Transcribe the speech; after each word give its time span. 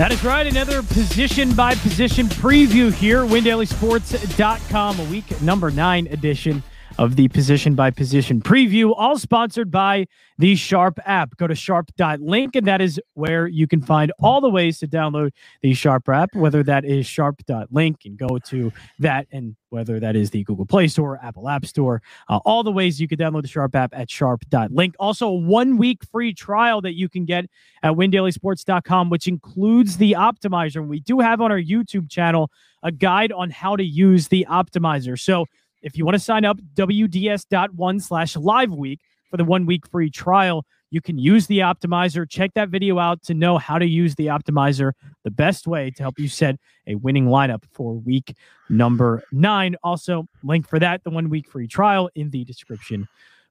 That 0.00 0.12
is 0.12 0.24
right. 0.24 0.46
Another 0.46 0.82
position 0.82 1.52
by 1.52 1.74
position 1.74 2.26
preview 2.26 2.90
here. 2.90 3.18
WinDailySports.com, 3.26 4.98
a 4.98 5.04
week 5.10 5.42
number 5.42 5.70
nine 5.70 6.06
edition 6.06 6.62
of 6.98 7.16
the 7.16 7.28
position 7.28 7.74
by 7.74 7.90
position 7.90 8.40
preview, 8.40 8.92
all 8.96 9.18
sponsored 9.18 9.70
by 9.70 10.06
the 10.38 10.56
Sharp 10.56 10.98
app. 11.04 11.36
Go 11.36 11.46
to 11.46 11.54
sharp.link, 11.54 12.56
and 12.56 12.66
that 12.66 12.80
is 12.80 13.00
where 13.14 13.46
you 13.46 13.66
can 13.66 13.80
find 13.82 14.12
all 14.18 14.40
the 14.40 14.48
ways 14.48 14.78
to 14.78 14.88
download 14.88 15.30
the 15.62 15.74
Sharp 15.74 16.08
app, 16.08 16.34
whether 16.34 16.62
that 16.62 16.84
is 16.84 17.06
sharp.link 17.06 17.98
and 18.04 18.16
go 18.16 18.38
to 18.46 18.72
that, 18.98 19.26
and 19.30 19.56
whether 19.68 20.00
that 20.00 20.16
is 20.16 20.30
the 20.30 20.42
Google 20.44 20.66
Play 20.66 20.88
Store, 20.88 21.18
Apple 21.22 21.48
App 21.48 21.64
Store, 21.64 22.02
uh, 22.28 22.38
all 22.44 22.62
the 22.62 22.72
ways 22.72 23.00
you 23.00 23.08
can 23.08 23.18
download 23.18 23.42
the 23.42 23.48
Sharp 23.48 23.74
app 23.74 23.94
at 23.94 24.10
sharp.link. 24.10 24.94
Also, 24.98 25.28
a 25.28 25.34
one 25.34 25.76
week 25.76 26.04
free 26.10 26.34
trial 26.34 26.80
that 26.80 26.94
you 26.94 27.08
can 27.08 27.24
get 27.24 27.46
at 27.82 27.92
windailysports.com, 27.92 29.10
which 29.10 29.26
includes 29.26 29.96
the 29.96 30.12
optimizer. 30.12 30.76
And 30.76 30.88
we 30.88 31.00
do 31.00 31.20
have 31.20 31.40
on 31.40 31.52
our 31.52 31.60
YouTube 31.60 32.10
channel 32.10 32.50
a 32.82 32.90
guide 32.90 33.32
on 33.32 33.50
how 33.50 33.76
to 33.76 33.84
use 33.84 34.28
the 34.28 34.46
optimizer. 34.48 35.18
So, 35.18 35.46
if 35.82 35.96
you 35.96 36.04
want 36.04 36.14
to 36.14 36.20
sign 36.20 36.44
up, 36.44 36.58
WDS.one 36.74 38.00
slash 38.00 38.36
live 38.36 38.72
week 38.72 39.00
for 39.30 39.36
the 39.36 39.44
one 39.44 39.66
week 39.66 39.86
free 39.86 40.10
trial. 40.10 40.64
You 40.90 41.00
can 41.00 41.18
use 41.18 41.46
the 41.46 41.60
optimizer. 41.60 42.28
Check 42.28 42.52
that 42.54 42.68
video 42.68 42.98
out 42.98 43.22
to 43.24 43.34
know 43.34 43.58
how 43.58 43.78
to 43.78 43.86
use 43.86 44.16
the 44.16 44.26
optimizer 44.26 44.92
the 45.22 45.30
best 45.30 45.66
way 45.68 45.90
to 45.92 46.02
help 46.02 46.18
you 46.18 46.28
set 46.28 46.56
a 46.86 46.96
winning 46.96 47.26
lineup 47.26 47.62
for 47.72 47.94
week 47.94 48.34
number 48.68 49.22
nine. 49.30 49.76
Also, 49.84 50.26
link 50.42 50.68
for 50.68 50.78
that, 50.80 51.04
the 51.04 51.10
one 51.10 51.28
week 51.28 51.48
free 51.48 51.68
trial 51.68 52.10
in 52.14 52.30
the 52.30 52.44
description 52.44 53.06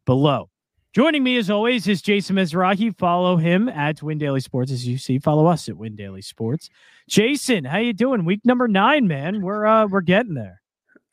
below. 0.06 0.50
Joining 0.92 1.24
me 1.24 1.38
as 1.38 1.52
always 1.52 1.88
is 1.88 2.02
Jason 2.02 2.36
Mezrahi. 2.36 2.98
Follow 2.98 3.38
him 3.38 3.70
at 3.70 4.02
Win 4.02 4.18
Daily 4.18 4.40
Sports 4.40 4.72
as 4.72 4.88
you 4.88 4.98
see. 4.98 5.20
Follow 5.20 5.46
us 5.46 5.70
at 5.70 5.78
Win 5.78 5.96
Daily 5.96 6.22
Sports. 6.22 6.70
Jason, 7.08 7.64
how 7.64 7.78
you 7.78 7.94
doing? 7.94 8.26
Week 8.26 8.42
number 8.44 8.68
nine, 8.68 9.08
man. 9.08 9.42
We're 9.42 9.66
uh 9.66 9.86
we're 9.86 10.02
getting 10.02 10.34
there. 10.34 10.62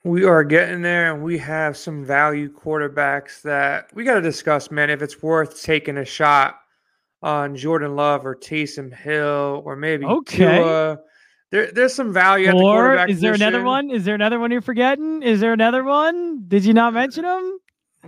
We 0.06 0.22
are 0.22 0.44
getting 0.44 0.82
there, 0.82 1.12
and 1.12 1.20
we 1.20 1.36
have 1.38 1.76
some 1.76 2.04
value 2.04 2.48
quarterbacks 2.48 3.42
that 3.42 3.90
we 3.92 4.04
got 4.04 4.14
to 4.14 4.20
discuss, 4.20 4.70
man. 4.70 4.88
If 4.88 5.02
it's 5.02 5.20
worth 5.20 5.60
taking 5.60 5.96
a 5.96 6.04
shot 6.04 6.60
on 7.22 7.56
Jordan 7.56 7.96
Love 7.96 8.24
or 8.24 8.36
Taysom 8.36 8.94
Hill 8.94 9.62
or 9.64 9.74
maybe 9.74 10.04
okay. 10.06 10.58
Tua. 10.58 11.00
There, 11.50 11.72
there's 11.72 11.92
some 11.92 12.12
value 12.12 12.46
at 12.46 12.52
the 12.52 12.62
Or 12.62 12.82
quarterback 12.82 13.08
is 13.10 13.20
there 13.20 13.34
another 13.34 13.64
one? 13.64 13.90
Is 13.90 14.04
there 14.04 14.14
another 14.14 14.38
one 14.38 14.52
you're 14.52 14.60
forgetting? 14.60 15.24
Is 15.24 15.40
there 15.40 15.52
another 15.52 15.82
one? 15.82 16.44
Did 16.46 16.64
you 16.64 16.72
not 16.72 16.94
mention 16.94 17.24
him? 17.24 17.58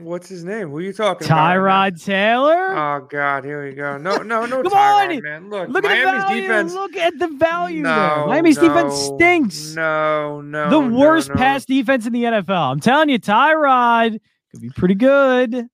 What's 0.00 0.28
his 0.28 0.44
name? 0.44 0.68
Who 0.70 0.78
are 0.78 0.82
you 0.82 0.92
talking 0.92 1.26
about? 1.26 1.54
Tyrod 1.56 2.04
Taylor. 2.04 2.76
Oh 2.76 3.06
God, 3.10 3.44
here 3.44 3.64
we 3.66 3.74
go. 3.74 3.98
No, 3.98 4.18
no, 4.18 4.46
no. 4.46 4.62
Come 4.62 4.72
Tyrod, 4.72 5.16
on! 5.16 5.22
man. 5.22 5.50
Look, 5.50 5.68
Look 5.68 5.84
at 5.84 5.98
the 6.04 6.18
value. 6.18 6.40
defense. 6.42 6.72
Look 6.74 6.96
at 6.96 7.18
the 7.18 7.28
value 7.28 7.82
there. 7.82 8.16
No, 8.16 8.26
Miami's 8.28 8.56
no, 8.58 8.68
defense 8.68 8.94
stinks. 8.94 9.74
No, 9.74 10.40
no. 10.40 10.70
the 10.70 10.80
worst 10.80 11.28
no. 11.30 11.34
pass 11.36 11.64
defense 11.64 12.06
in 12.06 12.12
the 12.12 12.24
NFL. 12.24 12.72
I'm 12.72 12.80
telling 12.80 13.08
you, 13.08 13.18
Tyrod 13.18 14.18
could 14.52 14.60
be 14.60 14.70
pretty 14.70 14.94
good. 14.94 15.66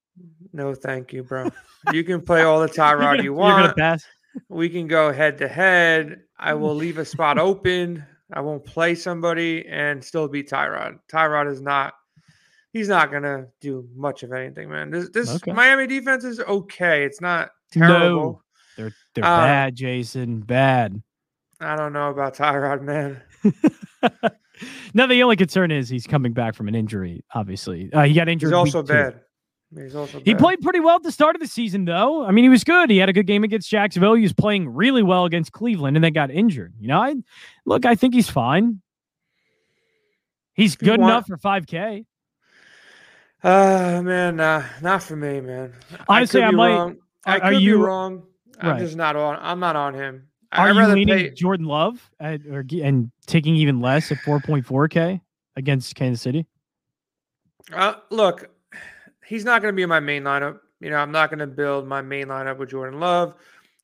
No, 0.53 0.75
thank 0.75 1.13
you, 1.13 1.23
bro. 1.25 1.51
You 1.93 2.05
can 2.05 2.21
play 2.21 2.43
all 2.43 2.61
the 2.61 2.69
Tyrod 2.69 3.01
gonna- 3.01 3.23
you 3.23 3.35
You're 3.35 3.41
gonna 3.51 3.63
want. 3.65 3.77
pass. 3.77 4.05
We 4.49 4.69
can 4.69 4.87
go 4.89 5.13
head 5.13 5.39
to 5.39 5.49
head. 5.49 6.21
I 6.39 6.55
will 6.55 6.75
leave 6.75 6.99
a 6.99 7.05
spot 7.05 7.39
open. 7.39 8.05
I 8.33 8.41
won't 8.41 8.65
play 8.65 8.95
somebody 8.95 9.65
and 9.69 10.03
still 10.03 10.27
beat 10.29 10.49
Tyrod. 10.51 10.99
Tyrod 11.13 11.51
is 11.53 11.61
not. 11.61 11.95
He's 12.75 12.89
not 12.89 13.11
gonna 13.13 13.47
do 13.61 13.89
much 13.95 14.23
of 14.25 14.33
anything, 14.33 14.69
man. 14.69 14.91
This 14.91 15.09
this 15.11 15.31
Okay. 15.37 15.53
Miami 15.53 15.87
defense 15.87 16.25
is 16.25 16.41
okay. 16.41 17.05
It's 17.05 17.21
not 17.21 17.51
terrible. 17.73 17.97
No, 17.97 18.43
they're 18.77 18.93
they're 19.15 19.25
Um, 19.25 19.41
bad, 19.45 19.77
Jason. 19.77 20.41
Bad. 20.41 21.01
I 21.61 21.77
don't 21.77 21.93
know 21.93 22.11
about 22.11 22.35
Tyrod, 22.37 22.83
man. 22.83 23.23
now 24.93 25.07
the 25.07 25.23
only 25.23 25.37
concern 25.37 25.71
is 25.71 25.89
he's 25.89 26.07
coming 26.07 26.33
back 26.33 26.55
from 26.57 26.67
an 26.69 26.75
injury. 26.75 27.25
Obviously, 27.33 27.93
uh, 27.93 28.03
he 28.03 28.13
got 28.13 28.29
injured. 28.29 28.49
He's 28.51 28.55
also 28.55 28.83
bad. 28.83 29.21
He's 29.75 29.95
also 29.95 30.21
He 30.25 30.35
played 30.35 30.61
pretty 30.61 30.81
well 30.81 30.97
at 30.97 31.03
the 31.05 31.13
start 31.13 31.35
of 31.37 31.41
the 31.41 31.49
season, 31.49 31.85
though. 31.85 32.25
I 32.25 32.31
mean, 32.33 32.45
he 32.45 32.49
was 32.49 32.63
good. 32.65 32.91
He 32.91 32.99
had 32.99 33.09
a 33.09 33.13
good 33.13 33.27
game 33.27 33.43
against 33.45 33.69
Jacksonville. 33.71 34.15
He 34.15 34.23
was 34.23 34.33
playing 34.33 34.69
really 34.69 35.03
well 35.03 35.25
against 35.25 35.53
Cleveland, 35.53 35.97
and 35.97 36.03
then 36.05 36.13
got 36.13 36.31
injured. 36.31 36.75
You 36.81 36.89
know, 36.89 37.01
I 37.01 37.15
look. 37.67 37.87
I 37.87 37.95
think 37.95 38.15
he's 38.15 38.29
fine. 38.29 38.81
He's 40.55 40.75
If 40.75 40.81
good 40.81 41.01
want- 41.01 41.11
enough 41.13 41.27
for 41.29 41.37
five 41.39 41.67
k. 41.67 42.05
Uh 43.45 44.01
man, 44.03 44.37
nah, 44.37 44.65
not 44.81 45.03
for 45.03 45.17
me, 45.17 45.41
man. 45.41 45.75
Honestly, 46.09 46.43
I 46.43 46.49
I 46.49 46.51
might- 46.51 46.71
wrong. 46.75 46.97
I 47.27 47.37
are- 47.37 47.41
could 47.41 47.47
are 47.47 47.51
be 47.59 47.65
you- 47.65 47.85
wrong. 47.85 48.23
I'm 48.61 48.71
Right. 48.71 48.79
just 48.81 48.97
not 48.97 49.17
on. 49.17 49.39
I'm 49.41 49.61
not 49.61 49.77
on 49.77 49.95
him. 49.95 50.29
Are 50.53 50.69
I'd 50.69 50.73
you 50.75 50.79
rather 50.81 50.95
leaning 50.95 51.15
pay. 51.17 51.31
Jordan 51.31 51.67
Love 51.67 52.11
at, 52.21 52.41
or 52.47 52.65
and 52.83 53.11
taking 53.27 53.55
even 53.57 53.81
less 53.81 54.11
at 54.13 54.19
four 54.19 54.41
point 54.41 54.65
four 54.65 54.89
k 54.89 55.21
against 55.57 55.95
Kansas 55.95 56.23
City? 56.23 56.47
Uh, 57.73 57.95
look, 58.11 58.49
he's 59.27 59.45
not 59.45 59.61
going 59.63 59.73
to 59.73 59.77
be 59.77 59.83
in 59.83 59.89
my 59.89 60.01
main 60.01 60.23
lineup. 60.23 60.61
You 60.81 60.91
know, 60.91 60.97
I'm 60.97 61.11
not 61.13 61.31
going 61.31 61.41
to 61.41 61.47
build 61.47 61.87
my 61.89 62.03
main 62.03 62.27
lineup 62.27 62.59
with 62.59 62.71
Jordan 62.71 63.01
Love. 63.01 63.35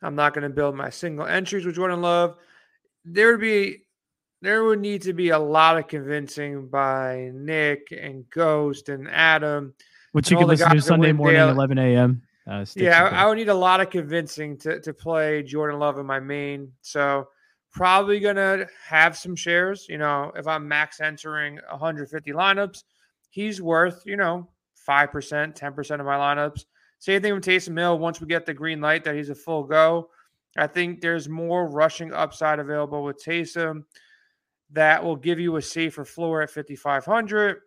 I'm 0.03 0.15
not 0.15 0.33
going 0.33 0.45
to 0.45 0.51
build 0.51 0.77
my 0.77 0.91
single 0.91 1.27
entries 1.27 1.67
with 1.67 1.75
Jordan 1.75 2.01
Love. 2.01 2.37
There 3.05 3.33
would 3.33 3.41
be, 3.41 3.83
there 4.43 4.65
would 4.65 4.81
need 4.81 5.03
to 5.03 5.13
be 5.13 5.31
a 5.31 5.39
lot 5.39 5.77
of 5.77 5.87
convincing 5.89 6.69
by 6.69 7.31
Nick 7.35 7.93
and 7.97 8.29
Ghost 8.31 8.89
and 8.89 9.09
Adam. 9.11 9.75
Which 10.13 10.27
And 10.29 10.33
you 10.33 10.39
can 10.39 10.49
listen 10.49 10.71
to 10.71 10.81
Sunday 10.81 11.13
morning, 11.13 11.37
daily- 11.37 11.51
eleven 11.53 11.79
a.m. 11.79 12.23
Uh, 12.47 12.65
Yeah, 12.75 13.05
I, 13.05 13.23
I 13.25 13.27
would 13.27 13.39
need 13.39 13.49
a 13.49 13.55
lot 13.55 13.81
of 13.81 13.91
convincing 13.91 14.57
to, 14.59 14.81
to 14.81 14.93
play 14.95 15.43
Jordan 15.43 15.79
Love 15.79 15.99
in 15.99 16.07
my 16.07 16.19
main. 16.19 16.73
So 16.81 17.29
probably 17.71 18.19
gonna 18.19 18.67
have 18.89 19.17
some 19.17 19.37
shares. 19.37 19.87
You 19.89 19.99
know, 19.99 20.33
if 20.35 20.47
I'm 20.47 20.67
max 20.67 21.01
entering 21.01 21.61
150 21.71 22.33
lineups, 22.33 22.83
he's 23.29 23.63
worth 23.63 24.03
you 24.05 24.17
know 24.17 24.49
five 24.75 25.13
percent, 25.13 25.55
ten 25.55 25.75
percent 25.75 26.01
of 26.01 26.07
my 26.07 26.17
lineups. 26.17 26.65
Same 26.99 27.23
thing 27.23 27.35
with 27.35 27.45
Taysom 27.45 27.79
Hill. 27.79 27.99
Once 27.99 28.21
we 28.21 28.27
get 28.27 28.47
the 28.47 28.55
green 28.55 28.81
light 28.81 29.05
that 29.05 29.15
he's 29.15 29.31
a 29.31 29.35
full 29.35 29.65
go, 29.65 30.11
I 30.57 30.67
think 30.67 31.01
there's 31.01 31.29
more 31.29 31.69
rushing 31.69 32.13
upside 32.13 32.59
available 32.59 33.05
with 33.05 33.23
Taysom 33.25 33.85
that 34.73 35.03
will 35.03 35.17
give 35.17 35.39
you 35.39 35.57
a 35.57 35.63
safer 35.63 36.05
floor 36.05 36.43
at 36.43 36.51
5500. 36.51 37.59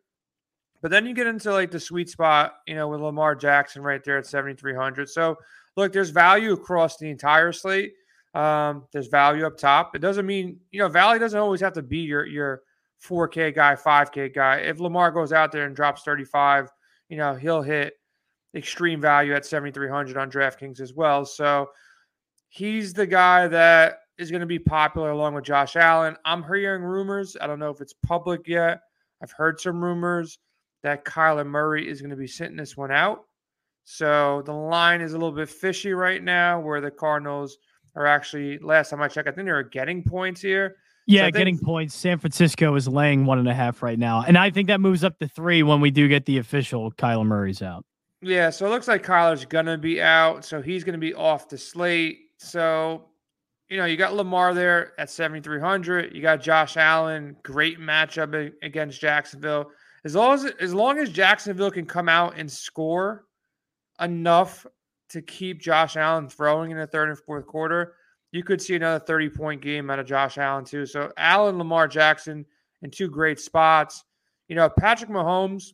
But 0.82 0.92
then 0.92 1.06
you 1.06 1.14
get 1.14 1.28
into 1.28 1.52
like 1.52 1.72
the 1.72 1.80
sweet 1.80 2.10
spot, 2.10 2.56
you 2.68 2.76
know, 2.76 2.88
with 2.90 3.02
Lamar 3.02 3.36
Jackson 3.36 3.82
right 3.82 4.04
there 4.04 4.18
at 4.18 4.26
7,300. 4.26 5.10
So 5.10 5.38
look, 5.78 5.94
there's 5.94 6.10
value 6.10 6.54
across 6.54 6.98
the 6.98 7.10
entire 7.10 7.52
slate. 7.52 7.94
Um, 8.34 8.86
there's 8.92 9.08
value 9.08 9.46
up 9.46 9.58
top. 9.58 9.96
It 9.96 10.00
doesn't 10.00 10.26
mean, 10.26 10.60
you 10.72 10.80
know, 10.80 10.90
value 10.90 11.20
doesn't 11.20 11.40
always 11.40 11.62
have 11.62 11.74
to 11.74 11.84
be 11.84 12.00
your 12.00 12.26
your 12.26 12.64
4K 13.04 13.54
guy, 13.54 13.76
5K 13.76 14.34
guy. 14.34 14.58
If 14.58 14.80
Lamar 14.80 15.12
goes 15.12 15.34
out 15.34 15.52
there 15.52 15.66
and 15.66 15.76
drops 15.76 16.04
35, 16.04 16.70
you 17.10 17.18
know, 17.18 17.36
he'll 17.36 17.62
hit 17.62 17.94
extreme 18.56 19.02
value 19.02 19.34
at 19.34 19.46
7,300 19.46 20.18
on 20.18 20.32
DraftKings 20.32 20.80
as 20.80 20.94
well. 20.94 21.26
So 21.26 21.70
he's 22.50 22.94
the 22.94 23.08
guy 23.08 23.48
that 23.48 24.00
is 24.18 24.30
going 24.32 24.42
to 24.42 24.48
be 24.48 24.60
popular 24.60 25.12
along 25.12 25.34
with 25.34 25.44
Josh 25.44 25.76
Allen. 25.76 26.16
I'm 26.26 26.44
hearing 26.44 26.84
rumors. 26.84 27.36
I 27.40 27.48
don't 27.48 27.60
know 27.60 27.72
if 27.72 27.82
it's 27.82 27.94
public 27.94 28.48
yet. 28.48 28.82
I've 29.22 29.32
heard 29.32 29.60
some 29.60 29.84
rumors 29.84 30.40
that 30.84 31.06
Kyler 31.06 31.46
Murray 31.46 31.90
is 31.90 32.02
going 32.02 32.12
to 32.12 32.18
be 32.18 32.28
sitting 32.28 32.58
this 32.58 32.76
one 32.78 32.92
out. 32.92 33.24
So 33.86 34.44
the 34.46 34.54
line 34.54 35.02
is 35.02 35.14
a 35.14 35.18
little 35.18 35.32
bit 35.32 35.50
fishy 35.50 35.94
right 35.94 36.24
now, 36.24 36.60
where 36.60 36.82
the 36.82 36.92
Cardinals 36.92 37.58
are 37.96 38.06
actually, 38.06 38.58
last 38.60 38.90
time 38.90 39.02
I 39.02 39.08
checked, 39.08 39.28
I 39.28 39.32
think 39.32 39.46
they 39.46 39.52
were 39.52 39.64
getting 39.64 40.04
points 40.04 40.42
here. 40.42 40.78
Yeah, 41.06 41.24
I 41.24 41.26
think- 41.26 41.38
getting 41.38 41.60
points. 41.60 41.94
San 41.96 42.18
Francisco 42.18 42.76
is 42.76 42.88
laying 42.88 43.26
one 43.26 43.40
and 43.40 43.48
a 43.48 43.54
half 43.54 43.84
right 43.84 44.00
now, 44.00 44.24
and 44.26 44.38
I 44.38 44.52
think 44.52 44.68
that 44.68 44.80
moves 44.80 45.04
up 45.04 45.20
to 45.20 45.28
three 45.28 45.62
when 45.62 45.82
we 45.82 45.92
do 45.92 46.08
get 46.08 46.26
the 46.26 46.38
official 46.38 46.92
Kyler 46.94 47.26
Murray's 47.26 47.62
out. 47.62 47.86
Yeah, 48.22 48.52
so 48.52 48.66
it 48.66 48.70
looks 48.70 48.88
like 48.88 49.06
Kyler's 49.06 49.44
going 49.44 49.66
to 49.66 49.78
be 49.78 50.02
out. 50.02 50.46
So 50.46 50.62
he's 50.62 50.86
going 50.86 50.94
to 50.94 51.00
be 51.00 51.14
off 51.14 51.50
the 51.50 51.58
slate. 51.58 52.20
So, 52.38 53.04
you 53.74 53.80
know, 53.80 53.86
you 53.86 53.98
got 53.98 54.14
Lamar 54.14 54.54
there 54.54 54.94
at 55.00 55.10
7,300. 55.10 56.14
You 56.14 56.22
got 56.22 56.40
Josh 56.44 56.78
Allen, 56.78 57.36
great 57.42 57.80
matchup 57.80 58.54
against 58.62 59.02
Jacksonville. 59.02 59.72
As 60.06 60.14
long 60.14 60.36
as 60.36 60.46
as 60.60 60.76
long 60.76 61.00
as 61.00 61.10
Jacksonville 61.10 61.72
can 61.72 61.88
come 61.88 62.08
out 62.08 62.38
and 62.38 62.52
score 62.52 63.26
enough 64.00 64.68
to 65.10 65.24
keep 65.24 65.60
Josh 65.60 65.98
Allen 65.98 66.30
throwing 66.30 66.70
in 66.70 66.78
the 66.78 66.86
third 66.86 67.10
and 67.10 67.18
fourth 67.18 67.48
quarter, 67.48 67.96
you 68.32 68.44
could 68.44 68.62
see 68.62 68.76
another 68.76 69.04
30 69.04 69.30
point 69.30 69.60
game 69.60 69.90
out 69.90 69.98
of 69.98 70.06
Josh 70.06 70.38
Allen 70.38 70.66
too. 70.66 70.86
So 70.86 71.12
Allen, 71.18 71.58
Lamar 71.58 71.88
Jackson 71.88 72.46
in 72.84 72.92
two 72.92 73.10
great 73.10 73.40
spots. 73.40 74.04
You 74.50 74.56
know, 74.56 74.70
Patrick 74.70 75.10
Mahomes, 75.10 75.74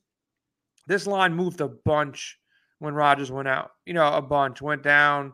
this 0.88 1.06
line 1.06 1.34
moved 1.34 1.60
a 1.60 1.68
bunch 1.68 2.40
when 2.78 2.94
Rodgers 2.94 3.30
went 3.30 3.50
out. 3.50 3.72
You 3.86 3.94
know, 3.94 4.08
a 4.14 4.22
bunch 4.22 4.62
went 4.62 4.84
down 4.84 5.34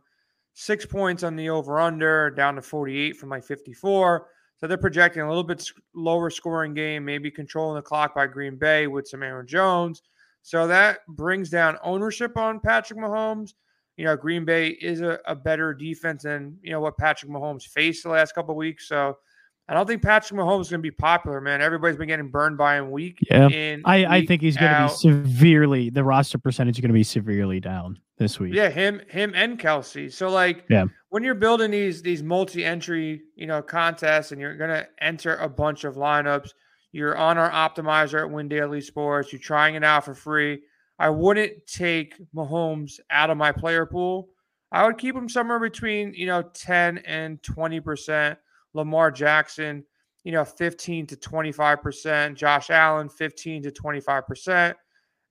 six 0.55 0.85
points 0.85 1.21
on 1.21 1.35
the 1.35 1.49
over 1.49 1.79
under, 1.79 2.31
down 2.31 2.55
to 2.55 2.61
48 2.61 3.17
from 3.17 3.29
like 3.29 3.43
54. 3.43 4.27
So 4.57 4.67
they're 4.67 4.77
projecting 4.77 5.21
a 5.21 5.27
little 5.27 5.43
bit 5.43 5.69
lower 5.93 6.29
scoring 6.29 6.73
game, 6.73 7.03
maybe 7.03 7.29
controlling 7.29 7.75
the 7.75 7.81
clock 7.81 8.15
by 8.15 8.25
Green 8.25 8.55
Bay 8.55 8.87
with 8.87 9.07
some 9.07 9.21
Aaron 9.21 9.45
Jones. 9.45 10.01
So 10.41 10.65
that 10.67 10.99
brings 11.09 11.49
down 11.49 11.77
ownership 11.83 12.37
on 12.37 12.61
Patrick 12.61 12.99
Mahomes. 12.99 13.53
you 13.97 14.05
know, 14.05 14.15
Green 14.15 14.45
Bay 14.45 14.69
is 14.69 15.01
a, 15.01 15.19
a 15.25 15.35
better 15.35 15.73
defense 15.73 16.23
than, 16.23 16.57
you 16.61 16.71
know, 16.71 16.79
what 16.79 16.97
Patrick 16.97 17.29
Mahomes 17.29 17.63
faced 17.63 18.03
the 18.03 18.09
last 18.09 18.33
couple 18.33 18.55
weeks. 18.55 18.87
So 18.87 19.17
I 19.67 19.73
don't 19.73 19.87
think 19.87 20.03
Patrick 20.03 20.39
Mahomes 20.39 20.61
is 20.61 20.69
going 20.69 20.79
to 20.79 20.83
be 20.83 20.91
popular, 20.91 21.41
man. 21.41 21.61
Everybody's 21.61 21.97
been 21.97 22.07
getting 22.07 22.29
burned 22.29 22.57
by 22.57 22.77
him 22.77 22.91
week. 22.91 23.17
Yeah. 23.29 23.47
In, 23.47 23.81
I, 23.83 23.97
week 23.97 24.07
I 24.07 24.25
think 24.25 24.41
he's 24.43 24.57
going 24.57 24.71
to 24.71 24.87
be 24.87 24.93
severely, 24.93 25.89
the 25.89 26.03
roster 26.03 26.37
percentage 26.37 26.77
is 26.77 26.81
going 26.81 26.89
to 26.89 26.93
be 26.93 27.03
severely 27.03 27.59
down 27.59 27.99
this 28.17 28.39
week. 28.39 28.53
Yeah, 28.53 28.69
him, 28.69 29.01
him, 29.09 29.33
and 29.35 29.59
Kelce. 29.59 30.13
So 30.13 30.29
like, 30.29 30.65
Yeah. 30.69 30.85
when 31.09 31.23
you're 31.23 31.33
building 31.35 31.71
these 31.71 32.01
these 32.01 32.21
multi-entry, 32.21 33.23
you 33.35 33.47
know, 33.47 33.61
contests, 33.61 34.31
and 34.31 34.39
you're 34.39 34.55
gonna 34.55 34.85
enter 35.01 35.35
a 35.37 35.49
bunch 35.49 35.83
of 35.83 35.95
lineups, 35.95 36.49
you're 36.91 37.17
on 37.17 37.37
our 37.37 37.49
optimizer 37.49 38.21
at 38.21 38.29
Win 38.29 38.47
Daily 38.47 38.81
Sports. 38.81 39.33
You're 39.33 39.41
trying 39.41 39.75
it 39.75 39.83
out 39.83 40.05
for 40.05 40.13
free. 40.13 40.61
I 40.99 41.09
wouldn't 41.09 41.65
take 41.67 42.15
Mahomes 42.33 42.99
out 43.09 43.29
of 43.29 43.37
my 43.37 43.51
player 43.51 43.85
pool. 43.85 44.29
I 44.71 44.85
would 44.85 44.97
keep 44.97 45.15
him 45.15 45.27
somewhere 45.27 45.59
between 45.59 46.13
you 46.13 46.27
know 46.27 46.43
10 46.43 46.99
and 46.99 47.41
20 47.43 47.79
percent. 47.81 48.39
Lamar 48.75 49.09
Jackson, 49.09 49.83
you 50.23 50.31
know, 50.31 50.45
15 50.45 51.07
to 51.07 51.15
25 51.15 51.81
percent. 51.81 52.37
Josh 52.37 52.69
Allen, 52.69 53.09
15 53.09 53.63
to 53.63 53.71
25 53.71 54.27
percent. 54.27 54.77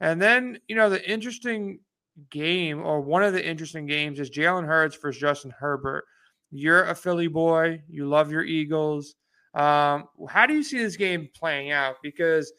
And 0.01 0.21
then 0.21 0.59
you 0.67 0.75
know 0.75 0.91
the 0.91 1.09
interesting 1.09 1.79
game 2.31 2.81
or 2.81 3.01
one 3.01 3.23
of 3.23 3.33
the 3.33 3.47
interesting 3.47 3.87
games 3.87 4.19
is 4.19 4.31
Jalen 4.31 4.67
Hurts 4.67 4.97
versus 4.97 5.21
Justin 5.21 5.53
Herbert. 5.57 6.05
You're 6.51 6.85
a 6.85 6.95
Philly 6.95 7.29
boy. 7.29 7.83
You 7.89 8.09
love 8.09 8.31
your 8.31 8.45
Eagles. 8.45 9.15
Um, 9.55 10.05
how 10.29 10.47
do 10.47 10.55
you 10.55 10.63
see 10.63 10.79
this 10.79 10.97
game 10.97 11.29
playing 11.35 11.71
out? 11.71 11.97
Because 12.03 12.53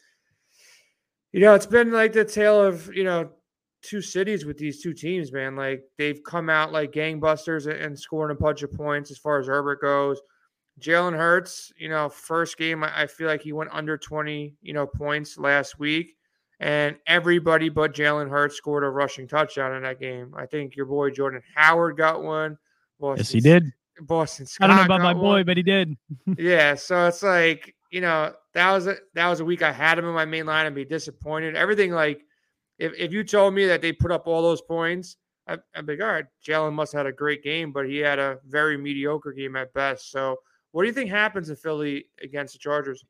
you 1.32 1.40
know 1.40 1.54
it's 1.54 1.66
been 1.66 1.92
like 1.92 2.12
the 2.12 2.24
tale 2.24 2.62
of 2.62 2.94
you 2.94 3.04
know 3.04 3.30
two 3.82 4.00
cities 4.00 4.44
with 4.44 4.58
these 4.58 4.82
two 4.82 4.92
teams, 4.92 5.32
man. 5.32 5.56
Like 5.56 5.82
they've 5.98 6.22
come 6.24 6.50
out 6.50 6.72
like 6.72 6.92
gangbusters 6.92 7.66
and- 7.66 7.80
and 7.80 7.98
scoring 7.98 8.36
a 8.36 8.40
bunch 8.40 8.62
of 8.62 8.72
points 8.72 9.10
as 9.10 9.18
far 9.18 9.38
as 9.38 9.46
Herbert 9.46 9.80
goes. 9.80 10.20
Jalen 10.80 11.16
Hurts, 11.16 11.72
you 11.78 11.88
know, 11.88 12.08
first 12.08 12.58
game 12.58 12.84
I 12.84 13.06
feel 13.06 13.28
like 13.28 13.42
he 13.42 13.52
went 13.52 13.70
under 13.72 13.96
20, 13.96 14.56
you 14.60 14.72
know, 14.72 14.86
points 14.86 15.38
last 15.38 15.78
week 15.78 16.16
and 16.60 16.96
everybody 17.06 17.68
but 17.68 17.94
Jalen 17.94 18.30
Hurts 18.30 18.56
scored 18.56 18.84
a 18.84 18.88
rushing 18.88 19.28
touchdown 19.28 19.74
in 19.74 19.82
that 19.82 20.00
game. 20.00 20.34
I 20.36 20.46
think 20.46 20.76
your 20.76 20.86
boy 20.86 21.10
Jordan 21.10 21.42
Howard 21.54 21.96
got 21.96 22.22
one. 22.22 22.58
Boston, 22.98 23.18
Yes, 23.18 23.30
he 23.30 23.40
did. 23.40 23.72
Boston 24.00 24.46
I 24.60 24.66
don't 24.66 24.76
know 24.76 24.84
about 24.84 25.00
my 25.00 25.12
got 25.12 25.20
boy, 25.20 25.44
but 25.44 25.56
he 25.56 25.62
did. 25.62 25.96
yeah, 26.38 26.74
so 26.74 27.06
it's 27.06 27.22
like 27.22 27.74
you 27.90 28.00
know 28.00 28.34
that 28.54 28.72
was 28.72 28.86
a 28.86 28.96
that 29.14 29.28
was 29.28 29.40
a 29.40 29.44
week 29.44 29.62
I 29.62 29.72
had 29.72 29.98
him 29.98 30.06
in 30.06 30.14
my 30.14 30.24
main 30.24 30.46
line 30.46 30.66
and 30.66 30.74
be 30.74 30.84
disappointed. 30.84 31.56
Everything 31.56 31.92
like 31.92 32.20
if 32.78 32.92
if 32.98 33.12
you 33.12 33.24
told 33.24 33.54
me 33.54 33.66
that 33.66 33.80
they 33.82 33.92
put 33.92 34.10
up 34.10 34.26
all 34.26 34.42
those 34.42 34.62
points, 34.62 35.16
I, 35.46 35.58
I'd 35.74 35.86
be 35.86 35.94
like, 35.94 36.02
all 36.02 36.12
right, 36.12 36.24
Jalen 36.46 36.74
must 36.74 36.92
have 36.92 37.00
had 37.00 37.06
a 37.06 37.12
great 37.12 37.42
game, 37.42 37.72
but 37.72 37.86
he 37.86 37.98
had 37.98 38.18
a 38.18 38.38
very 38.46 38.76
mediocre 38.76 39.32
game 39.32 39.56
at 39.56 39.72
best. 39.72 40.10
So 40.10 40.36
what 40.76 40.82
do 40.82 40.88
you 40.88 40.92
think 40.92 41.08
happens 41.08 41.48
in 41.48 41.56
Philly 41.56 42.04
against 42.22 42.52
the 42.52 42.58
Chargers? 42.58 43.02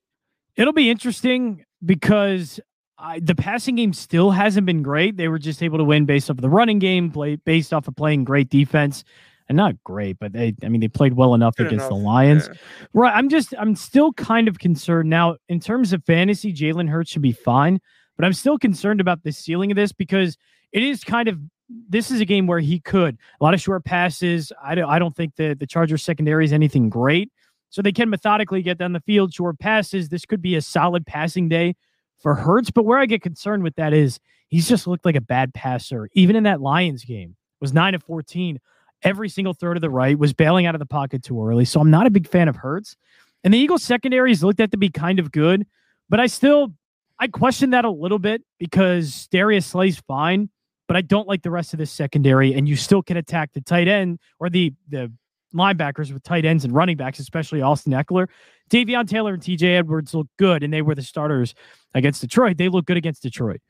It'll 0.55 0.73
be 0.73 0.89
interesting 0.89 1.65
because 1.85 2.61
I, 2.97 3.19
the 3.19 3.35
passing 3.35 3.75
game 3.75 3.93
still 3.93 4.31
hasn't 4.31 4.67
been 4.67 4.85
great. 4.85 5.17
They 5.17 5.27
were 5.27 5.41
just 5.41 5.61
able 5.65 5.77
to 5.79 5.83
win 5.83 6.05
based 6.05 6.31
off 6.31 6.37
of 6.37 6.43
the 6.43 6.49
running 6.49 6.79
game, 6.79 7.11
play 7.11 7.35
based 7.35 7.75
off 7.75 7.89
of 7.89 7.97
playing 7.97 8.23
great 8.23 8.51
defense, 8.51 9.03
and 9.49 9.57
not 9.57 9.83
great, 9.83 10.17
but 10.21 10.33
they, 10.33 10.55
I 10.63 10.69
mean, 10.69 10.81
they 10.81 10.87
played 10.87 11.15
well 11.15 11.35
enough 11.35 11.57
Good 11.57 11.67
against 11.67 11.89
the 11.89 11.97
Lions. 11.97 12.47
yeah. 12.47 12.59
Right. 12.95 13.13
I'm 13.13 13.29
just, 13.29 13.53
I'm 13.59 13.75
still 13.75 14.13
kind 14.13 14.47
of 14.47 14.61
concerned 14.61 15.11
now 15.11 15.35
in 15.49 15.59
terms 15.59 15.93
of 15.93 16.05
fantasy. 16.05 16.53
Jalen 16.53 16.89
Hurts 16.89 17.11
should 17.11 17.21
be 17.21 17.33
fine, 17.33 17.81
but 18.15 18.25
I'm 18.25 18.33
still 18.33 18.59
concerned 18.59 19.01
about 19.01 19.25
the 19.25 19.33
ceiling 19.33 19.73
of 19.73 19.77
this 19.77 19.91
because 19.91 20.39
it 20.71 20.85
is 20.85 21.03
kind 21.03 21.27
of. 21.27 21.41
This 21.89 22.13
is 22.13 22.21
a 22.21 22.25
game 22.25 22.47
where 22.47 22.61
he 22.61 22.79
could 22.79 23.19
a 23.41 23.43
lot 23.43 23.53
of 23.55 23.61
short 23.61 23.85
passes. 23.85 24.53
I 24.63 24.77
don't. 24.77 24.89
I 24.89 25.01
don't 25.01 25.17
think 25.17 25.35
the 25.35 25.55
the 25.55 25.67
Chargers 25.67 26.01
secondary 26.01 26.45
is 26.45 26.53
anything 26.53 26.89
great, 26.89 27.33
so 27.71 27.83
they 27.83 27.93
can 27.93 28.11
methodically 28.11 28.63
get 28.63 28.79
down 28.79 28.93
the 28.93 29.01
field, 29.01 29.35
short 29.35 29.59
passes. 29.59 30.09
This 30.09 30.25
could 30.25 30.43
be 30.43 30.55
a 30.55 30.63
solid 30.63 31.07
passing 31.07 31.49
day 31.49 31.75
for 32.19 32.35
Hurts. 32.35 32.71
But 32.71 32.85
where 32.85 32.99
I 32.99 33.07
get 33.07 33.23
concerned 33.23 33.63
with 33.63 33.77
that 33.77 33.93
is 33.93 34.19
he's 34.49 34.69
just 34.69 34.87
looked 34.87 35.05
like 35.05 35.17
a 35.17 35.21
bad 35.21 35.53
passer. 35.55 36.09
Even 36.13 36.37
in 36.37 36.45
that 36.45 36.61
Lions 36.61 37.05
game, 37.05 37.37
was 37.61 37.73
nine 37.73 37.95
of 37.95 38.03
fourteen. 38.03 38.61
Every 39.03 39.29
single 39.29 39.53
throw 39.53 39.75
to 39.75 39.81
the 39.81 39.91
right 39.91 40.19
was 40.19 40.33
bailing 40.33 40.67
out 40.67 40.75
of 40.75 40.79
the 40.79 40.87
pocket 40.87 41.23
too 41.23 41.43
early. 41.43 41.65
So 41.65 41.81
I'm 41.81 41.91
not 41.91 42.07
a 42.07 42.11
big 42.11 42.27
fan 42.29 42.49
of 42.49 42.57
Hurts. 42.57 42.97
And 43.45 43.53
the 43.53 43.59
Eagles 43.59 43.83
secondary 43.83 44.33
is 44.33 44.43
looked 44.43 44.61
at 44.61 44.71
to 44.71 44.77
be 44.77 44.89
kind 44.89 45.19
of 45.19 45.31
good, 45.31 45.67
but 46.09 46.19
I 46.19 46.27
still 46.27 46.73
I 47.19 47.29
question 47.29 47.71
that 47.71 47.85
a 47.85 47.91
little 47.91 48.19
bit 48.19 48.43
because 48.59 49.29
Darius 49.29 49.67
Slay's 49.67 49.99
fine, 50.01 50.51
but 50.89 50.97
I 50.97 51.03
don't 51.03 51.29
like 51.29 51.43
the 51.43 51.51
rest 51.51 51.73
of 51.73 51.79
this 51.79 51.91
secondary. 51.91 52.55
And 52.55 52.69
you 52.69 52.77
still 52.77 53.03
can 53.03 53.17
attack 53.17 53.53
the 53.53 53.61
tight 53.61 53.89
end 53.89 54.19
or 54.41 54.51
the 54.51 54.73
the 54.89 55.13
linebackers 55.57 56.13
with 56.13 56.23
tight 56.23 56.45
ends 56.45 56.65
and 56.65 56.75
running 56.75 56.97
backs, 56.97 57.19
especially 57.19 57.63
Austin 57.63 57.93
Ekeler. 57.93 58.29
Davion 58.71 59.09
Taylor 59.09 59.35
and 59.35 59.43
TJ 59.43 59.79
Edwards 59.79 60.15
look 60.15 60.29
good, 60.39 60.63
and 60.63 60.73
they 60.73 60.83
were 60.83 60.95
the 60.95 61.03
starters 61.03 61.55
against 61.95 62.21
Detroit. 62.21 62.57
They 62.57 62.69
look 62.69 62.87
good 62.87 62.97
against 62.97 63.23
Detroit. 63.23 63.61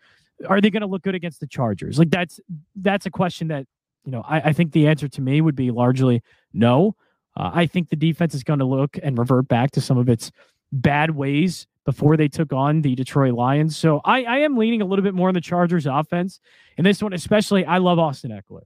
Are 0.49 0.61
they 0.61 0.71
going 0.71 0.83
to 0.83 0.87
look 0.87 1.03
good 1.03 1.15
against 1.15 1.41
the 1.41 1.47
Chargers? 1.47 1.99
Like 1.99 2.11
that's 2.11 2.41
that's 2.77 3.07
a 3.07 3.11
question 3.11 3.49
that 3.49 3.67
you 4.05 4.13
know 4.13 4.23
I, 4.27 4.41
I 4.41 4.53
think 4.53 4.73
the 4.73 4.87
answer 4.89 5.09
to 5.09 5.21
me 5.21 5.41
would 5.41 5.57
be 5.57 5.71
largely 5.71 6.23
no. 6.53 6.97
Uh, 7.37 7.51
I 7.53 7.67
think 7.67 7.91
the 7.91 7.97
defense 7.97 8.35
is 8.35 8.43
going 8.43 8.61
to 8.61 8.65
look 8.65 8.99
and 9.03 9.19
revert 9.19 9.49
back 9.49 9.71
to 9.73 9.81
some 9.81 9.99
of 9.99 10.09
its 10.09 10.31
bad 10.73 11.11
ways 11.11 11.67
before 11.85 12.17
they 12.17 12.29
took 12.29 12.53
on 12.53 12.83
the 12.83 12.95
Detroit 12.95 13.35
Lions. 13.35 13.77
So 13.77 14.01
I, 14.05 14.25
I 14.25 14.39
am 14.39 14.57
leaning 14.57 14.83
a 14.83 14.85
little 14.85 15.05
bit 15.05 15.15
more 15.15 15.29
on 15.29 15.35
the 15.35 15.41
Chargers 15.41 15.87
offense. 15.87 16.41
In 16.77 16.85
this 16.85 17.03
one, 17.03 17.13
especially, 17.13 17.65
I 17.65 17.79
love 17.79 17.99
Austin 17.99 18.33
Ekeler. 18.33 18.63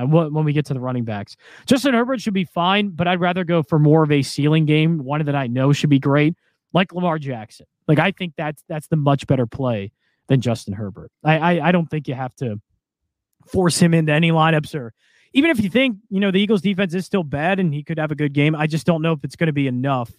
Uh, 0.00 0.06
when 0.06 0.32
when 0.32 0.44
we 0.44 0.52
get 0.52 0.66
to 0.66 0.74
the 0.74 0.80
running 0.80 1.04
backs, 1.04 1.36
Justin 1.66 1.94
Herbert 1.94 2.20
should 2.20 2.34
be 2.34 2.44
fine, 2.44 2.90
but 2.90 3.06
I'd 3.06 3.20
rather 3.20 3.44
go 3.44 3.62
for 3.62 3.78
more 3.78 4.02
of 4.02 4.10
a 4.10 4.22
ceiling 4.22 4.66
game, 4.66 4.98
one 4.98 5.24
that 5.24 5.34
I 5.34 5.46
know 5.46 5.72
should 5.72 5.90
be 5.90 5.98
great, 5.98 6.34
like 6.72 6.92
Lamar 6.92 7.18
Jackson. 7.18 7.66
Like 7.88 7.98
I 7.98 8.12
think 8.12 8.34
that's 8.36 8.62
that's 8.68 8.88
the 8.88 8.96
much 8.96 9.26
better 9.26 9.46
play 9.46 9.92
than 10.28 10.40
Justin 10.40 10.74
Herbert. 10.74 11.10
I 11.24 11.38
I, 11.38 11.68
I 11.68 11.72
don't 11.72 11.86
think 11.86 12.08
you 12.08 12.14
have 12.14 12.34
to 12.36 12.60
force 13.46 13.78
him 13.78 13.94
into 13.94 14.12
any 14.12 14.30
lineups 14.30 14.74
or 14.74 14.92
even 15.32 15.50
if 15.50 15.60
you 15.60 15.70
think 15.70 15.96
you 16.08 16.20
know 16.20 16.30
the 16.30 16.40
Eagles 16.40 16.62
defense 16.62 16.94
is 16.94 17.06
still 17.06 17.24
bad 17.24 17.58
and 17.58 17.72
he 17.74 17.82
could 17.82 17.98
have 17.98 18.10
a 18.10 18.16
good 18.16 18.32
game. 18.32 18.54
I 18.54 18.66
just 18.66 18.86
don't 18.86 19.02
know 19.02 19.12
if 19.12 19.24
it's 19.24 19.36
going 19.36 19.48
to 19.48 19.52
be 19.52 19.66
enough 19.66 20.10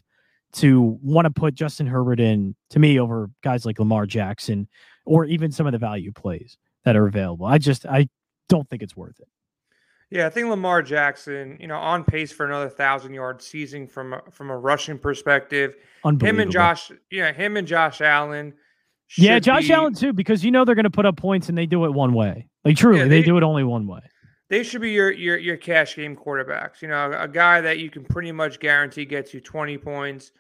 to 0.54 1.00
want 1.02 1.26
to 1.26 1.32
put 1.32 1.56
Justin 1.56 1.88
Herbert 1.88 2.20
in 2.20 2.56
to 2.72 2.80
me 2.80 3.00
over 3.00 3.30
guys 3.42 3.66
like 3.66 3.80
Lamar 3.80 4.06
Jackson 4.06 4.68
or 5.06 5.26
even 5.26 5.52
some 5.52 5.66
of 5.66 5.72
the 5.72 5.78
value 5.78 6.12
plays 6.12 6.58
that 6.84 6.96
are 6.96 7.08
available. 7.08 7.46
I 7.46 7.58
just 7.58 7.86
I 7.86 8.10
don't 8.50 8.70
think 8.70 8.82
it's 8.82 8.96
worth 8.96 9.20
it. 9.20 9.28
Yeah, 10.12 10.28
I 10.28 10.30
think 10.30 10.50
Lamar 10.50 10.82
Jackson, 10.82 11.58
you 11.60 11.68
know, 11.68 11.78
on 11.78 12.04
pace 12.04 12.32
for 12.34 12.46
another 12.46 12.70
thousand 12.70 13.14
yard 13.14 13.42
season 13.42 13.88
from 13.88 14.14
a, 14.14 14.22
from 14.30 14.50
a 14.50 14.58
rushing 14.58 15.00
perspective. 15.00 15.76
Him 16.04 16.40
and 16.40 16.52
Josh, 16.52 16.92
yeah, 17.10 17.32
him 17.32 17.56
and 17.56 17.66
Josh 17.66 18.02
Allen. 18.02 18.54
Yeah, 19.18 19.40
Josh 19.40 19.68
be- 19.68 19.74
Allen 19.74 19.94
too, 19.94 20.12
because 20.14 20.44
you 20.44 20.52
know 20.52 20.66
they're 20.66 20.76
going 20.76 20.84
to 20.84 20.90
put 20.90 21.06
up 21.06 21.16
points 21.18 21.48
and 21.50 21.58
they 21.58 21.66
do 21.66 21.86
it 21.86 21.94
one 21.94 22.14
way. 22.14 22.50
Like 22.66 22.76
truly, 22.76 23.00
Yeah, 23.00 23.04
they, 23.06 23.22
they- 23.22 23.26
do 23.26 23.38
it 23.38 23.44
only 23.44 23.64
one 23.64 23.88
way. 23.88 24.02
They 24.50 24.64
should 24.64 24.82
be 24.82 24.92
your 24.92 25.12
your 25.12 25.38
your 25.38 25.56
cash 25.56 25.96
game 25.96 26.14
quarterbacks. 26.14 26.82
You 26.82 26.90
know, 26.90 27.14
a 27.18 27.28
guy 27.30 27.62
that 27.62 27.80
you 27.80 27.90
can 27.90 28.04
pretty 28.04 28.34
much 28.34 28.60
guarantee 28.60 29.06
gets 29.06 29.34
you 29.34 29.40
20 29.40 29.78
points, 29.78 30.34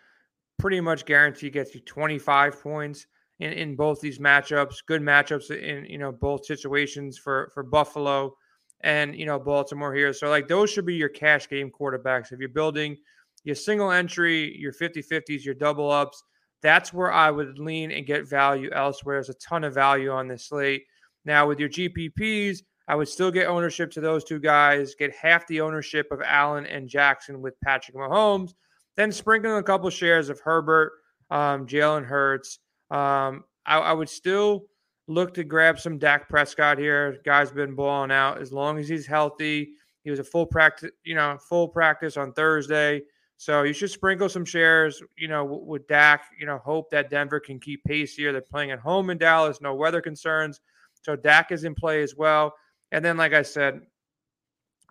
pretty 0.59 0.81
much 0.81 1.05
guarantee 1.05 1.49
gets 1.49 1.73
you 1.73 1.79
25 1.79 2.61
points 2.61 3.07
in, 3.39 3.53
in 3.53 3.75
both 3.77 4.01
these 4.01 4.19
matchups. 4.19 4.85
Good 4.85 5.01
matchups 5.01 5.49
in 5.57 5.85
you 5.85 5.97
know 5.97 6.11
both 6.11 6.45
situations 6.45 7.17
for 7.17 7.51
for 7.53 7.63
Buffalo 7.63 8.35
and 8.83 9.15
you 9.15 9.25
know 9.25 9.39
Baltimore 9.39 9.93
here. 9.93 10.13
So 10.13 10.29
like 10.29 10.47
those 10.47 10.69
should 10.69 10.85
be 10.85 10.95
your 10.95 11.09
cash 11.09 11.47
game 11.49 11.71
quarterbacks. 11.71 12.31
If 12.31 12.39
you're 12.39 12.49
building 12.49 12.97
your 13.43 13.55
single 13.55 13.91
entry, 13.91 14.55
your 14.57 14.73
50-50s, 14.73 15.43
your 15.43 15.55
double 15.55 15.89
ups, 15.89 16.23
that's 16.61 16.93
where 16.93 17.11
I 17.11 17.31
would 17.31 17.57
lean 17.57 17.91
and 17.91 18.05
get 18.05 18.29
value 18.29 18.69
elsewhere. 18.71 19.15
There's 19.15 19.29
a 19.29 19.33
ton 19.35 19.63
of 19.63 19.73
value 19.73 20.11
on 20.11 20.27
this 20.27 20.47
slate. 20.47 20.83
Now 21.25 21.47
with 21.47 21.59
your 21.59 21.69
GPPs, 21.69 22.59
I 22.87 22.95
would 22.95 23.07
still 23.07 23.31
get 23.31 23.47
ownership 23.47 23.91
to 23.91 24.01
those 24.01 24.23
two 24.23 24.39
guys, 24.39 24.95
get 24.95 25.15
half 25.15 25.47
the 25.47 25.61
ownership 25.61 26.07
of 26.11 26.21
Allen 26.21 26.65
and 26.65 26.89
Jackson 26.89 27.41
with 27.41 27.59
Patrick 27.61 27.95
Mahomes, 27.95 28.53
then 28.97 29.11
sprinkle 29.11 29.57
a 29.57 29.63
couple 29.63 29.89
shares 29.89 30.29
of 30.29 30.39
Herbert, 30.39 30.93
um, 31.29 31.65
Jalen 31.65 32.05
Hurts. 32.05 32.59
Um, 32.89 33.45
I, 33.65 33.77
I 33.77 33.93
would 33.93 34.09
still 34.09 34.65
look 35.07 35.33
to 35.33 35.43
grab 35.43 35.79
some 35.79 35.97
Dak 35.97 36.29
Prescott 36.29 36.77
here. 36.77 37.17
Guy's 37.25 37.51
been 37.51 37.75
balling 37.75 38.11
out 38.11 38.41
as 38.41 38.51
long 38.53 38.77
as 38.79 38.87
he's 38.87 39.05
healthy. 39.05 39.71
He 40.03 40.09
was 40.09 40.19
a 40.19 40.23
full 40.23 40.45
practice, 40.45 40.91
you 41.03 41.15
know, 41.15 41.37
full 41.37 41.67
practice 41.67 42.17
on 42.17 42.33
Thursday. 42.33 43.01
So 43.37 43.63
you 43.63 43.73
should 43.73 43.89
sprinkle 43.89 44.29
some 44.29 44.45
shares, 44.45 45.01
you 45.17 45.27
know, 45.27 45.43
with 45.43 45.87
Dak. 45.87 46.25
You 46.39 46.45
know, 46.45 46.59
hope 46.59 46.89
that 46.91 47.09
Denver 47.09 47.39
can 47.39 47.59
keep 47.59 47.83
pace 47.83 48.15
here. 48.15 48.31
They're 48.31 48.41
playing 48.41 48.71
at 48.71 48.79
home 48.79 49.09
in 49.09 49.17
Dallas, 49.17 49.61
no 49.61 49.73
weather 49.75 50.01
concerns. 50.01 50.61
So 51.01 51.15
Dak 51.15 51.51
is 51.51 51.63
in 51.63 51.73
play 51.73 52.03
as 52.03 52.15
well. 52.15 52.53
And 52.91 53.03
then, 53.03 53.17
like 53.17 53.33
I 53.33 53.41
said, 53.41 53.81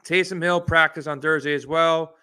Taysom 0.05 0.43
Hill 0.43 0.61
practice 0.61 1.07
on 1.07 1.21
Thursday 1.21 1.55
as 1.55 1.67
well. 1.67 2.15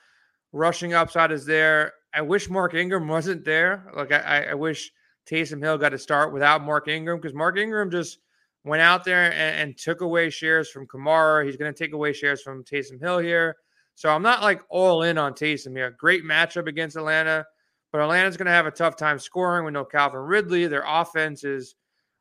Rushing 0.51 0.93
upside 0.93 1.31
is 1.31 1.45
there. 1.45 1.93
I 2.13 2.21
wish 2.21 2.49
Mark 2.49 2.73
Ingram 2.73 3.07
wasn't 3.07 3.45
there. 3.45 3.89
Like 3.95 4.11
I- 4.11 4.47
I 4.51 4.53
wish 4.53 4.91
Taysom 5.29 5.61
Hill 5.61 5.77
got 5.77 5.89
to 5.89 5.97
start 5.97 6.33
without 6.33 6.63
Mark 6.63 6.87
Ingram 6.87 7.19
because 7.19 7.33
Mark 7.33 7.57
Ingram 7.57 7.91
just 7.91 8.19
went 8.63 8.81
out 8.81 9.03
there 9.03 9.31
and, 9.31 9.61
and 9.61 9.77
took 9.77 10.01
away 10.01 10.29
shares 10.29 10.69
from 10.69 10.87
Kamara. 10.87 11.45
He's 11.45 11.57
going 11.57 11.73
to 11.73 11.77
take 11.77 11.93
away 11.93 12.13
shares 12.13 12.41
from 12.41 12.63
Taysom 12.63 12.99
Hill 12.99 13.19
here. 13.19 13.57
So 13.95 14.09
I'm 14.09 14.21
not 14.21 14.43
like 14.43 14.61
all 14.69 15.03
in 15.03 15.17
on 15.17 15.33
Taysom 15.33 15.75
here. 15.75 15.95
Great 15.97 16.23
matchup 16.23 16.67
against 16.67 16.97
Atlanta, 16.97 17.45
but 17.91 18.01
Atlanta's 18.01 18.37
going 18.37 18.45
to 18.45 18.51
have 18.51 18.67
a 18.67 18.71
tough 18.71 18.95
time 18.95 19.17
scoring 19.17 19.65
with 19.65 19.73
no 19.73 19.85
Calvin 19.85 20.19
Ridley. 20.19 20.67
Their 20.67 20.85
offense 20.87 21.43
is 21.43 21.75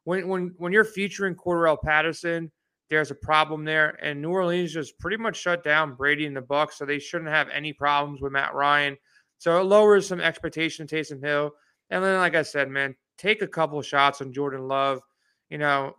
when 0.05 0.27
when 0.27 0.55
when 0.57 0.73
you're 0.73 0.85
featuring 0.85 1.35
Cordarrelle 1.35 1.83
Patterson, 1.83 2.51
there's 2.89 3.11
a 3.11 3.17
problem 3.17 3.65
there. 3.65 3.99
And 4.03 4.23
New 4.23 4.31
Orleans 4.31 4.73
just 4.73 4.99
pretty 4.99 5.17
much 5.19 5.37
shut 5.37 5.63
down 5.63 5.97
Brady 5.97 6.27
and 6.27 6.37
the 6.37 6.41
Bucks, 6.41 6.79
so 6.79 6.87
they 6.87 6.99
shouldn't 6.99 7.31
have 7.31 7.49
any 7.51 7.73
problems 7.73 8.21
with 8.23 8.33
Matt 8.33 8.55
Ryan. 8.55 8.97
So 9.39 9.61
it 9.61 9.65
lowers 9.65 10.07
some 10.07 10.21
expectation 10.21 10.87
to 10.87 10.97
Taysom 10.97 11.23
Hill. 11.23 11.53
And 11.91 12.03
then, 12.03 12.19
like 12.19 12.35
I 12.35 12.43
said, 12.43 12.69
man, 12.69 12.97
take 13.19 13.43
a 13.43 13.47
couple 13.47 13.81
shots 13.83 14.21
on 14.21 14.33
Jordan 14.33 14.69
Love. 14.69 15.01
You 15.51 15.59
know, 15.59 15.95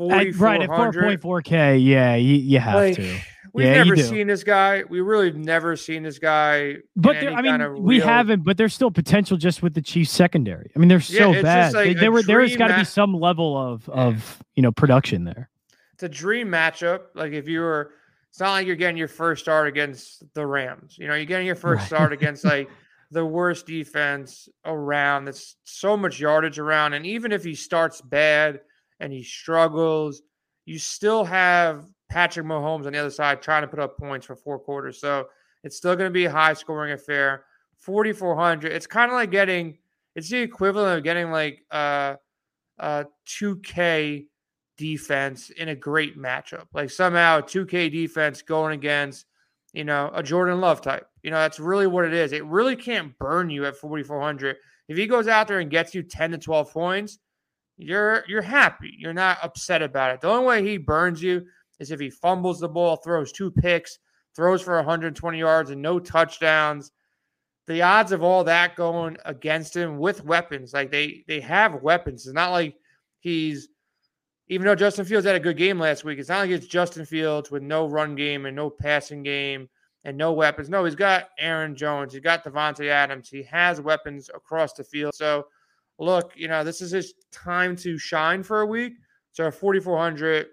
at, 0.00 0.36
right 0.36 0.62
at 0.62 0.68
4.4k 0.68 1.84
yeah 1.84 2.14
you, 2.14 2.36
you 2.36 2.58
have 2.58 2.74
like, 2.74 2.96
to. 2.96 3.18
we've 3.52 3.66
yeah, 3.66 3.84
never 3.84 3.96
seen 3.96 4.26
this 4.26 4.42
guy. 4.44 4.84
We 4.88 5.00
really 5.00 5.32
never 5.32 5.76
seen 5.76 6.02
this 6.02 6.18
guy 6.18 6.76
but 6.96 7.16
i 7.16 7.42
mean 7.42 7.82
we 7.82 8.00
haven't 8.00 8.44
but 8.44 8.56
there's 8.56 8.74
still 8.74 8.90
potential 8.90 9.36
just 9.36 9.62
with 9.62 9.74
the 9.74 9.82
chiefs 9.82 10.10
secondary. 10.10 10.70
I 10.74 10.78
mean 10.78 10.88
they're 10.88 11.00
so 11.00 11.32
yeah, 11.32 11.42
bad. 11.42 11.74
like 11.74 11.86
they, 11.88 11.94
there 11.94 12.12
were 12.12 12.22
there's 12.22 12.56
got 12.56 12.68
to 12.68 12.78
be 12.78 12.84
some 12.84 13.14
level 13.14 13.56
of 13.56 13.88
of 13.88 14.42
you 14.54 14.62
know 14.62 14.72
production 14.72 15.24
there. 15.24 15.50
It's 15.94 16.02
a 16.02 16.08
dream 16.08 16.48
matchup. 16.48 17.00
Like 17.14 17.32
if 17.32 17.48
you 17.48 17.60
were 17.60 17.92
it's 18.30 18.40
not 18.40 18.52
like 18.52 18.66
you're 18.66 18.76
getting 18.76 18.96
your 18.96 19.08
first 19.08 19.42
start 19.42 19.68
against 19.68 20.24
the 20.34 20.46
rams. 20.46 20.96
You 20.98 21.08
know 21.08 21.14
you're 21.14 21.26
getting 21.26 21.46
your 21.46 21.56
first 21.56 21.80
right. 21.80 21.86
start 21.86 22.12
against 22.12 22.44
like 22.44 22.70
the 23.12 23.24
worst 23.24 23.66
defense 23.66 24.48
around 24.64 25.26
that's 25.26 25.56
so 25.64 25.96
much 25.96 26.18
yardage 26.18 26.58
around 26.58 26.94
and 26.94 27.06
even 27.06 27.30
if 27.30 27.44
he 27.44 27.54
starts 27.54 28.00
bad 28.00 28.60
and 29.00 29.12
he 29.12 29.22
struggles, 29.22 30.22
you 30.64 30.78
still 30.78 31.24
have 31.24 31.84
Patrick 32.08 32.46
Mahomes 32.46 32.86
on 32.86 32.92
the 32.92 32.98
other 32.98 33.10
side 33.10 33.42
trying 33.42 33.62
to 33.62 33.68
put 33.68 33.80
up 33.80 33.98
points 33.98 34.26
for 34.26 34.36
four 34.36 34.58
quarters. 34.58 35.00
So 35.00 35.26
it's 35.64 35.76
still 35.76 35.96
going 35.96 36.08
to 36.08 36.12
be 36.12 36.24
a 36.24 36.30
high 36.30 36.54
scoring 36.54 36.92
affair. 36.92 37.44
4,400. 37.78 38.72
It's 38.72 38.86
kind 38.86 39.10
of 39.10 39.16
like 39.16 39.30
getting, 39.30 39.78
it's 40.14 40.30
the 40.30 40.38
equivalent 40.38 40.98
of 40.98 41.04
getting 41.04 41.30
like 41.30 41.64
uh, 41.72 42.16
a, 42.78 42.86
a 42.86 43.06
2K 43.28 44.26
defense 44.76 45.50
in 45.50 45.68
a 45.68 45.74
great 45.74 46.16
matchup. 46.16 46.66
Like 46.72 46.90
somehow 46.90 47.38
a 47.38 47.42
2K 47.42 47.90
defense 47.90 48.42
going 48.42 48.74
against, 48.74 49.26
you 49.72 49.84
know, 49.84 50.10
a 50.14 50.22
Jordan 50.22 50.60
Love 50.60 50.80
type. 50.80 51.06
You 51.22 51.30
know, 51.30 51.38
that's 51.38 51.60
really 51.60 51.86
what 51.86 52.04
it 52.04 52.12
is. 52.12 52.32
It 52.32 52.44
really 52.46 52.76
can't 52.76 53.16
burn 53.18 53.48
you 53.48 53.64
at 53.64 53.76
4,400. 53.76 54.56
If 54.88 54.96
he 54.96 55.06
goes 55.06 55.28
out 55.28 55.48
there 55.48 55.60
and 55.60 55.70
gets 55.70 55.94
you 55.94 56.02
10 56.02 56.32
to 56.32 56.38
12 56.38 56.72
points, 56.72 57.18
you're 57.78 58.24
you're 58.28 58.42
happy. 58.42 58.94
You're 58.98 59.14
not 59.14 59.38
upset 59.42 59.82
about 59.82 60.14
it. 60.14 60.20
The 60.20 60.28
only 60.28 60.46
way 60.46 60.62
he 60.62 60.76
burns 60.76 61.22
you 61.22 61.46
is 61.80 61.90
if 61.90 62.00
he 62.00 62.10
fumbles 62.10 62.60
the 62.60 62.68
ball, 62.68 62.96
throws 62.96 63.32
two 63.32 63.50
picks, 63.50 63.98
throws 64.34 64.62
for 64.62 64.76
120 64.76 65.38
yards 65.38 65.70
and 65.70 65.80
no 65.80 65.98
touchdowns. 65.98 66.92
The 67.66 67.82
odds 67.82 68.12
of 68.12 68.22
all 68.22 68.44
that 68.44 68.76
going 68.76 69.16
against 69.24 69.76
him 69.76 69.98
with 69.98 70.24
weapons, 70.24 70.72
like 70.72 70.90
they 70.90 71.24
they 71.28 71.40
have 71.40 71.82
weapons. 71.82 72.26
It's 72.26 72.34
not 72.34 72.50
like 72.50 72.74
he's 73.20 73.68
even 74.48 74.66
though 74.66 74.74
Justin 74.74 75.04
Fields 75.04 75.26
had 75.26 75.36
a 75.36 75.40
good 75.40 75.56
game 75.56 75.78
last 75.78 76.04
week, 76.04 76.18
it's 76.18 76.28
not 76.28 76.40
like 76.40 76.50
it's 76.50 76.66
Justin 76.66 77.06
Fields 77.06 77.50
with 77.50 77.62
no 77.62 77.86
run 77.86 78.16
game 78.16 78.46
and 78.46 78.56
no 78.56 78.68
passing 78.68 79.22
game 79.22 79.68
and 80.04 80.16
no 80.16 80.32
weapons. 80.32 80.68
No, 80.68 80.84
he's 80.84 80.94
got 80.94 81.28
Aaron 81.38 81.74
Jones, 81.76 82.12
he's 82.12 82.22
got 82.22 82.44
Davante 82.44 82.88
Adams, 82.88 83.28
he 83.28 83.42
has 83.44 83.80
weapons 83.80 84.30
across 84.34 84.72
the 84.72 84.84
field. 84.84 85.14
So 85.14 85.46
look, 85.98 86.32
you 86.36 86.48
know, 86.48 86.64
this 86.64 86.80
is 86.80 86.90
his 86.90 87.14
time 87.30 87.76
to 87.76 87.98
shine 87.98 88.42
for 88.42 88.60
a 88.62 88.66
week. 88.66 88.94
So 89.32 89.50
4400 89.50 90.46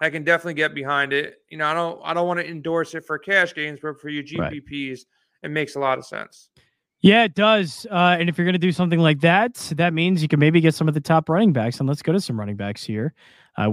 I 0.00 0.10
can 0.10 0.24
definitely 0.24 0.54
get 0.54 0.74
behind 0.74 1.12
it. 1.12 1.38
You 1.48 1.58
know, 1.58 1.66
I 1.66 1.74
don't 1.74 2.00
I 2.04 2.14
don't 2.14 2.26
want 2.26 2.40
to 2.40 2.48
endorse 2.48 2.94
it 2.94 3.04
for 3.04 3.18
cash 3.18 3.54
games, 3.54 3.78
but 3.80 4.00
for 4.00 4.08
your 4.08 4.22
GPPs, 4.22 4.90
right. 4.90 5.06
it 5.44 5.50
makes 5.50 5.76
a 5.76 5.80
lot 5.80 5.98
of 5.98 6.04
sense. 6.04 6.50
Yeah, 7.04 7.24
it 7.24 7.34
does. 7.34 7.86
Uh, 7.90 8.16
and 8.18 8.30
if 8.30 8.38
you're 8.38 8.46
going 8.46 8.54
to 8.54 8.58
do 8.58 8.72
something 8.72 8.98
like 8.98 9.20
that, 9.20 9.54
that 9.76 9.92
means 9.92 10.22
you 10.22 10.28
can 10.28 10.40
maybe 10.40 10.62
get 10.62 10.74
some 10.74 10.88
of 10.88 10.94
the 10.94 11.00
top 11.00 11.28
running 11.28 11.52
backs. 11.52 11.78
And 11.78 11.86
let's 11.86 12.00
go 12.00 12.12
to 12.14 12.20
some 12.20 12.40
running 12.40 12.56
backs 12.56 12.82
here. 12.82 13.12
Uh. 13.58 13.70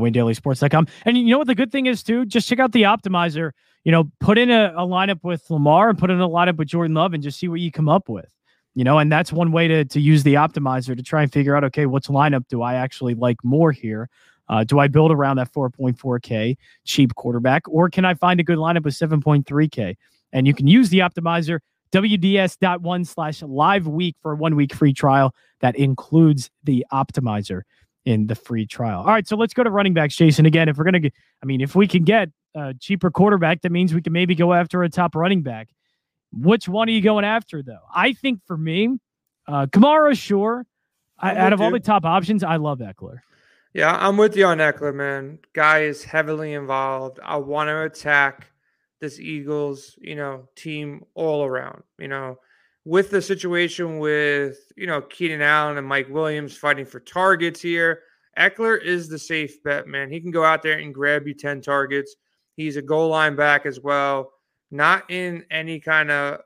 And 1.05 1.17
you 1.17 1.31
know 1.31 1.37
what 1.37 1.47
the 1.47 1.55
good 1.55 1.71
thing 1.71 1.85
is 1.85 2.03
too? 2.03 2.25
Just 2.25 2.49
check 2.49 2.59
out 2.59 2.73
the 2.73 2.83
optimizer. 2.83 3.51
You 3.85 3.93
know, 3.93 4.11
put 4.19 4.37
in 4.37 4.51
a, 4.51 4.73
a 4.75 4.85
lineup 4.85 5.23
with 5.23 5.49
Lamar 5.49 5.89
and 5.89 5.97
put 5.97 6.09
in 6.11 6.19
a 6.19 6.27
lineup 6.27 6.57
with 6.57 6.67
Jordan 6.67 6.93
Love 6.93 7.13
and 7.13 7.23
just 7.23 7.39
see 7.39 7.47
what 7.47 7.61
you 7.61 7.71
come 7.71 7.87
up 7.87 8.09
with 8.09 8.29
you 8.73 8.83
know, 8.83 8.99
and 8.99 9.11
that's 9.11 9.33
one 9.33 9.51
way 9.51 9.67
to 9.67 9.85
to 9.85 9.99
use 9.99 10.23
the 10.23 10.35
optimizer 10.35 10.95
to 10.95 11.03
try 11.03 11.21
and 11.21 11.31
figure 11.31 11.55
out, 11.55 11.63
okay, 11.65 11.85
what's 11.85 12.07
lineup 12.07 12.47
do 12.47 12.61
I 12.61 12.75
actually 12.75 13.15
like 13.15 13.37
more 13.43 13.71
here? 13.71 14.09
Uh, 14.49 14.63
do 14.63 14.79
I 14.79 14.87
build 14.87 15.11
around 15.11 15.37
that 15.37 15.51
4.4K 15.53 16.57
cheap 16.85 17.15
quarterback, 17.15 17.63
or 17.67 17.89
can 17.89 18.05
I 18.05 18.13
find 18.13 18.39
a 18.39 18.43
good 18.43 18.57
lineup 18.57 18.83
with 18.83 18.93
7.3K? 18.93 19.95
And 20.33 20.47
you 20.47 20.53
can 20.53 20.67
use 20.67 20.89
the 20.89 20.99
optimizer 20.99 21.59
wds.one 21.91 23.05
slash 23.05 23.41
live 23.41 23.87
week 23.87 24.15
for 24.21 24.33
a 24.33 24.35
one 24.35 24.55
week 24.55 24.73
free 24.73 24.93
trial 24.93 25.33
that 25.59 25.75
includes 25.75 26.49
the 26.63 26.85
optimizer 26.91 27.61
in 28.05 28.27
the 28.27 28.35
free 28.35 28.65
trial. 28.65 28.99
All 28.99 29.07
right, 29.07 29.27
so 29.27 29.35
let's 29.35 29.53
go 29.53 29.63
to 29.63 29.69
running 29.69 29.93
backs, 29.93 30.15
Jason. 30.15 30.45
Again, 30.45 30.69
if 30.69 30.77
we're 30.77 30.85
gonna, 30.85 30.99
get, 30.99 31.13
I 31.41 31.45
mean, 31.45 31.61
if 31.61 31.75
we 31.75 31.87
can 31.87 32.03
get 32.03 32.29
a 32.55 32.73
cheaper 32.73 33.11
quarterback, 33.11 33.61
that 33.61 33.71
means 33.71 33.93
we 33.93 34.01
can 34.01 34.13
maybe 34.13 34.35
go 34.35 34.53
after 34.53 34.83
a 34.83 34.89
top 34.89 35.15
running 35.15 35.43
back. 35.43 35.69
Which 36.33 36.67
one 36.67 36.87
are 36.87 36.91
you 36.91 37.01
going 37.01 37.25
after, 37.25 37.61
though? 37.61 37.83
I 37.93 38.13
think 38.13 38.39
for 38.47 38.57
me, 38.57 38.97
uh, 39.47 39.67
Kamara, 39.67 40.17
sure. 40.17 40.65
I, 41.19 41.35
out 41.35 41.53
of 41.53 41.59
you. 41.59 41.65
all 41.65 41.71
the 41.71 41.79
top 41.79 42.05
options, 42.05 42.43
I 42.43 42.55
love 42.55 42.79
Ekeler. 42.79 43.19
Yeah, 43.73 43.95
I'm 43.95 44.17
with 44.17 44.35
you 44.35 44.45
on 44.45 44.57
Ekeler, 44.57 44.93
man. 44.93 45.39
Guy 45.53 45.83
is 45.83 46.03
heavily 46.03 46.53
involved. 46.53 47.19
I 47.23 47.37
want 47.37 47.69
to 47.69 47.83
attack 47.83 48.50
this 49.01 49.19
Eagles, 49.19 49.97
you 49.99 50.15
know, 50.15 50.47
team 50.55 51.03
all 51.15 51.43
around. 51.43 51.83
You 51.99 52.07
know, 52.07 52.37
with 52.85 53.09
the 53.09 53.21
situation 53.21 53.99
with 53.99 54.57
you 54.77 54.87
know 54.87 55.01
Keenan 55.01 55.41
Allen 55.41 55.77
and 55.77 55.87
Mike 55.87 56.09
Williams 56.09 56.55
fighting 56.55 56.85
for 56.85 56.99
targets 56.99 57.61
here, 57.61 58.01
Ekeler 58.37 58.81
is 58.81 59.09
the 59.09 59.19
safe 59.19 59.61
bet, 59.63 59.87
man. 59.87 60.09
He 60.09 60.21
can 60.21 60.31
go 60.31 60.45
out 60.45 60.61
there 60.61 60.79
and 60.79 60.93
grab 60.93 61.27
you 61.27 61.33
ten 61.33 61.61
targets. 61.61 62.15
He's 62.55 62.77
a 62.77 62.81
goal 62.81 63.09
line 63.09 63.35
back 63.35 63.65
as 63.65 63.79
well 63.81 64.31
not 64.71 65.11
in 65.11 65.45
any 65.51 65.79
kind 65.79 66.09
of 66.09 66.39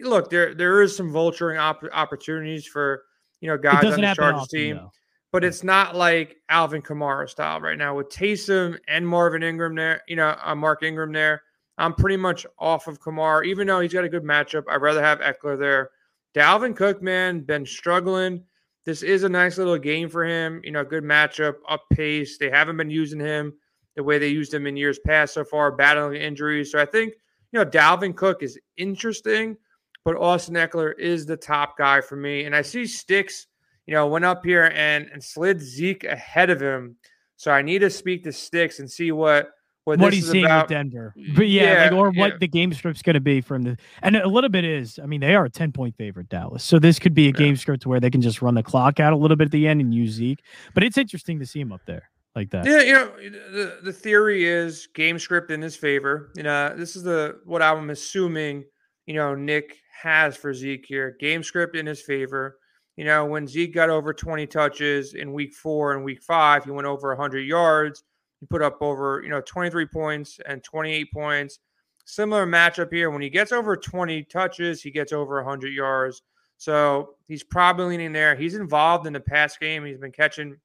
look. 0.00 0.30
There 0.30 0.54
there 0.54 0.82
is 0.82 0.96
some 0.96 1.10
vulturing 1.10 1.58
op- 1.58 1.82
opportunities 1.92 2.66
for 2.66 3.02
you 3.40 3.48
know 3.48 3.56
guys 3.56 3.84
on 3.84 4.00
the 4.00 4.14
Chargers 4.14 4.48
team, 4.48 4.76
though. 4.76 4.92
but 5.32 5.44
it's 5.44 5.64
not 5.64 5.96
like 5.96 6.36
Alvin 6.48 6.82
Kamara 6.82 7.28
style 7.28 7.60
right 7.60 7.78
now 7.78 7.96
with 7.96 8.10
Taysom 8.10 8.78
and 8.86 9.08
Marvin 9.08 9.42
Ingram 9.42 9.74
there. 9.74 10.02
You 10.06 10.16
know, 10.16 10.36
uh, 10.42 10.54
Mark 10.54 10.82
Ingram 10.82 11.12
there. 11.12 11.42
I'm 11.78 11.94
pretty 11.94 12.16
much 12.16 12.46
off 12.58 12.86
of 12.86 13.00
Kamara, 13.00 13.44
even 13.46 13.66
though 13.66 13.80
he's 13.80 13.92
got 13.92 14.04
a 14.04 14.08
good 14.08 14.22
matchup. 14.22 14.64
I'd 14.68 14.82
rather 14.82 15.02
have 15.02 15.20
Ekeler 15.20 15.58
there. 15.58 15.90
Dalvin 16.34 16.76
Cook, 16.76 17.02
man, 17.02 17.40
been 17.40 17.66
struggling. 17.66 18.44
This 18.84 19.02
is 19.02 19.24
a 19.24 19.28
nice 19.28 19.58
little 19.58 19.78
game 19.78 20.08
for 20.08 20.24
him. 20.24 20.60
You 20.62 20.72
know, 20.72 20.84
good 20.84 21.04
matchup, 21.04 21.54
up 21.68 21.82
pace. 21.92 22.38
They 22.38 22.50
haven't 22.50 22.76
been 22.76 22.90
using 22.90 23.20
him 23.20 23.54
the 23.96 24.02
way 24.02 24.18
they 24.18 24.28
used 24.28 24.52
him 24.52 24.66
in 24.66 24.76
years 24.76 24.98
past 24.98 25.34
so 25.34 25.44
far, 25.44 25.72
battling 25.72 26.20
injuries. 26.20 26.72
So 26.72 26.80
I 26.80 26.84
think 26.84 27.14
you 27.54 27.60
know, 27.60 27.66
Dalvin 27.66 28.16
Cook 28.16 28.42
is 28.42 28.58
interesting, 28.78 29.56
but 30.04 30.16
Austin 30.16 30.56
Ekeler 30.56 30.98
is 30.98 31.24
the 31.24 31.36
top 31.36 31.78
guy 31.78 32.00
for 32.00 32.16
me. 32.16 32.46
And 32.46 32.56
I 32.56 32.62
see 32.62 32.84
Sticks, 32.84 33.46
you 33.86 33.94
know, 33.94 34.08
went 34.08 34.24
up 34.24 34.44
here 34.44 34.72
and, 34.74 35.08
and 35.12 35.22
slid 35.22 35.60
Zeke 35.60 36.02
ahead 36.02 36.50
of 36.50 36.60
him. 36.60 36.96
So 37.36 37.52
I 37.52 37.62
need 37.62 37.78
to 37.78 37.90
speak 37.90 38.24
to 38.24 38.32
Sticks 38.32 38.80
and 38.80 38.90
see 38.90 39.12
what 39.12 39.50
what, 39.84 39.98
what 39.98 40.12
he's 40.12 40.30
seeing 40.30 40.44
about. 40.44 40.64
with 40.64 40.70
Denver. 40.70 41.14
Mm. 41.16 41.36
But 41.36 41.48
yeah, 41.48 41.62
yeah 41.62 41.84
like, 41.84 41.92
or 41.92 42.12
yeah. 42.12 42.20
what 42.20 42.40
the 42.40 42.48
game 42.48 42.72
script's 42.72 43.02
going 43.02 43.14
to 43.14 43.20
be 43.20 43.40
from 43.40 43.62
the 43.62 43.76
and 44.02 44.16
a 44.16 44.28
little 44.28 44.50
bit 44.50 44.64
is. 44.64 44.98
I 45.02 45.06
mean, 45.06 45.20
they 45.20 45.34
are 45.34 45.44
a 45.44 45.50
ten 45.50 45.72
point 45.72 45.96
favorite, 45.96 46.28
Dallas. 46.28 46.64
So 46.64 46.78
this 46.78 46.98
could 46.98 47.14
be 47.14 47.24
a 47.24 47.26
yeah. 47.26 47.32
game 47.32 47.56
script 47.56 47.86
where 47.86 48.00
they 48.00 48.10
can 48.10 48.22
just 48.22 48.42
run 48.42 48.54
the 48.54 48.62
clock 48.62 48.98
out 48.98 49.12
a 49.12 49.16
little 49.16 49.36
bit 49.36 49.46
at 49.46 49.52
the 49.52 49.68
end 49.68 49.80
and 49.80 49.94
use 49.94 50.12
Zeke. 50.12 50.42
But 50.72 50.84
it's 50.84 50.98
interesting 50.98 51.38
to 51.38 51.46
see 51.46 51.60
him 51.60 51.72
up 51.72 51.82
there 51.86 52.10
like 52.34 52.50
that. 52.50 52.66
Yeah, 52.66 52.80
you 52.80 52.92
know, 52.92 53.10
the, 53.52 53.78
the 53.82 53.92
theory 53.92 54.44
is 54.46 54.88
game 54.94 55.18
script 55.18 55.50
in 55.50 55.60
his 55.60 55.76
favor. 55.76 56.30
You 56.34 56.42
know, 56.42 56.74
this 56.76 56.96
is 56.96 57.02
the 57.02 57.40
what 57.44 57.62
I'm 57.62 57.90
assuming, 57.90 58.64
you 59.06 59.14
know, 59.14 59.34
Nick 59.34 59.76
has 60.02 60.36
for 60.36 60.52
Zeke 60.52 60.86
here. 60.86 61.16
Game 61.20 61.42
script 61.42 61.76
in 61.76 61.86
his 61.86 62.02
favor. 62.02 62.58
You 62.96 63.04
know, 63.04 63.24
when 63.24 63.46
Zeke 63.46 63.74
got 63.74 63.90
over 63.90 64.14
20 64.14 64.46
touches 64.46 65.14
in 65.14 65.32
week 65.32 65.52
four 65.52 65.94
and 65.94 66.04
week 66.04 66.22
five, 66.22 66.64
he 66.64 66.70
went 66.70 66.86
over 66.86 67.08
100 67.08 67.40
yards. 67.40 68.04
He 68.40 68.46
put 68.46 68.62
up 68.62 68.78
over, 68.80 69.20
you 69.22 69.30
know, 69.30 69.40
23 69.40 69.86
points 69.86 70.40
and 70.46 70.62
28 70.62 71.12
points. 71.12 71.58
Similar 72.04 72.46
matchup 72.46 72.92
here. 72.92 73.10
When 73.10 73.22
he 73.22 73.30
gets 73.30 73.52
over 73.52 73.76
20 73.76 74.24
touches, 74.24 74.82
he 74.82 74.90
gets 74.90 75.12
over 75.12 75.36
100 75.36 75.72
yards. 75.72 76.22
So 76.58 77.14
he's 77.26 77.42
probably 77.42 77.86
leaning 77.86 78.12
there. 78.12 78.34
He's 78.34 78.54
involved 78.54 79.06
in 79.06 79.12
the 79.12 79.20
pass 79.20 79.56
game. 79.56 79.84
He's 79.84 79.98
been 79.98 80.12
catching 80.12 80.56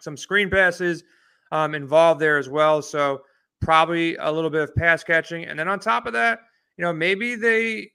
some 0.00 0.16
screen 0.16 0.50
passes 0.50 1.04
um, 1.52 1.74
involved 1.74 2.20
there 2.20 2.38
as 2.38 2.48
well. 2.48 2.82
So 2.82 3.22
probably 3.60 4.16
a 4.16 4.30
little 4.30 4.50
bit 4.50 4.62
of 4.62 4.74
pass 4.74 5.02
catching, 5.02 5.44
and 5.44 5.58
then 5.58 5.68
on 5.68 5.80
top 5.80 6.06
of 6.06 6.12
that, 6.12 6.40
you 6.76 6.84
know, 6.84 6.92
maybe 6.92 7.34
they 7.34 7.90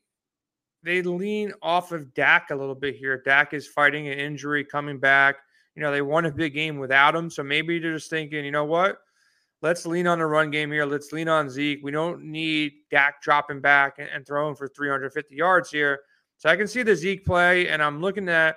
they 0.84 1.01
lean 1.04 1.54
off 1.62 1.92
of 1.92 2.13
Dak 2.13 2.50
a 2.50 2.56
little 2.56 2.75
bit 2.75 2.96
here. 2.96 3.22
Dak 3.24 3.54
is 3.54 3.68
fighting 3.68 4.08
an 4.08 4.18
injury, 4.18 4.66
coming 4.66 5.00
back. 5.00 5.38
You 5.75 5.82
know, 5.82 5.92
they 5.92 6.01
won 6.01 6.25
a 6.25 6.32
big 6.32 6.54
game 6.54 6.78
without 6.80 7.16
him. 7.16 7.30
So 7.30 7.44
maybe 7.44 7.80
they're 7.80 7.94
just 7.94 8.10
thinking, 8.10 8.44
you 8.44 8.51
know 8.51 8.66
what? 8.66 8.98
Let's 9.62 9.86
lean 9.86 10.08
on 10.08 10.20
the 10.20 10.25
run 10.25 10.50
game 10.50 10.72
here. 10.72 10.86
Let's 10.86 11.12
lean 11.12 11.28
on 11.28 11.50
Zeke. 11.50 11.80
We 11.84 11.92
don't 11.92 12.24
need 12.24 12.74
Dak 12.90 13.22
dropping 13.22 13.62
back 13.62 14.00
and, 14.00 14.10
and 14.10 14.25
throwing 14.25 14.56
for 14.56 14.68
350 14.68 15.36
yards 15.36 15.70
here. 15.70 16.00
So 16.38 16.50
I 16.50 16.56
can 16.56 16.68
see 16.68 16.82
the 16.82 16.96
Zeke 16.96 17.24
play, 17.24 17.68
and 17.68 17.84
I'm 17.84 18.01
looking 18.01 18.28
at, 18.28 18.56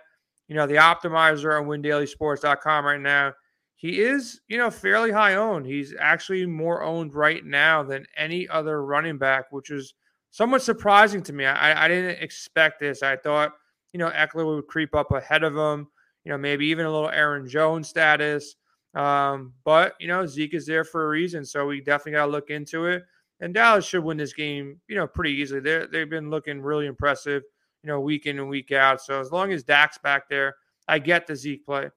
you 0.48 0.54
know, 0.54 0.66
the 0.66 0.76
optimizer 0.76 1.60
on 1.60 1.66
windailysports.com 1.66 2.84
right 2.86 3.00
now. 3.00 3.34
He 3.76 4.00
is, 4.00 4.40
you 4.48 4.56
know, 4.56 4.70
fairly 4.70 5.10
high 5.10 5.34
owned. 5.34 5.66
He's 5.66 5.94
actually 5.98 6.46
more 6.46 6.82
owned 6.82 7.14
right 7.14 7.44
now 7.44 7.82
than 7.82 8.06
any 8.16 8.48
other 8.48 8.82
running 8.82 9.18
back, 9.18 9.52
which 9.52 9.70
is 9.70 9.92
somewhat 10.30 10.62
surprising 10.62 11.22
to 11.24 11.34
me. 11.34 11.44
I, 11.44 11.84
I 11.84 11.88
didn't 11.88 12.22
expect 12.22 12.80
this. 12.80 13.02
I 13.02 13.16
thought, 13.16 13.52
you 13.92 13.98
know, 13.98 14.08
Ekeler 14.08 14.56
would 14.56 14.66
creep 14.68 14.94
up 14.94 15.12
ahead 15.12 15.44
of 15.44 15.54
him, 15.54 15.88
you 16.24 16.32
know, 16.32 16.38
maybe 16.38 16.66
even 16.66 16.86
a 16.86 16.90
little 16.90 17.10
Aaron 17.10 17.48
Jones 17.48 17.88
status. 17.88 18.56
Um, 18.94 19.54
but, 19.64 19.94
you 19.98 20.08
know, 20.08 20.26
Zeke 20.26 20.54
is 20.54 20.66
there 20.66 20.84
for 20.84 21.06
a 21.06 21.08
reason. 21.08 21.44
So 21.44 21.66
we 21.66 21.80
definitely 21.80 22.12
got 22.12 22.26
to 22.26 22.32
look 22.32 22.50
into 22.50 22.86
it. 22.86 23.04
And 23.40 23.52
Dallas 23.52 23.84
should 23.84 24.04
win 24.04 24.16
this 24.16 24.32
game, 24.32 24.80
you 24.88 24.94
know, 24.94 25.06
pretty 25.06 25.32
easily. 25.32 25.60
They 25.60 25.86
they've 25.90 26.08
been 26.08 26.30
looking 26.30 26.62
really 26.62 26.86
impressive 26.86 27.42
you 27.84 27.88
know, 27.88 28.00
week 28.00 28.24
in 28.24 28.38
and 28.38 28.48
week 28.48 28.72
out. 28.72 29.02
So 29.02 29.20
as 29.20 29.30
long 29.30 29.52
as 29.52 29.62
Dak's 29.62 29.98
back 29.98 30.28
there, 30.28 30.56
I 30.88 30.98
get 30.98 31.26
the 31.26 31.36
Zeke 31.36 31.66
play. 31.66 31.90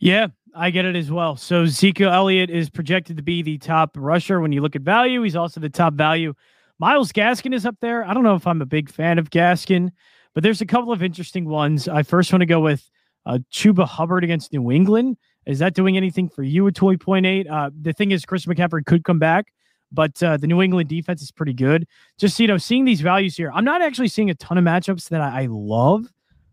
Yeah, 0.00 0.26
I 0.54 0.70
get 0.70 0.84
it 0.84 0.96
as 0.96 1.12
well. 1.12 1.36
So 1.36 1.64
Zeke 1.64 2.00
Elliott 2.00 2.50
is 2.50 2.68
projected 2.68 3.16
to 3.16 3.22
be 3.22 3.40
the 3.42 3.56
top 3.56 3.92
rusher 3.96 4.40
when 4.40 4.50
you 4.50 4.60
look 4.60 4.74
at 4.74 4.82
value. 4.82 5.22
He's 5.22 5.36
also 5.36 5.60
the 5.60 5.70
top 5.70 5.94
value. 5.94 6.34
Myles 6.80 7.12
Gaskin 7.12 7.54
is 7.54 7.64
up 7.64 7.76
there. 7.80 8.04
I 8.04 8.12
don't 8.12 8.24
know 8.24 8.34
if 8.34 8.48
I'm 8.48 8.60
a 8.60 8.66
big 8.66 8.90
fan 8.90 9.20
of 9.20 9.30
Gaskin, 9.30 9.92
but 10.34 10.42
there's 10.42 10.60
a 10.60 10.66
couple 10.66 10.92
of 10.92 11.04
interesting 11.04 11.44
ones. 11.44 11.86
I 11.86 12.02
first 12.02 12.32
want 12.32 12.40
to 12.40 12.46
go 12.46 12.58
with 12.58 12.90
uh, 13.26 13.38
Chuba 13.52 13.86
Hubbard 13.86 14.24
against 14.24 14.52
New 14.52 14.70
England. 14.70 15.16
Is 15.46 15.58
that 15.58 15.74
doing 15.74 15.96
anything 15.96 16.28
for 16.28 16.42
you 16.42 16.66
at 16.68 16.74
20.8? 16.74 17.50
Uh, 17.50 17.70
the 17.78 17.92
thing 17.92 18.12
is, 18.12 18.24
Chris 18.24 18.46
McCaffrey 18.46 18.84
could 18.84 19.04
come 19.04 19.18
back 19.18 19.46
but 19.94 20.20
uh, 20.22 20.36
the 20.36 20.46
New 20.46 20.60
England 20.60 20.88
defense 20.88 21.22
is 21.22 21.30
pretty 21.30 21.54
good. 21.54 21.86
Just 22.18 22.38
you 22.40 22.48
know, 22.48 22.58
seeing 22.58 22.84
these 22.84 23.00
values 23.00 23.36
here, 23.36 23.50
I'm 23.54 23.64
not 23.64 23.80
actually 23.80 24.08
seeing 24.08 24.28
a 24.28 24.34
ton 24.34 24.58
of 24.58 24.64
matchups 24.64 25.08
that 25.10 25.20
I, 25.20 25.42
I 25.42 25.48
love. 25.48 26.06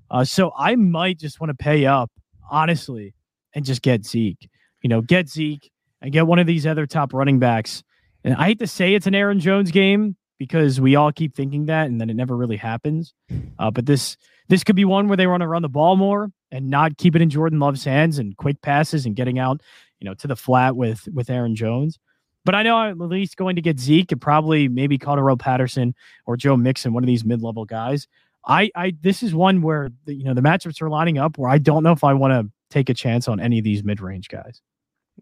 Uh, 0.10 0.24
so 0.24 0.52
I 0.58 0.76
might 0.76 1.20
just 1.20 1.40
want 1.40 1.50
to 1.50 1.56
pay 1.56 1.86
up, 1.86 2.12
honestly, 2.50 3.14
and 3.54 3.66
just 3.66 3.82
get 3.82 4.06
Zeke. 4.06 4.50
You 4.82 4.90
know, 4.90 5.02
get 5.02 5.30
Zeke 5.30 5.72
and 6.02 6.12
get 6.12 6.28
one 6.28 6.40
of 6.40 6.48
these 6.48 6.68
other 6.68 6.86
top 6.86 7.14
running 7.14 7.40
backs. 7.40 7.84
And 8.24 8.36
I 8.36 8.46
hate 8.46 8.60
to 8.60 8.68
say 8.68 8.94
it's 8.94 9.08
an 9.08 9.16
Aaron 9.16 9.40
Jones 9.40 9.72
game 9.72 10.16
because 10.38 10.80
we 10.80 10.96
all 10.96 11.12
keep 11.12 11.36
thinking 11.36 11.66
that, 11.66 11.88
and 11.88 12.00
then 12.00 12.10
it 12.10 12.16
never 12.16 12.36
really 12.36 12.58
happens. 12.58 13.14
Uh, 13.58 13.72
but 13.72 13.86
this 13.86 14.18
this 14.50 14.64
could 14.64 14.76
be 14.76 14.86
one 14.86 15.08
where 15.08 15.18
they 15.18 15.28
want 15.28 15.42
to 15.42 15.48
run 15.48 15.62
the 15.62 15.70
ball 15.70 15.96
more 15.96 16.30
and 16.52 16.70
not 16.70 16.98
keep 16.98 17.16
it 17.16 17.22
in 17.22 17.30
Jordan 17.30 17.60
Love's 17.60 17.84
hands 17.84 18.20
and 18.20 18.36
quick 18.38 18.62
passes 18.62 19.06
and 19.06 19.16
getting 19.16 19.40
out, 19.40 19.62
you 20.00 20.06
know, 20.06 20.14
to 20.16 20.28
the 20.28 20.36
flat 20.36 20.76
with 20.76 21.08
with 21.14 21.30
Aaron 21.30 21.56
Jones. 21.56 22.00
But 22.44 22.56
I 22.56 22.64
know 22.64 22.76
I'm 22.76 23.02
at 23.02 23.10
least 23.10 23.38
going 23.38 23.56
to 23.56 23.62
get 23.62 23.80
Zeke 23.80 24.12
and 24.12 24.22
probably 24.22 24.68
maybe 24.68 24.98
Cordarrelle 24.98 25.40
Patterson 25.40 25.94
or 26.26 26.36
Joe 26.36 26.58
Mixon, 26.58 26.92
one 26.92 27.04
of 27.04 27.08
these 27.08 27.24
mid-level 27.24 27.66
guys. 27.66 28.08
I, 28.48 28.72
I 28.76 28.94
this 29.02 29.22
is 29.22 29.36
one 29.36 29.62
where 29.62 29.90
the, 30.06 30.16
you 30.16 30.24
know 30.24 30.34
the 30.34 30.42
matchups 30.42 30.82
are 30.82 30.90
lining 30.90 31.18
up 31.18 31.38
where 31.38 31.50
I 31.50 31.60
don't 31.60 31.84
know 31.84 31.92
if 31.92 32.04
I 32.04 32.14
want 32.14 32.34
to 32.34 32.52
take 32.70 32.90
a 32.90 32.94
chance 32.94 33.28
on 33.28 33.40
any 33.40 33.60
of 33.60 33.64
these 33.64 33.84
mid-range 33.84 34.30
guys. 34.30 34.62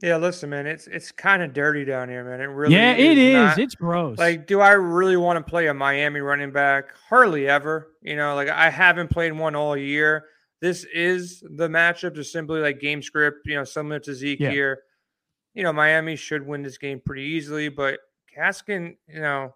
Yeah, 0.02 0.16
listen, 0.18 0.50
man, 0.50 0.66
it's 0.66 0.88
it's 0.88 1.12
kind 1.12 1.44
of 1.44 1.54
dirty 1.54 1.84
down 1.84 2.08
here, 2.08 2.24
man. 2.24 2.40
It 2.40 2.46
really 2.46 2.74
yeah, 2.74 2.96
is 2.96 3.12
it 3.12 3.18
is. 3.18 3.34
not- 3.34 3.60
it's 3.60 3.76
gross. 3.76 4.18
Like, 4.18 4.48
do 4.48 4.62
I 4.62 4.72
really 4.72 5.18
want 5.18 5.46
to 5.46 5.50
play 5.50 5.68
a 5.68 5.74
Miami 5.74 6.22
running 6.22 6.52
back? 6.52 6.94
Hardly 7.10 7.50
ever. 7.50 7.92
You 8.02 8.16
know, 8.16 8.36
like 8.36 8.48
I 8.48 8.70
haven't 8.70 9.10
played 9.10 9.34
one 9.34 9.56
all 9.56 9.76
year. 9.76 10.26
This 10.62 10.86
is 10.94 11.42
the 11.42 11.68
matchup, 11.68 12.16
just 12.16 12.32
simply 12.32 12.60
like 12.60 12.80
game 12.80 13.02
script, 13.02 13.40
you 13.46 13.56
know, 13.56 13.64
similar 13.64 14.00
to 14.00 14.14
Zeke 14.14 14.40
Yeah. 14.40 14.52
here. 14.52 14.80
You 15.54 15.64
know, 15.64 15.74
Miami 15.74 16.16
should 16.16 16.46
win 16.46 16.62
this 16.62 16.78
game 16.78 17.02
pretty 17.04 17.24
easily, 17.24 17.70
but 17.70 18.00
Gaskin, 18.36 18.96
you 19.08 19.22
know, 19.22 19.56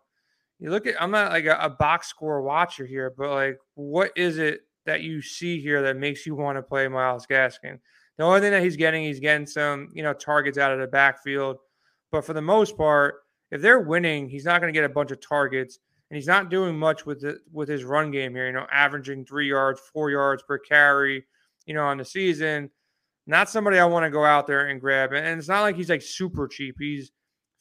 you 0.60 0.70
look 0.70 0.88
at 0.88 1.02
I'm 1.02 1.12
not 1.12 1.32
like 1.32 1.46
a, 1.46 1.58
a 1.60 1.70
box 1.70 2.08
score 2.08 2.42
watcher 2.42 2.86
here, 2.86 3.14
but 3.18 3.30
like 3.30 3.58
what 3.76 4.12
is 4.16 4.38
it 4.38 4.62
that 4.86 5.02
you 5.02 5.22
see 5.22 5.60
here 5.62 5.82
that 5.82 5.98
makes 5.98 6.26
you 6.26 6.36
want 6.36 6.58
to 6.58 6.62
play 6.64 6.88
Myles 6.88 7.28
Gaskin? 7.28 7.80
The 8.18 8.24
only 8.24 8.40
thing 8.42 8.52
that 8.52 8.64
he's 8.64 8.78
getting, 8.78 9.04
he's 9.04 9.20
getting 9.20 9.48
some, 9.48 9.90
you 9.94 10.04
know, 10.04 10.14
targets 10.14 10.58
out 10.58 10.72
of 10.72 10.80
the 10.80 10.88
backfield. 10.88 11.58
But 12.12 12.24
for 12.24 12.34
the 12.34 12.42
most 12.42 12.78
part, 12.78 13.16
if 13.52 13.62
they're 13.62 13.80
winning, 13.80 14.30
he's 14.30 14.46
not 14.46 14.62
going 14.62 14.72
to 14.72 14.78
get 14.78 14.86
a 14.86 14.94
bunch 14.94 15.12
of 15.12 15.20
targets, 15.20 15.80
and 16.14 16.18
he's 16.20 16.28
not 16.28 16.52
doing 16.52 16.78
much 16.78 17.08
with 17.08 17.22
the, 17.22 17.40
with 17.52 17.68
his 17.68 17.84
run 17.84 18.12
game 18.12 18.36
here. 18.36 18.46
You 18.46 18.54
know, 18.54 18.68
averaging 18.72 19.26
three 19.26 19.50
yards, 19.50 19.82
four 19.92 20.12
yards 20.12 20.44
per 20.44 20.60
carry, 20.60 21.26
you 21.66 21.74
know, 21.74 21.86
on 21.86 21.98
the 21.98 22.06
season. 22.06 22.70
Not 23.26 23.50
somebody 23.50 23.80
I 23.80 23.86
want 23.86 24.04
to 24.04 24.12
go 24.12 24.24
out 24.24 24.46
there 24.46 24.68
and 24.68 24.80
grab. 24.80 25.12
And 25.12 25.40
it's 25.40 25.48
not 25.48 25.62
like 25.62 25.76
he's 25.76 25.90
like 25.90 26.04
super 26.04 26.48
cheap. 26.48 26.76
He's 26.78 27.10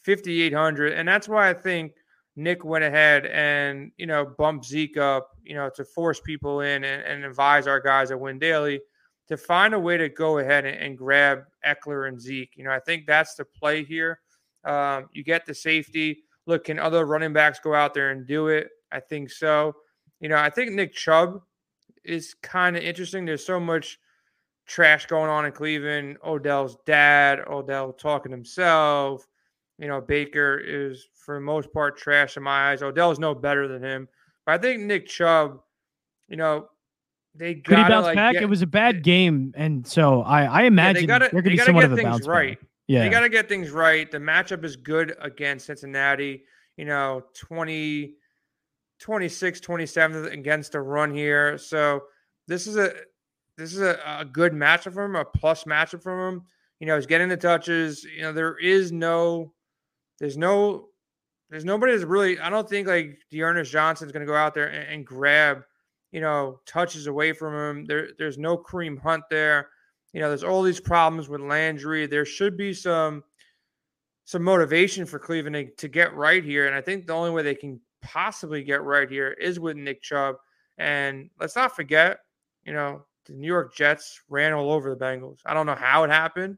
fifty 0.02 0.42
eight 0.42 0.52
hundred, 0.52 0.92
and 0.92 1.08
that's 1.08 1.30
why 1.30 1.48
I 1.48 1.54
think 1.54 1.92
Nick 2.36 2.62
went 2.62 2.84
ahead 2.84 3.24
and 3.24 3.90
you 3.96 4.04
know 4.04 4.34
bumped 4.36 4.66
Zeke 4.66 4.98
up, 4.98 5.30
you 5.42 5.54
know, 5.54 5.70
to 5.74 5.82
force 5.82 6.20
people 6.20 6.60
in 6.60 6.84
and, 6.84 7.02
and 7.04 7.24
advise 7.24 7.66
our 7.66 7.80
guys 7.80 8.10
at 8.10 8.20
Win 8.20 8.38
Daily 8.38 8.82
to 9.28 9.38
find 9.38 9.72
a 9.72 9.80
way 9.80 9.96
to 9.96 10.10
go 10.10 10.40
ahead 10.40 10.66
and, 10.66 10.76
and 10.76 10.98
grab 10.98 11.44
Ekeler 11.66 12.06
and 12.06 12.20
Zeke. 12.20 12.50
You 12.56 12.64
know, 12.64 12.72
I 12.72 12.80
think 12.80 13.06
that's 13.06 13.34
the 13.34 13.46
play 13.46 13.82
here. 13.82 14.20
Um, 14.62 15.06
you 15.14 15.24
get 15.24 15.46
the 15.46 15.54
safety. 15.54 16.24
Look, 16.46 16.64
can 16.64 16.78
other 16.78 17.06
running 17.06 17.32
backs 17.32 17.60
go 17.60 17.74
out 17.74 17.94
there 17.94 18.10
and 18.10 18.26
do 18.26 18.48
it? 18.48 18.68
I 18.90 19.00
think 19.00 19.30
so. 19.30 19.74
You 20.20 20.28
know, 20.28 20.36
I 20.36 20.50
think 20.50 20.72
Nick 20.72 20.92
Chubb 20.94 21.40
is 22.04 22.34
kind 22.42 22.76
of 22.76 22.82
interesting. 22.82 23.24
There's 23.24 23.44
so 23.44 23.60
much 23.60 23.98
trash 24.66 25.06
going 25.06 25.30
on 25.30 25.46
in 25.46 25.52
Cleveland. 25.52 26.18
Odell's 26.24 26.76
dad, 26.86 27.40
Odell 27.48 27.92
talking 27.92 28.32
himself. 28.32 29.26
You 29.78 29.88
know, 29.88 30.00
Baker 30.00 30.58
is 30.58 31.08
for 31.14 31.36
the 31.36 31.40
most 31.40 31.72
part 31.72 31.96
trash 31.96 32.36
in 32.36 32.42
my 32.42 32.70
eyes. 32.70 32.82
Odell's 32.82 33.18
no 33.18 33.34
better 33.34 33.66
than 33.66 33.82
him. 33.82 34.08
But 34.46 34.52
I 34.52 34.58
think 34.58 34.82
Nick 34.82 35.06
Chubb, 35.06 35.60
you 36.28 36.36
know, 36.36 36.68
they 37.34 37.54
bounce 37.54 38.06
like 38.06 38.16
back? 38.16 38.34
get- 38.34 38.42
it 38.42 38.48
was 38.48 38.62
a 38.62 38.66
bad 38.66 39.02
game, 39.02 39.54
and 39.56 39.86
so 39.86 40.22
I 40.22 40.44
I 40.44 40.60
yeah, 40.62 40.66
imagine 40.66 41.02
they 41.02 41.06
gotta, 41.06 41.28
they're 41.32 41.42
going 41.42 41.56
to 41.56 41.62
be 41.62 41.66
somewhat 41.66 41.82
get 41.82 41.86
of 41.86 41.92
a 41.92 41.96
things 41.96 42.08
bounce 42.08 42.26
back. 42.26 42.58
Yeah, 42.92 43.04
They 43.04 43.08
got 43.08 43.20
to 43.20 43.30
get 43.30 43.48
things 43.48 43.70
right. 43.70 44.10
The 44.10 44.18
matchup 44.18 44.64
is 44.64 44.76
good 44.76 45.16
against 45.18 45.64
Cincinnati. 45.64 46.44
You 46.76 46.84
know, 46.84 47.22
20, 47.38 48.16
26, 49.00 49.60
27 49.60 50.26
against 50.26 50.72
the 50.72 50.80
run 50.82 51.14
here. 51.14 51.56
So 51.56 52.02
this 52.46 52.66
is 52.66 52.76
a 52.76 52.92
this 53.56 53.72
is 53.72 53.80
a, 53.80 53.98
a 54.18 54.26
good 54.26 54.52
matchup 54.52 54.92
for 54.92 55.04
him, 55.04 55.16
a 55.16 55.24
plus 55.24 55.64
matchup 55.64 56.02
for 56.02 56.28
him. 56.28 56.42
You 56.80 56.86
know, 56.86 56.96
he's 56.96 57.06
getting 57.06 57.30
the 57.30 57.36
touches. 57.38 58.04
You 58.04 58.22
know, 58.22 58.32
there 58.34 58.58
is 58.58 58.92
no, 58.92 59.54
there's 60.18 60.36
no, 60.36 60.88
there's 61.48 61.64
nobody 61.64 61.92
that's 61.92 62.04
really. 62.04 62.38
I 62.40 62.50
don't 62.50 62.68
think 62.68 62.88
like 62.88 63.20
D'Ernest 63.30 63.72
Johnson's 63.72 64.12
going 64.12 64.26
to 64.26 64.30
go 64.30 64.36
out 64.36 64.52
there 64.52 64.68
and, 64.68 64.92
and 64.92 65.06
grab, 65.06 65.62
you 66.10 66.20
know, 66.20 66.60
touches 66.66 67.06
away 67.06 67.32
from 67.32 67.54
him. 67.54 67.84
There, 67.86 68.08
there's 68.18 68.36
no 68.36 68.58
Kareem 68.58 69.00
Hunt 69.00 69.24
there. 69.30 69.68
You 70.12 70.20
know, 70.20 70.28
there's 70.28 70.44
all 70.44 70.62
these 70.62 70.80
problems 70.80 71.28
with 71.28 71.40
Landry. 71.40 72.06
There 72.06 72.24
should 72.24 72.56
be 72.56 72.74
some 72.74 73.24
some 74.24 74.42
motivation 74.42 75.04
for 75.04 75.18
Cleveland 75.18 75.56
to, 75.56 75.64
to 75.76 75.88
get 75.88 76.14
right 76.14 76.44
here. 76.44 76.66
And 76.66 76.74
I 76.76 76.80
think 76.80 77.06
the 77.06 77.12
only 77.12 77.30
way 77.30 77.42
they 77.42 77.54
can 77.54 77.80
possibly 78.02 78.62
get 78.62 78.82
right 78.82 79.10
here 79.10 79.32
is 79.32 79.58
with 79.58 79.76
Nick 79.76 80.02
Chubb. 80.02 80.36
And 80.78 81.28
let's 81.40 81.56
not 81.56 81.74
forget, 81.74 82.18
you 82.64 82.72
know, 82.72 83.04
the 83.26 83.32
New 83.32 83.46
York 83.46 83.74
Jets 83.74 84.20
ran 84.28 84.52
all 84.52 84.72
over 84.72 84.90
the 84.90 85.04
Bengals. 85.04 85.38
I 85.44 85.54
don't 85.54 85.66
know 85.66 85.74
how 85.74 86.04
it 86.04 86.10
happened. 86.10 86.56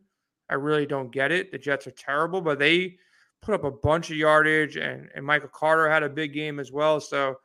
I 0.51 0.55
really 0.55 0.87
don't 0.87 1.11
get 1.11 1.33
it. 1.33 1.51
The 1.51 1.59
Jets 1.59 1.87
are 1.87 1.93
terrible, 1.93 2.40
but 2.40 2.59
they 2.59 2.97
put 3.40 3.55
up 3.55 3.64
a 3.64 3.71
bunch 3.71 4.11
of 4.11 4.17
yardage 4.17 4.77
and, 4.77 5.09
and 5.14 5.25
Michael 5.25 5.49
Carter 5.49 5.90
had 5.90 6.03
a 6.03 6.09
big 6.09 6.33
game 6.33 6.59
as 6.59 6.73
well. 6.73 7.01
So 7.01 7.37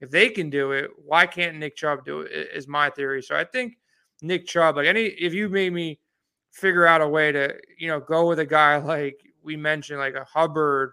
if 0.00 0.10
they 0.10 0.28
can 0.28 0.50
do 0.50 0.72
it, 0.72 0.90
why 1.04 1.26
can't 1.26 1.56
Nick 1.56 1.76
Chubb 1.76 2.04
do 2.04 2.20
it? 2.20 2.50
Is 2.54 2.68
my 2.68 2.90
theory. 2.90 3.22
So 3.22 3.36
I 3.36 3.44
think 3.44 3.78
Nick 4.22 4.46
Chubb, 4.46 4.76
like 4.76 4.86
any, 4.86 5.02
if 5.04 5.32
you 5.32 5.48
made 5.48 5.72
me 5.72 5.98
figure 6.52 6.86
out 6.86 7.00
a 7.00 7.08
way 7.08 7.30
to, 7.32 7.54
you 7.78 7.88
know, 7.88 8.00
go 8.00 8.26
with 8.28 8.38
a 8.40 8.46
guy 8.46 8.76
like 8.94 9.16
we 9.42 9.56
mentioned, 9.56 9.98
like 9.98 10.14
a 10.14 10.24
Hubbard 10.24 10.92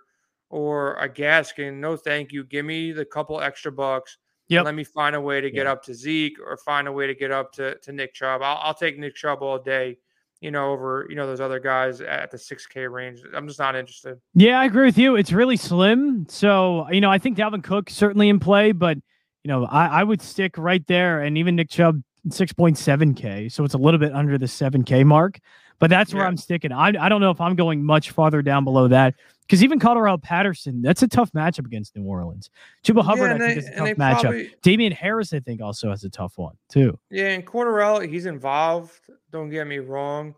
or 0.49 0.95
a 0.95 1.09
Gaskin, 1.09 1.75
no 1.75 1.97
thank 1.97 2.31
you. 2.31 2.43
Give 2.43 2.65
me 2.65 2.91
the 2.91 3.05
couple 3.05 3.41
extra 3.41 3.71
bucks. 3.71 4.17
Yep. 4.47 4.65
Let 4.65 4.75
me 4.75 4.83
find 4.83 5.15
a 5.15 5.21
way 5.21 5.41
to 5.41 5.49
get 5.49 5.65
Yeah. 5.65 5.71
up 5.71 5.83
to 5.85 5.93
Zeke 5.93 6.37
or 6.39 6.55
find 6.57 6.87
a 6.87 6.91
way 6.91 7.07
to 7.07 7.15
get 7.15 7.31
up 7.31 7.51
to, 7.53 7.77
to 7.79 7.91
Nick 7.91 8.13
Chubb. 8.13 8.41
I'll, 8.43 8.57
I'll 8.61 8.73
take 8.75 8.99
Nick 8.99 9.15
Chubb 9.15 9.41
all 9.41 9.57
day, 9.57 9.97
you 10.39 10.51
know, 10.51 10.71
over, 10.71 11.07
you 11.09 11.15
know, 11.15 11.25
those 11.25 11.41
other 11.41 11.59
guys 11.59 11.99
at 11.99 12.29
the 12.29 12.37
6K 12.37 12.91
range. 12.91 13.21
I'm 13.33 13.47
just 13.47 13.57
not 13.57 13.75
interested. 13.75 14.19
Yeah, 14.35 14.59
I 14.59 14.65
agree 14.65 14.85
with 14.85 14.99
you. 14.99 15.15
It's 15.15 15.31
really 15.31 15.57
slim. 15.57 16.27
So, 16.29 16.87
you 16.91 17.01
know, 17.01 17.09
I 17.09 17.17
think 17.17 17.37
Dalvin 17.39 17.63
Cook 17.63 17.89
certainly 17.89 18.29
in 18.29 18.39
play, 18.39 18.71
but 18.71 18.97
you 19.43 19.49
know, 19.49 19.65
I, 19.65 19.87
I 20.01 20.03
would 20.03 20.21
stick 20.21 20.57
right 20.59 20.85
there 20.87 21.21
and 21.21 21.37
even 21.39 21.55
Nick 21.55 21.69
Chubb 21.71 22.03
6.7K. 22.29 23.51
So 23.51 23.63
it's 23.63 23.73
a 23.73 23.77
little 23.77 23.99
bit 23.99 24.13
under 24.13 24.37
the 24.37 24.45
7K 24.45 25.05
mark. 25.05 25.39
But 25.79 25.89
that's 25.89 26.13
where 26.13 26.23
Yeah. 26.23 26.29
I'm 26.29 26.37
sticking. 26.37 26.71
I, 26.71 26.93
I 26.99 27.09
don't 27.09 27.19
know 27.19 27.31
if 27.31 27.41
I'm 27.41 27.55
going 27.55 27.83
much 27.83 28.11
farther 28.11 28.41
down 28.41 28.63
below 28.63 28.87
that. 28.87 29.15
Because 29.41 29.63
even 29.63 29.79
Cordarrelle 29.79 30.21
Patterson, 30.21 30.81
that's 30.81 31.03
a 31.03 31.07
tough 31.07 31.31
matchup 31.33 31.65
against 31.65 31.95
New 31.95 32.03
Orleans. 32.03 32.49
Chuba 32.83 33.03
Hubbard, 33.03 33.29
yeah, 33.29 33.35
I 33.35 33.37
think, 33.37 33.53
they, 33.53 33.57
is 33.59 33.67
a 33.67 33.75
tough 33.75 33.97
matchup. 33.97 34.21
Probably, 34.21 34.55
Damien 34.63 34.91
Harris, 34.91 35.33
I 35.33 35.39
think, 35.39 35.61
also 35.61 35.91
has 35.91 36.03
a 36.03 36.09
tough 36.09 36.37
one 36.37 36.55
too. 36.67 36.97
Yeah, 37.11 37.27
and 37.27 37.45
Cordarrelle, 37.45 38.09
he's 38.09 38.25
involved. 38.25 39.01
Don't 39.31 39.49
get 39.49 39.67
me 39.67 39.77
wrong, 39.77 40.33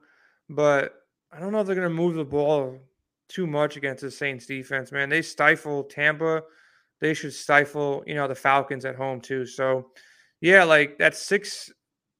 but 0.49 1.05
I 1.31 1.39
don't 1.39 1.53
know 1.53 1.61
if 1.61 1.67
they're 1.67 1.75
going 1.75 1.87
to 1.87 1.93
move 1.93 2.15
the 2.15 2.25
ball 2.25 2.79
too 3.29 3.47
much 3.47 3.77
against 3.77 4.01
the 4.01 4.11
Saints 4.11 4.45
defense. 4.45 4.91
Man, 4.91 5.07
they 5.07 5.21
stifle 5.21 5.83
Tampa. 5.83 6.43
They 6.99 7.13
should 7.13 7.33
stifle, 7.33 8.03
you 8.07 8.15
know, 8.15 8.27
the 8.27 8.35
Falcons 8.35 8.83
at 8.83 8.95
home 8.95 9.21
too. 9.21 9.45
So, 9.45 9.91
yeah, 10.41 10.63
like 10.63 10.97
that's 10.97 11.21
six. 11.21 11.71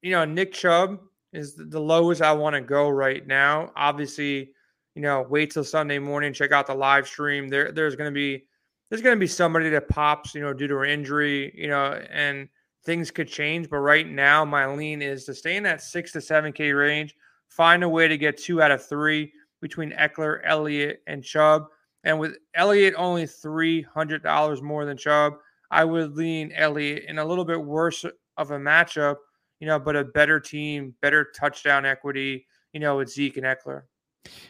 You 0.02 0.12
know, 0.12 0.24
Nick 0.24 0.52
Chubb 0.52 1.00
is 1.32 1.54
the 1.56 1.80
lowest 1.80 2.22
I 2.22 2.32
want 2.32 2.54
to 2.54 2.60
go 2.60 2.88
right 2.88 3.26
now. 3.26 3.72
Obviously 3.76 4.50
you 4.98 5.02
know, 5.02 5.24
wait 5.30 5.52
till 5.52 5.62
Sunday 5.62 6.00
morning, 6.00 6.32
check 6.32 6.50
out 6.50 6.66
the 6.66 6.74
live 6.74 7.06
stream. 7.06 7.46
There, 7.46 7.70
there's 7.70 7.94
going 7.94 8.10
to 8.10 8.14
be 8.14 8.46
there's 8.90 9.00
going 9.00 9.14
to 9.14 9.20
be 9.20 9.28
somebody 9.28 9.70
that 9.70 9.88
pops, 9.88 10.34
you 10.34 10.40
know, 10.40 10.52
due 10.52 10.66
to 10.66 10.80
an 10.80 10.90
injury, 10.90 11.52
you 11.54 11.68
know, 11.68 12.02
and 12.10 12.48
things 12.84 13.12
could 13.12 13.28
change. 13.28 13.70
But 13.70 13.76
right 13.76 14.08
now, 14.08 14.44
my 14.44 14.66
lean 14.66 15.00
is 15.00 15.24
to 15.26 15.34
stay 15.34 15.56
in 15.56 15.62
that 15.62 15.82
six 15.82 16.10
to 16.14 16.20
seven 16.20 16.52
K 16.52 16.72
range. 16.72 17.14
Find 17.46 17.84
a 17.84 17.88
way 17.88 18.08
to 18.08 18.18
get 18.18 18.38
two 18.38 18.60
out 18.60 18.72
of 18.72 18.84
three 18.84 19.32
between 19.60 19.92
Ekeler, 19.92 20.40
Elliott, 20.42 21.00
and 21.06 21.22
Chubb. 21.22 21.66
And 22.02 22.18
with 22.18 22.36
Elliott 22.56 22.94
only 22.96 23.28
three 23.28 23.82
hundred 23.82 24.24
dollars 24.24 24.62
more 24.62 24.84
than 24.84 24.96
Chubb, 24.96 25.34
I 25.70 25.84
would 25.84 26.16
lean 26.16 26.50
Elliott 26.56 27.04
in 27.06 27.20
a 27.20 27.24
little 27.24 27.44
bit 27.44 27.62
worse 27.62 28.04
of 28.36 28.50
a 28.50 28.58
matchup, 28.58 29.18
you 29.60 29.66
know, 29.66 29.78
but 29.78 29.96
a 29.96 30.04
better 30.04 30.40
team, 30.40 30.94
better 31.00 31.28
touchdown 31.36 31.84
equity, 31.84 32.46
you 32.72 32.80
know, 32.80 32.96
with 32.96 33.10
Zeke 33.10 33.36
and 33.36 33.46
Ekeler. 33.46 33.82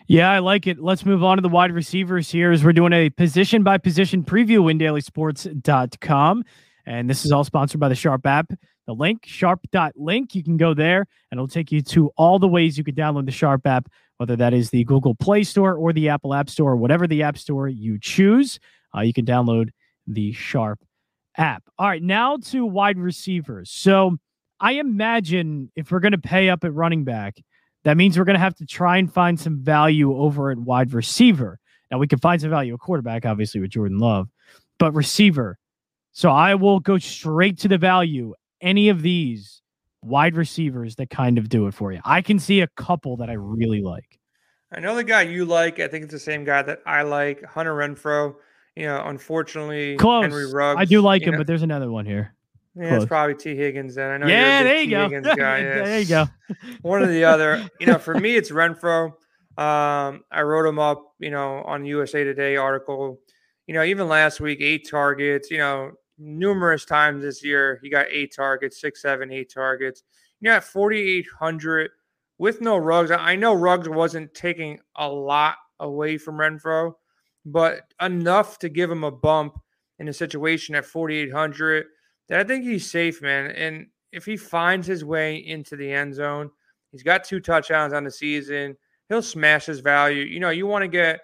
Yeah, 0.06 0.30
I 0.30 0.38
like 0.38 0.66
it. 0.66 0.80
Let's 0.80 1.04
move 1.04 1.22
on 1.22 1.36
to 1.36 1.42
the 1.42 1.48
wide 1.48 1.72
receivers 1.72 2.30
here 2.30 2.50
as 2.50 2.64
we're 2.64 2.72
doing 2.72 2.92
a 2.92 3.10
position 3.10 3.62
by 3.62 3.78
position 3.78 4.24
preview 4.24 4.60
windailysports.com. 4.60 6.44
And 6.86 7.10
this 7.10 7.24
is 7.24 7.32
all 7.32 7.44
sponsored 7.44 7.80
by 7.80 7.88
the 7.88 7.94
Sharp 7.94 8.26
app. 8.26 8.52
The 8.86 8.94
link, 8.94 9.26
sharp.link, 9.26 10.34
you 10.34 10.42
can 10.42 10.56
go 10.56 10.72
there 10.72 11.06
and 11.30 11.38
it'll 11.38 11.46
take 11.46 11.70
you 11.70 11.82
to 11.82 12.10
all 12.16 12.38
the 12.38 12.48
ways 12.48 12.78
you 12.78 12.84
can 12.84 12.94
download 12.94 13.26
the 13.26 13.32
Sharp 13.32 13.66
app, 13.66 13.88
whether 14.16 14.34
that 14.36 14.54
is 14.54 14.70
the 14.70 14.84
Google 14.84 15.14
Play 15.14 15.44
Store 15.44 15.74
or 15.74 15.92
the 15.92 16.08
Apple 16.08 16.32
App 16.32 16.48
Store, 16.48 16.74
whatever 16.74 17.06
the 17.06 17.22
app 17.22 17.36
store 17.36 17.68
you 17.68 17.98
choose. 18.00 18.58
Uh, 18.96 19.02
you 19.02 19.12
can 19.12 19.26
download 19.26 19.68
the 20.06 20.32
Sharp 20.32 20.80
app. 21.36 21.62
All 21.78 21.86
right, 21.86 22.02
now 22.02 22.38
to 22.38 22.64
wide 22.64 22.98
receivers. 22.98 23.70
So 23.70 24.16
I 24.60 24.72
imagine 24.72 25.70
if 25.76 25.90
we're 25.90 26.00
going 26.00 26.12
to 26.12 26.18
pay 26.18 26.48
up 26.48 26.64
at 26.64 26.74
running 26.74 27.04
back, 27.04 27.36
that 27.84 27.96
means 27.96 28.18
we're 28.18 28.24
going 28.24 28.34
to 28.34 28.40
have 28.40 28.56
to 28.56 28.66
try 28.66 28.96
and 28.96 29.12
find 29.12 29.38
some 29.38 29.58
value 29.58 30.16
over 30.16 30.50
at 30.50 30.58
wide 30.58 30.92
receiver. 30.92 31.58
Now, 31.90 31.98
we 31.98 32.08
can 32.08 32.18
find 32.18 32.40
some 32.40 32.50
value 32.50 32.74
at 32.74 32.80
quarterback, 32.80 33.24
obviously, 33.24 33.60
with 33.60 33.70
Jordan 33.70 33.98
Love, 33.98 34.28
but 34.78 34.92
receiver. 34.92 35.58
So 36.12 36.30
I 36.30 36.54
will 36.54 36.80
go 36.80 36.98
straight 36.98 37.58
to 37.60 37.68
the 37.68 37.78
value. 37.78 38.34
Any 38.60 38.88
of 38.88 39.02
these 39.02 39.62
wide 40.02 40.36
receivers 40.36 40.96
that 40.96 41.10
kind 41.10 41.38
of 41.38 41.48
do 41.48 41.66
it 41.66 41.74
for 41.74 41.92
you. 41.92 42.00
I 42.04 42.22
can 42.22 42.38
see 42.38 42.60
a 42.60 42.66
couple 42.66 43.16
that 43.18 43.30
I 43.30 43.34
really 43.34 43.80
like. 43.80 44.18
I 44.72 44.80
know 44.80 44.94
the 44.94 45.04
guy 45.04 45.22
you 45.22 45.44
like. 45.44 45.80
I 45.80 45.88
think 45.88 46.04
it's 46.04 46.12
the 46.12 46.18
same 46.18 46.44
guy 46.44 46.62
that 46.62 46.80
I 46.84 47.02
like, 47.02 47.44
Hunter 47.44 47.74
Renfrow. 47.74 48.34
You 48.76 48.86
know, 48.86 49.02
unfortunately, 49.04 49.96
Close. 49.96 50.24
Henry 50.24 50.52
Ruggs. 50.52 50.78
I 50.78 50.84
do 50.84 51.00
like 51.00 51.22
him, 51.22 51.32
know. 51.32 51.38
but 51.38 51.46
there's 51.46 51.62
another 51.62 51.90
one 51.90 52.06
here. 52.06 52.34
Yeah, 52.78 52.90
Close. 52.90 53.02
it's 53.02 53.08
probably 53.08 53.34
Tee 53.34 53.56
Higgins 53.56 53.96
then. 53.96 54.10
I 54.10 54.16
know. 54.18 54.26
Yeah, 54.26 54.62
there 54.62 54.80
you 54.80 54.84
T. 54.86 54.90
go. 54.90 55.02
Higgins 55.08 55.26
guy. 55.26 55.62
there 55.62 56.00
you 56.00 56.06
go. 56.06 56.26
One 56.82 57.02
or 57.02 57.06
the 57.06 57.24
other. 57.24 57.68
You 57.80 57.86
know, 57.86 57.98
for 57.98 58.14
me, 58.14 58.36
it's 58.36 58.50
Renfrow. 58.50 59.06
Um, 59.56 60.22
I 60.30 60.42
wrote 60.42 60.66
him 60.68 60.78
up, 60.78 61.14
you 61.18 61.30
know, 61.30 61.62
on 61.64 61.84
USA 61.84 62.22
Today 62.22 62.56
article. 62.56 63.18
You 63.66 63.74
know, 63.74 63.82
even 63.82 64.06
last 64.06 64.40
week, 64.40 64.60
eight 64.60 64.88
targets. 64.88 65.50
You 65.50 65.58
know, 65.58 65.92
numerous 66.18 66.84
times 66.84 67.22
this 67.22 67.44
year, 67.44 67.80
he 67.82 67.90
got 67.90 68.06
eight 68.10 68.32
targets, 68.34 68.80
six, 68.80 69.02
seven, 69.02 69.32
eight 69.32 69.52
targets. 69.52 70.04
You 70.40 70.50
know, 70.50 70.56
at 70.56 70.64
4,800 70.64 71.90
with 72.38 72.60
no 72.60 72.76
Ruggs. 72.76 73.10
I 73.10 73.34
know 73.34 73.54
Ruggs 73.54 73.88
wasn't 73.88 74.32
taking 74.34 74.78
a 74.96 75.08
lot 75.08 75.56
away 75.80 76.16
from 76.16 76.36
Renfrow, 76.36 76.92
but 77.44 77.80
enough 78.00 78.60
to 78.60 78.68
give 78.68 78.88
him 78.88 79.02
a 79.02 79.10
bump 79.10 79.58
in 79.98 80.06
a 80.06 80.12
situation 80.12 80.76
at 80.76 80.84
4,800 80.84 81.86
that 82.28 82.40
I 82.40 82.44
think 82.44 82.64
he's 82.64 82.90
safe, 82.90 83.22
man. 83.22 83.50
And 83.50 83.86
if 84.12 84.24
he 84.24 84.36
finds 84.36 84.86
his 84.86 85.04
way 85.04 85.36
into 85.36 85.76
the 85.76 85.90
end 85.90 86.14
zone, 86.14 86.50
he's 86.92 87.02
got 87.02 87.24
two 87.24 87.40
touchdowns 87.40 87.92
on 87.92 88.04
the 88.04 88.10
season. 88.10 88.76
He'll 89.08 89.22
smash 89.22 89.66
his 89.66 89.80
value. 89.80 90.22
You 90.24 90.40
know, 90.40 90.50
you 90.50 90.66
want 90.66 90.82
to 90.82 90.88
get 90.88 91.20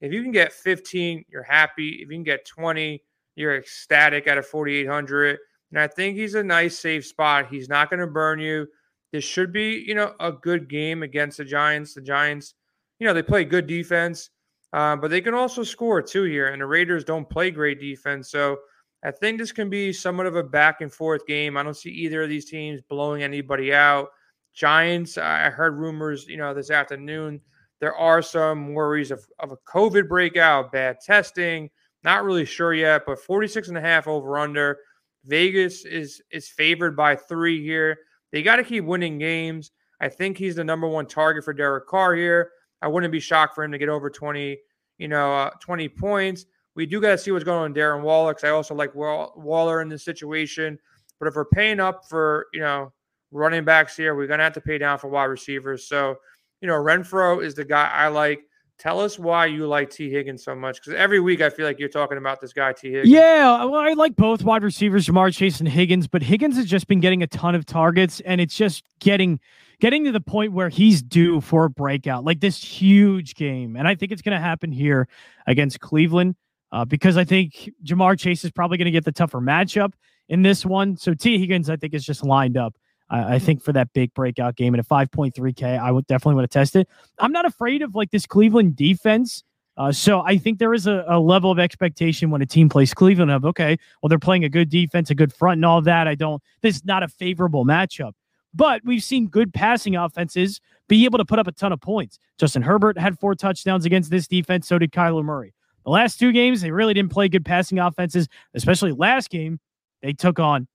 if 0.00 0.12
you 0.12 0.22
can 0.22 0.32
get 0.32 0.52
15, 0.52 1.24
you're 1.28 1.42
happy. 1.42 2.00
If 2.02 2.10
you 2.10 2.16
can 2.16 2.22
get 2.22 2.46
20, 2.46 3.02
you're 3.34 3.56
ecstatic 3.56 4.26
at 4.26 4.38
a 4.38 4.42
4,800. 4.42 5.38
And 5.70 5.80
I 5.80 5.86
think 5.86 6.16
he's 6.16 6.34
a 6.34 6.42
nice, 6.42 6.78
safe 6.78 7.06
spot. 7.06 7.48
He's 7.48 7.68
not 7.68 7.90
going 7.90 8.00
to 8.00 8.06
burn 8.06 8.38
you. 8.38 8.66
This 9.12 9.24
should 9.24 9.52
be, 9.52 9.84
you 9.86 9.94
know, 9.94 10.14
a 10.20 10.32
good 10.32 10.68
game 10.68 11.02
against 11.02 11.38
the 11.38 11.44
Giants. 11.44 11.94
The 11.94 12.02
Giants, 12.02 12.54
you 12.98 13.06
know, 13.06 13.14
they 13.14 13.22
play 13.22 13.44
good 13.44 13.66
defense, 13.66 14.30
uh, 14.72 14.96
but 14.96 15.10
they 15.10 15.20
can 15.20 15.34
also 15.34 15.62
score 15.62 16.02
too 16.02 16.24
here. 16.24 16.48
And 16.48 16.60
the 16.60 16.66
Raiders 16.66 17.04
don't 17.04 17.28
play 17.28 17.50
great 17.50 17.80
defense. 17.80 18.30
So 18.30 18.58
I 19.04 19.10
think 19.10 19.38
this 19.38 19.52
can 19.52 19.70
be 19.70 19.92
somewhat 19.92 20.26
of 20.26 20.36
a 20.36 20.42
back 20.42 20.80
and 20.80 20.92
forth 20.92 21.26
game. 21.26 21.56
I 21.56 21.62
don't 21.62 21.76
see 21.76 21.90
either 21.90 22.22
of 22.22 22.28
these 22.28 22.50
teams 22.50 22.80
blowing 22.88 23.22
anybody 23.22 23.72
out. 23.72 24.08
Giants, 24.54 25.18
I 25.18 25.50
heard 25.50 25.76
rumors, 25.76 26.26
you 26.26 26.38
know, 26.38 26.54
this 26.54 26.70
afternoon. 26.70 27.40
There 27.78 27.94
are 27.94 28.22
some 28.22 28.72
worries 28.72 29.10
of, 29.10 29.24
of 29.38 29.52
a 29.52 29.56
COVID 29.68 30.08
breakout, 30.08 30.72
bad 30.72 30.98
testing. 31.00 31.68
Not 32.04 32.24
really 32.24 32.44
sure 32.44 32.72
yet, 32.72 33.02
but 33.06 33.18
46 33.18 33.68
and 33.68 33.76
a 33.76 33.82
half 33.82 34.08
over 34.08 34.38
under. 34.38 34.78
Vegas 35.24 35.84
is 35.84 36.22
is 36.30 36.48
favored 36.48 36.96
by 36.96 37.16
three 37.16 37.62
here. 37.62 37.98
They 38.32 38.42
got 38.42 38.56
to 38.56 38.64
keep 38.64 38.84
winning 38.84 39.18
games. 39.18 39.72
I 40.00 40.08
think 40.08 40.38
he's 40.38 40.56
the 40.56 40.64
number 40.64 40.86
one 40.86 41.06
target 41.06 41.44
for 41.44 41.52
Derek 41.52 41.86
Carr 41.86 42.14
here. 42.14 42.50
I 42.82 42.88
wouldn't 42.88 43.12
be 43.12 43.20
shocked 43.20 43.54
for 43.54 43.64
him 43.64 43.72
to 43.72 43.78
get 43.78 43.88
over 43.88 44.10
20, 44.10 44.58
you 44.98 45.08
know, 45.08 45.34
uh, 45.34 45.50
20 45.60 45.88
points. 45.88 46.46
We 46.76 46.86
do 46.86 47.00
got 47.00 47.12
to 47.12 47.18
see 47.18 47.32
what's 47.32 47.44
going 47.44 47.58
on 47.58 47.72
with 47.72 47.78
Darren 47.78 48.02
Waller 48.02 48.32
because 48.32 48.44
I 48.44 48.50
also 48.50 48.74
like 48.74 48.94
Waller 48.94 49.80
in 49.80 49.88
this 49.88 50.04
situation. 50.04 50.78
But 51.18 51.26
if 51.26 51.34
we're 51.34 51.46
paying 51.46 51.80
up 51.80 52.06
for, 52.08 52.46
you 52.52 52.60
know, 52.60 52.92
running 53.32 53.64
backs 53.64 53.96
here, 53.96 54.14
we're 54.14 54.26
going 54.26 54.38
to 54.38 54.44
have 54.44 54.52
to 54.52 54.60
pay 54.60 54.78
down 54.78 54.98
for 54.98 55.08
wide 55.08 55.24
receivers. 55.24 55.88
So, 55.88 56.16
you 56.60 56.68
know, 56.68 56.74
Renfrow 56.74 57.42
is 57.42 57.54
the 57.54 57.64
guy 57.64 57.90
I 57.90 58.08
like. 58.08 58.42
Tell 58.78 59.00
us 59.00 59.18
why 59.18 59.46
you 59.46 59.66
like 59.66 59.88
Tee 59.88 60.10
Higgins 60.10 60.44
so 60.44 60.54
much 60.54 60.76
because 60.76 60.92
every 60.92 61.18
week 61.18 61.40
I 61.40 61.48
feel 61.48 61.64
like 61.64 61.78
you're 61.78 61.88
talking 61.88 62.18
about 62.18 62.42
this 62.42 62.52
guy 62.52 62.74
Tee 62.74 62.90
Higgins. 62.90 63.08
Yeah, 63.08 63.64
well, 63.64 63.80
I 63.80 63.94
like 63.94 64.16
both 64.16 64.42
wide 64.42 64.62
receivers, 64.62 65.06
Ja'Marr 65.06 65.34
Chase 65.34 65.60
and 65.60 65.68
Higgins, 65.68 66.06
but 66.06 66.22
Higgins 66.22 66.56
has 66.56 66.66
just 66.66 66.86
been 66.86 67.00
getting 67.00 67.22
a 67.22 67.26
ton 67.26 67.54
of 67.54 67.64
targets, 67.64 68.20
and 68.20 68.38
it's 68.38 68.54
just 68.54 68.84
getting 69.00 69.40
getting 69.80 70.04
to 70.04 70.12
the 70.12 70.20
point 70.20 70.52
where 70.52 70.68
he's 70.68 71.02
due 71.02 71.40
for 71.40 71.64
a 71.64 71.70
breakout, 71.70 72.24
like 72.24 72.40
this 72.40 72.62
huge 72.62 73.34
game, 73.34 73.76
and 73.76 73.88
I 73.88 73.94
think 73.94 74.12
it's 74.12 74.20
going 74.20 74.36
to 74.36 74.44
happen 74.44 74.70
here 74.70 75.08
against 75.46 75.80
Cleveland 75.80 76.36
uh, 76.72 76.84
because 76.84 77.16
I 77.16 77.24
think 77.24 77.70
Ja'Marr 77.84 78.18
Chase 78.18 78.44
is 78.44 78.50
probably 78.50 78.78
going 78.78 78.86
to 78.86 78.92
get 78.92 79.04
the 79.04 79.12
tougher 79.12 79.40
matchup 79.40 79.92
in 80.28 80.42
this 80.42 80.64
one. 80.64 80.96
So 80.96 81.14
Tee 81.14 81.38
Higgins, 81.38 81.70
I 81.70 81.76
think, 81.76 81.94
is 81.94 82.04
just 82.04 82.24
lined 82.24 82.56
up. 82.56 82.74
I 83.08 83.38
think 83.38 83.62
for 83.62 83.72
that 83.72 83.92
big 83.92 84.12
breakout 84.14 84.56
game 84.56 84.74
at 84.74 84.80
a 84.80 84.82
5.3K, 84.82 85.78
I 85.78 85.92
would 85.92 86.06
definitely 86.08 86.34
want 86.34 86.50
to 86.50 86.58
test 86.58 86.74
it. 86.74 86.88
I'm 87.20 87.30
not 87.30 87.44
afraid 87.44 87.82
of 87.82 87.94
like 87.94 88.10
this 88.10 88.26
Cleveland 88.26 88.74
defense. 88.74 89.44
Uh, 89.76 89.92
so 89.92 90.22
I 90.22 90.38
think 90.38 90.58
there 90.58 90.74
is 90.74 90.86
a, 90.86 91.04
a, 91.06 91.20
level 91.20 91.50
of 91.50 91.58
expectation 91.58 92.30
when 92.30 92.42
a 92.42 92.46
team 92.46 92.68
plays 92.68 92.94
Cleveland 92.94 93.30
of 93.30 93.44
okay, 93.44 93.76
well 94.02 94.08
they're 94.08 94.18
playing 94.18 94.44
a 94.44 94.48
good 94.48 94.70
defense, 94.70 95.10
a 95.10 95.14
good 95.14 95.32
front, 95.32 95.58
and 95.58 95.66
all 95.66 95.82
that. 95.82 96.08
I 96.08 96.14
don't. 96.14 96.42
This 96.62 96.76
is 96.76 96.84
not 96.84 97.02
a 97.02 97.08
favorable 97.08 97.64
matchup, 97.64 98.12
but 98.54 98.80
we've 98.84 99.02
seen 99.02 99.28
good 99.28 99.52
passing 99.52 99.94
offenses 99.94 100.60
be 100.88 101.04
able 101.04 101.18
to 101.18 101.26
put 101.26 101.38
up 101.38 101.46
a 101.46 101.52
ton 101.52 101.72
of 101.72 101.80
points. 101.80 102.18
Justin 102.38 102.62
Herbert 102.62 102.98
had 102.98 103.18
four 103.18 103.34
touchdowns 103.34 103.84
against 103.84 104.10
this 104.10 104.26
defense. 104.26 104.66
So 104.66 104.78
did 104.78 104.92
Kyler 104.92 105.22
Murray. 105.22 105.52
The 105.86 105.92
last 105.92 106.18
two 106.18 106.32
games, 106.32 106.60
they 106.60 106.72
really 106.72 106.94
didn't 106.94 107.12
play 107.12 107.28
good 107.28 107.44
passing 107.44 107.78
offenses, 107.78 108.28
especially 108.54 108.90
last 108.90 109.30
game. 109.30 109.60
They 110.02 110.12
took 110.12 110.40
on 110.40 110.66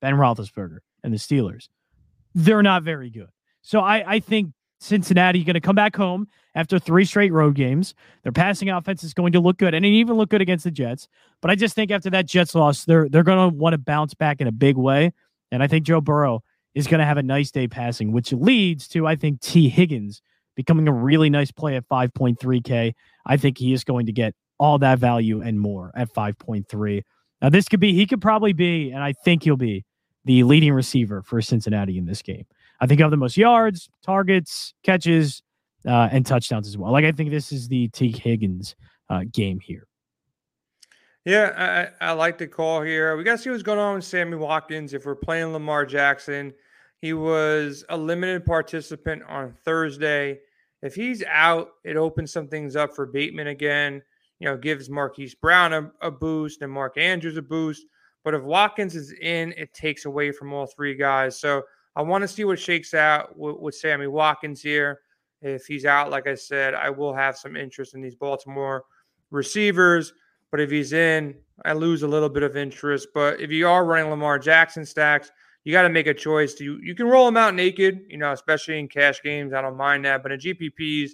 Ben 0.00 0.14
Roethlisberger 0.14 0.78
and 1.04 1.12
the 1.12 1.18
Steelers. 1.18 1.68
They're 2.34 2.62
not 2.62 2.82
very 2.82 3.10
good. 3.10 3.28
So 3.60 3.80
I, 3.80 4.14
I 4.14 4.20
think 4.20 4.52
Cincinnati 4.80 5.44
going 5.44 5.54
to 5.54 5.60
come 5.60 5.76
back 5.76 5.94
home 5.94 6.28
after 6.54 6.78
three 6.78 7.04
straight 7.04 7.30
road 7.30 7.54
games. 7.54 7.94
Their 8.22 8.32
passing 8.32 8.70
offense 8.70 9.04
is 9.04 9.12
going 9.12 9.32
to 9.32 9.40
look 9.40 9.58
good, 9.58 9.74
and 9.74 9.84
it 9.84 9.90
even 9.90 10.16
look 10.16 10.30
good 10.30 10.40
against 10.40 10.64
the 10.64 10.70
Jets. 10.70 11.08
But 11.42 11.50
I 11.50 11.56
just 11.56 11.74
think 11.74 11.90
after 11.90 12.08
that 12.10 12.26
Jets 12.26 12.54
loss, 12.54 12.86
they're 12.86 13.08
they're 13.10 13.22
going 13.22 13.50
to 13.50 13.54
want 13.56 13.74
to 13.74 13.78
bounce 13.78 14.14
back 14.14 14.40
in 14.40 14.46
a 14.46 14.52
big 14.52 14.76
way. 14.76 15.12
And 15.52 15.62
I 15.62 15.66
think 15.66 15.84
Joe 15.84 16.00
Burrow 16.00 16.42
is 16.74 16.86
going 16.86 17.00
to 17.00 17.06
have 17.06 17.18
a 17.18 17.22
nice 17.22 17.50
day 17.50 17.68
passing, 17.68 18.12
which 18.12 18.32
leads 18.32 18.88
to 18.88 19.06
I 19.06 19.14
think 19.14 19.40
Tee 19.40 19.68
Higgins 19.68 20.22
becoming 20.56 20.88
a 20.88 20.92
really 20.92 21.28
nice 21.28 21.50
play 21.50 21.76
at 21.76 21.88
5.3K. 21.88 22.94
I 23.26 23.36
think 23.36 23.58
he 23.58 23.72
is 23.72 23.84
going 23.84 24.06
to 24.06 24.12
get 24.12 24.34
all 24.58 24.78
that 24.78 24.98
value 24.98 25.40
and 25.40 25.60
more 25.60 25.90
at 25.94 26.12
5.3. 26.12 27.02
Now, 27.42 27.48
this 27.48 27.68
could 27.68 27.80
be, 27.80 27.92
he 27.92 28.06
could 28.06 28.20
probably 28.20 28.52
be, 28.52 28.90
and 28.90 29.02
I 29.02 29.12
think 29.12 29.42
he'll 29.42 29.56
be 29.56 29.84
the 30.24 30.42
leading 30.44 30.72
receiver 30.72 31.22
for 31.22 31.42
Cincinnati 31.42 31.98
in 31.98 32.06
this 32.06 32.22
game. 32.22 32.46
I 32.80 32.86
think 32.86 33.00
he'll 33.00 33.10
the 33.10 33.16
most 33.16 33.36
yards, 33.36 33.88
targets, 34.02 34.74
catches, 34.82 35.42
uh, 35.86 36.08
and 36.10 36.24
touchdowns 36.24 36.66
as 36.66 36.78
well. 36.78 36.92
Like, 36.92 37.04
I 37.04 37.12
think 37.12 37.30
this 37.30 37.52
is 37.52 37.68
the 37.68 37.88
Tee 37.88 38.10
Higgins 38.10 38.74
uh, 39.10 39.24
game 39.30 39.60
here. 39.60 39.86
Yeah, 41.24 41.90
I, 42.00 42.10
I 42.10 42.12
like 42.12 42.36
the 42.36 42.46
call 42.46 42.82
here. 42.82 43.16
We 43.16 43.24
got 43.24 43.32
to 43.32 43.38
see 43.38 43.50
what's 43.50 43.62
going 43.62 43.78
on 43.78 43.96
with 43.96 44.04
Sammy 44.04 44.36
Watkins. 44.36 44.92
If 44.92 45.06
we're 45.06 45.14
playing 45.14 45.52
Lamar 45.52 45.86
Jackson, 45.86 46.52
he 47.00 47.14
was 47.14 47.84
a 47.88 47.96
limited 47.96 48.44
participant 48.44 49.22
on 49.28 49.54
Thursday. 49.64 50.40
If 50.82 50.94
he's 50.94 51.22
out, 51.24 51.70
it 51.82 51.96
opens 51.96 52.30
some 52.30 52.48
things 52.48 52.76
up 52.76 52.94
for 52.94 53.06
Bateman 53.06 53.46
again. 53.46 54.02
You 54.40 54.48
know, 54.48 54.56
gives 54.56 54.90
Marquise 54.90 55.34
Brown 55.34 55.72
a, 55.72 55.90
a 56.00 56.10
boost 56.10 56.62
and 56.62 56.72
Mark 56.72 56.98
Andrews 56.98 57.36
a 57.36 57.42
boost. 57.42 57.86
But 58.24 58.34
if 58.34 58.42
Watkins 58.42 58.96
is 58.96 59.12
in, 59.20 59.52
it 59.56 59.72
takes 59.74 60.06
away 60.06 60.32
from 60.32 60.52
all 60.52 60.66
three 60.66 60.94
guys. 60.94 61.38
So 61.38 61.62
I 61.94 62.02
want 62.02 62.22
to 62.22 62.28
see 62.28 62.44
what 62.44 62.58
shakes 62.58 62.94
out 62.94 63.38
with, 63.38 63.56
with 63.58 63.74
Sammy 63.74 64.06
Watkins 64.06 64.60
here. 64.60 65.00
If 65.42 65.66
he's 65.66 65.84
out, 65.84 66.10
like 66.10 66.26
I 66.26 66.34
said, 66.34 66.74
I 66.74 66.90
will 66.90 67.14
have 67.14 67.36
some 67.36 67.54
interest 67.54 67.94
in 67.94 68.00
these 68.00 68.14
Baltimore 68.14 68.84
receivers. 69.30 70.12
But 70.50 70.60
if 70.60 70.70
he's 70.70 70.92
in, 70.92 71.34
I 71.64 71.72
lose 71.74 72.02
a 72.02 72.08
little 72.08 72.28
bit 72.28 72.42
of 72.42 72.56
interest. 72.56 73.08
But 73.12 73.40
if 73.40 73.50
you 73.50 73.68
are 73.68 73.84
running 73.84 74.10
Lamar 74.10 74.38
Jackson 74.38 74.86
stacks, 74.86 75.30
you 75.64 75.72
got 75.72 75.82
to 75.82 75.88
make 75.88 76.06
a 76.06 76.14
choice. 76.14 76.58
You 76.60 76.78
you 76.82 76.94
can 76.94 77.06
roll 77.06 77.26
them 77.26 77.36
out 77.36 77.54
naked, 77.54 78.00
you 78.08 78.18
know, 78.18 78.32
especially 78.32 78.78
in 78.78 78.88
cash 78.88 79.22
games. 79.22 79.52
I 79.52 79.60
don't 79.62 79.76
mind 79.76 80.04
that. 80.04 80.22
But 80.22 80.32
in 80.32 80.40
GPPs, 80.40 81.10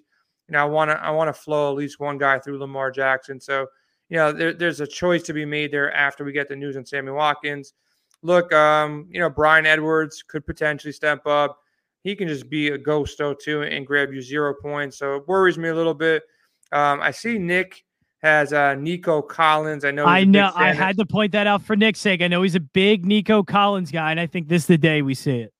you 0.50 0.54
know, 0.54 0.62
I 0.62 0.64
want 0.64 0.90
to 0.90 1.00
I 1.00 1.10
want 1.10 1.28
to 1.28 1.32
flow 1.32 1.70
at 1.70 1.76
least 1.76 2.00
one 2.00 2.18
guy 2.18 2.40
through 2.40 2.58
Lamar 2.58 2.90
Jackson. 2.90 3.40
So 3.40 3.66
you 4.08 4.16
know, 4.16 4.32
there, 4.32 4.52
there's 4.52 4.80
a 4.80 4.86
choice 4.86 5.22
to 5.22 5.32
be 5.32 5.44
made 5.44 5.72
there 5.72 5.92
after 5.94 6.24
we 6.24 6.32
get 6.32 6.48
the 6.48 6.56
news 6.56 6.76
on 6.76 6.84
Sammy 6.84 7.12
Watkins. 7.12 7.74
Look, 8.22 8.52
um, 8.52 9.06
you 9.08 9.20
know, 9.20 9.30
Bryan 9.30 9.64
Edwards 9.64 10.24
could 10.26 10.44
potentially 10.44 10.92
step 10.92 11.24
up. 11.26 11.60
He 12.02 12.16
can 12.16 12.26
just 12.26 12.50
be 12.50 12.68
a 12.68 12.78
ghost 12.78 13.16
though 13.18 13.34
too 13.34 13.62
and 13.62 13.86
grab 13.86 14.12
you 14.12 14.20
zero 14.20 14.52
points. 14.60 14.98
So 14.98 15.16
it 15.16 15.28
worries 15.28 15.56
me 15.56 15.68
a 15.68 15.74
little 15.74 15.94
bit. 15.94 16.24
Um, 16.72 17.00
I 17.00 17.12
see 17.12 17.38
Nick 17.38 17.84
has 18.22 18.52
uh, 18.52 18.74
Nico 18.74 19.22
Collins. 19.22 19.84
I 19.84 19.92
know. 19.92 20.04
I 20.04 20.24
know. 20.24 20.50
I 20.54 20.72
had 20.72 20.96
to 20.96 21.06
point 21.06 21.32
that 21.32 21.46
out 21.46 21.62
for 21.62 21.76
Nick's 21.76 22.00
sake. 22.00 22.22
I 22.22 22.28
know 22.28 22.42
he's 22.42 22.56
a 22.56 22.60
big 22.60 23.06
Nico 23.06 23.44
Collins 23.44 23.92
guy, 23.92 24.10
and 24.10 24.18
I 24.18 24.26
think 24.26 24.48
this 24.48 24.64
is 24.64 24.66
the 24.66 24.78
day 24.78 25.02
we 25.02 25.14
see 25.14 25.38
it. 25.38 25.54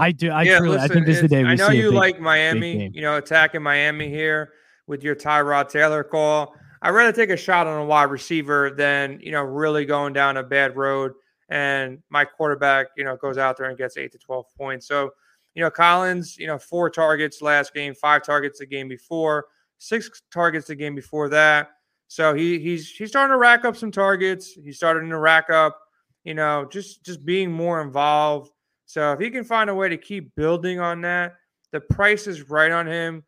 I 0.00 0.12
do. 0.12 0.30
I 0.30 0.42
yeah, 0.42 0.58
truly. 0.58 0.76
Listen, 0.76 0.90
I 0.90 0.94
think 0.94 1.06
this 1.06 1.16
is 1.16 1.22
the 1.22 1.28
day 1.28 1.44
we. 1.44 1.50
I 1.50 1.54
know 1.54 1.70
you 1.70 1.90
big, 1.90 1.94
like 1.94 2.20
Miami. 2.20 2.90
You 2.94 3.02
know, 3.02 3.16
attacking 3.18 3.62
Miami 3.62 4.08
here 4.08 4.52
with 4.86 5.02
your 5.02 5.14
Tyrod 5.14 5.68
Taylor 5.68 6.02
call. 6.02 6.54
I'd 6.82 6.90
rather 6.90 7.12
take 7.12 7.30
a 7.30 7.36
shot 7.36 7.66
on 7.66 7.80
a 7.80 7.84
wide 7.84 8.10
receiver 8.10 8.70
than 8.70 9.20
you 9.22 9.32
know 9.32 9.42
really 9.42 9.84
going 9.84 10.12
down 10.12 10.38
a 10.38 10.42
bad 10.42 10.76
road. 10.76 11.12
And 11.50 11.98
my 12.10 12.24
quarterback, 12.24 12.88
you 12.96 13.04
know, 13.04 13.16
goes 13.16 13.36
out 13.36 13.56
there 13.56 13.68
and 13.68 13.76
gets 13.76 13.96
eight 13.96 14.12
to 14.12 14.18
twelve 14.18 14.46
points. 14.56 14.86
So, 14.86 15.10
you 15.54 15.62
know, 15.62 15.70
Collins, 15.70 16.38
you 16.38 16.46
know, 16.46 16.58
four 16.58 16.88
targets 16.88 17.42
last 17.42 17.74
game, 17.74 17.94
five 17.94 18.22
targets 18.22 18.60
the 18.60 18.66
game 18.66 18.88
before, 18.88 19.46
six 19.78 20.22
targets 20.32 20.68
the 20.68 20.76
game 20.76 20.94
before 20.94 21.28
that. 21.28 21.70
So 22.08 22.34
he 22.34 22.58
he's 22.58 22.90
he's 22.90 23.10
starting 23.10 23.32
to 23.32 23.38
rack 23.38 23.64
up 23.64 23.76
some 23.76 23.92
targets. 23.92 24.52
He's 24.52 24.76
starting 24.76 25.10
to 25.10 25.18
rack 25.18 25.50
up, 25.50 25.78
you 26.24 26.34
know, 26.34 26.66
just 26.70 27.04
just 27.04 27.24
being 27.24 27.52
more 27.52 27.82
involved. 27.82 28.50
So 28.92 29.12
if 29.12 29.20
he 29.20 29.30
can 29.30 29.44
find 29.44 29.70
a 29.70 29.74
way 29.74 29.88
to 29.88 29.96
keep 29.96 30.34
building 30.34 30.80
on 30.80 31.00
that, 31.02 31.34
the 31.72 31.80
price 31.80 32.26
is 32.26 32.48
right 32.48 32.72
on 32.72 32.86
him. 32.86 33.24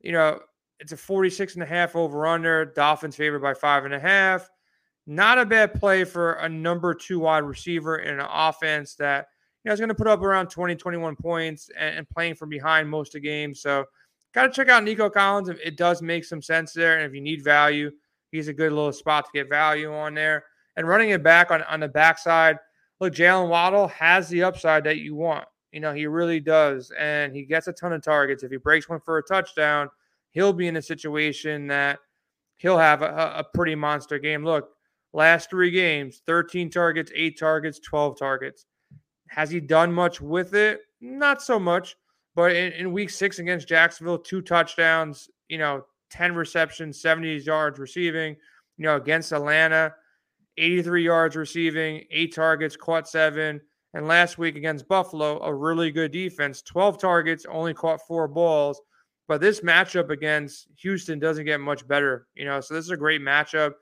You 0.00 0.12
know, 0.12 0.40
it's 0.80 0.92
a 0.92 0.96
46 0.96 1.54
and 1.54 1.62
a 1.62 1.66
half 1.66 1.96
over 1.96 2.26
under. 2.26 2.64
Dolphins 2.64 3.16
favored 3.16 3.40
by 3.40 3.54
five 3.54 3.84
and 3.84 3.94
a 3.94 3.98
half. 3.98 4.48
Not 5.06 5.38
a 5.38 5.46
bad 5.46 5.74
play 5.74 6.04
for 6.04 6.34
a 6.34 6.48
number 6.48 6.94
two 6.94 7.20
wide 7.20 7.44
receiver 7.44 7.98
in 7.98 8.20
an 8.20 8.26
offense 8.30 8.94
that 8.96 9.28
you 9.64 9.68
know 9.68 9.72
is 9.72 9.80
going 9.80 9.88
to 9.88 9.94
put 9.94 10.06
up 10.06 10.20
around 10.20 10.48
20, 10.48 10.76
21 10.76 11.16
points 11.16 11.70
and, 11.76 11.96
and 11.96 12.08
playing 12.10 12.34
from 12.34 12.50
behind 12.50 12.88
most 12.88 13.14
of 13.14 13.22
the 13.22 13.26
games. 13.26 13.62
So 13.62 13.84
got 14.34 14.42
to 14.42 14.50
check 14.50 14.68
out 14.68 14.84
Nico 14.84 15.08
Collins. 15.08 15.48
It 15.48 15.76
does 15.76 16.02
make 16.02 16.24
some 16.24 16.42
sense 16.42 16.72
there. 16.72 16.98
And 16.98 17.06
if 17.06 17.14
you 17.14 17.22
need 17.22 17.42
value, 17.42 17.90
He's 18.30 18.48
a 18.48 18.52
good 18.52 18.72
little 18.72 18.92
spot 18.92 19.24
to 19.24 19.30
get 19.32 19.48
value 19.48 19.92
on 19.92 20.14
there. 20.14 20.44
And 20.76 20.86
running 20.86 21.10
it 21.10 21.22
back 21.22 21.50
on, 21.50 21.62
on 21.64 21.80
the 21.80 21.88
backside, 21.88 22.58
look, 23.00 23.14
Jaylen 23.14 23.48
Waddle 23.48 23.88
has 23.88 24.28
the 24.28 24.42
upside 24.42 24.84
that 24.84 24.98
you 24.98 25.14
want. 25.14 25.46
You 25.72 25.80
know, 25.80 25.92
he 25.92 26.06
really 26.06 26.40
does. 26.40 26.90
And 26.98 27.34
he 27.34 27.44
gets 27.44 27.68
a 27.68 27.72
ton 27.72 27.92
of 27.92 28.02
targets. 28.02 28.42
If 28.42 28.50
he 28.50 28.56
breaks 28.56 28.88
one 28.88 29.00
for 29.00 29.18
a 29.18 29.22
touchdown, 29.22 29.88
he'll 30.30 30.52
be 30.52 30.66
in 30.66 30.76
a 30.76 30.82
situation 30.82 31.66
that 31.68 31.98
he'll 32.56 32.78
have 32.78 33.02
a, 33.02 33.34
a 33.36 33.44
pretty 33.54 33.74
monster 33.74 34.18
game. 34.18 34.44
Look, 34.44 34.70
last 35.12 35.50
three 35.50 35.70
games 35.70 36.22
13 36.26 36.70
targets, 36.70 37.12
eight 37.14 37.38
targets, 37.38 37.80
12 37.80 38.18
targets. 38.18 38.66
Has 39.28 39.50
he 39.50 39.60
done 39.60 39.92
much 39.92 40.20
with 40.20 40.54
it? 40.54 40.80
Not 41.00 41.42
so 41.42 41.58
much. 41.58 41.96
But 42.34 42.54
in, 42.54 42.72
in 42.72 42.92
week 42.92 43.10
six 43.10 43.38
against 43.40 43.68
Jacksonville, 43.68 44.18
two 44.18 44.42
touchdowns, 44.42 45.28
you 45.48 45.58
know, 45.58 45.84
10 46.10 46.34
receptions, 46.34 47.00
70 47.00 47.36
yards 47.38 47.78
receiving. 47.78 48.36
You 48.76 48.84
know, 48.84 48.96
against 48.96 49.32
Atlanta, 49.32 49.92
83 50.58 51.04
yards 51.04 51.36
receiving, 51.36 52.04
eight 52.10 52.34
targets, 52.34 52.76
caught 52.76 53.08
seven. 53.08 53.60
And 53.94 54.06
last 54.06 54.36
week 54.36 54.56
against 54.56 54.88
Buffalo, 54.88 55.40
a 55.42 55.54
really 55.54 55.90
good 55.90 56.12
defense, 56.12 56.60
12 56.62 56.98
targets, 56.98 57.46
only 57.48 57.72
caught 57.72 58.00
four 58.06 58.28
balls. 58.28 58.80
But 59.28 59.40
this 59.40 59.60
matchup 59.60 60.10
against 60.10 60.68
Houston 60.80 61.18
doesn't 61.18 61.44
get 61.44 61.60
much 61.60 61.86
better, 61.86 62.26
you 62.34 62.44
know. 62.44 62.60
So 62.60 62.74
this 62.74 62.84
is 62.84 62.90
a 62.90 62.96
great 62.96 63.20
matchup. 63.20 63.72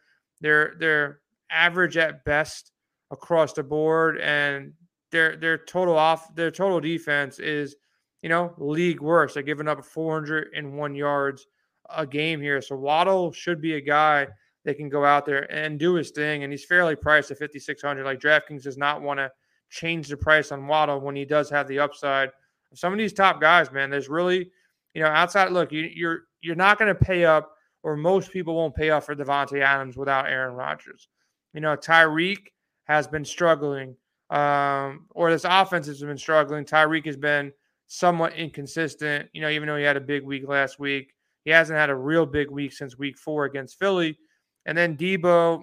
They're 0.41 0.75
they're 0.79 1.21
average 1.51 1.97
at 1.97 2.25
best 2.25 2.73
across 3.13 3.53
the 3.53 3.63
board, 3.63 4.19
and 4.19 4.73
their 5.13 5.37
their 5.37 5.59
total 5.59 5.97
off 5.97 6.35
their 6.35 6.51
total 6.51 6.81
defense 6.81 7.39
is, 7.39 7.77
you 8.23 8.29
know, 8.29 8.55
league 8.59 9.01
worst. 9.01 9.35
They're 9.35 9.43
giving 9.45 9.69
up 9.69 9.85
401 9.85 10.95
yards 10.97 11.47
a 11.95 12.05
game 12.05 12.41
here. 12.41 12.61
So 12.61 12.77
Waddle 12.77 13.33
should 13.33 13.61
be 13.61 13.75
a 13.75 13.81
guy 13.81 14.27
that 14.67 14.77
can 14.77 14.89
go 14.89 15.05
out 15.05 15.25
there 15.25 15.51
and 15.51 15.79
do 15.79 15.95
his 15.95 16.11
thing. 16.11 16.43
And 16.43 16.53
he's 16.53 16.65
fairly 16.65 16.97
priced 16.97 17.31
at 17.31 17.39
5,600. 17.39 18.05
Like 18.05 18.19
DraftKings 18.19 18.65
does 18.65 18.77
not 18.77 19.01
want 19.01 19.19
to 19.19 19.31
change 19.71 20.09
the 20.09 20.17
price 20.17 20.51
on 20.51 20.67
Waddle 20.67 21.01
when 21.01 21.15
he 21.15 21.25
does 21.25 21.49
have 21.51 21.69
the 21.69 21.79
upside. 21.79 22.31
Some 22.75 22.93
of 22.93 22.99
these 22.99 23.13
top 23.13 23.41
guys, 23.41 23.71
man, 23.71 23.91
there's 23.91 24.09
really, 24.09 24.51
you 24.93 25.03
know, 25.03 25.07
outside. 25.07 25.53
Look, 25.53 25.73
you, 25.73 25.89
you're 25.95 26.23
you're 26.43 26.57
not 26.57 26.79
going 26.79 26.95
to 26.95 27.01
pay 27.01 27.25
up, 27.25 27.53
or 27.85 27.97
most 27.97 28.33
people 28.33 28.57
won't 28.57 28.75
pay 28.75 28.91
up 28.91 29.05
for 29.05 29.15
Davante 29.15 29.63
Adams 29.63 29.97
without 29.97 30.29
Aaron 30.29 30.55
Rodgers. 30.55 31.09
You 31.55 31.61
know, 31.61 31.77
Tyreek 31.77 32.49
has 32.85 33.07
been 33.07 33.25
struggling, 33.25 33.97
um, 34.31 35.07
or 35.13 35.31
this 35.31 35.47
offense 35.49 35.87
has 35.87 36.01
been 36.01 36.19
struggling. 36.19 36.65
Tyreek 36.65 37.07
has 37.07 37.17
been 37.17 37.53
somewhat 37.87 38.35
inconsistent. 38.35 39.29
You 39.33 39.43
know, 39.43 39.49
even 39.49 39.69
though 39.69 39.77
he 39.77 39.85
had 39.85 39.97
a 39.97 40.01
big 40.01 40.25
week 40.25 40.47
last 40.49 40.81
week. 40.81 41.13
He 41.45 41.53
hasn't 41.53 41.79
had 41.79 41.91
a 41.91 41.95
real 41.95 42.27
big 42.27 42.51
week 42.51 42.73
since 42.73 42.99
week 42.99 43.17
four 43.17 43.45
against 43.45 43.79
Philly. 43.79 44.19
And 44.67 44.77
then 44.77 44.97
Deebo, 44.97 45.63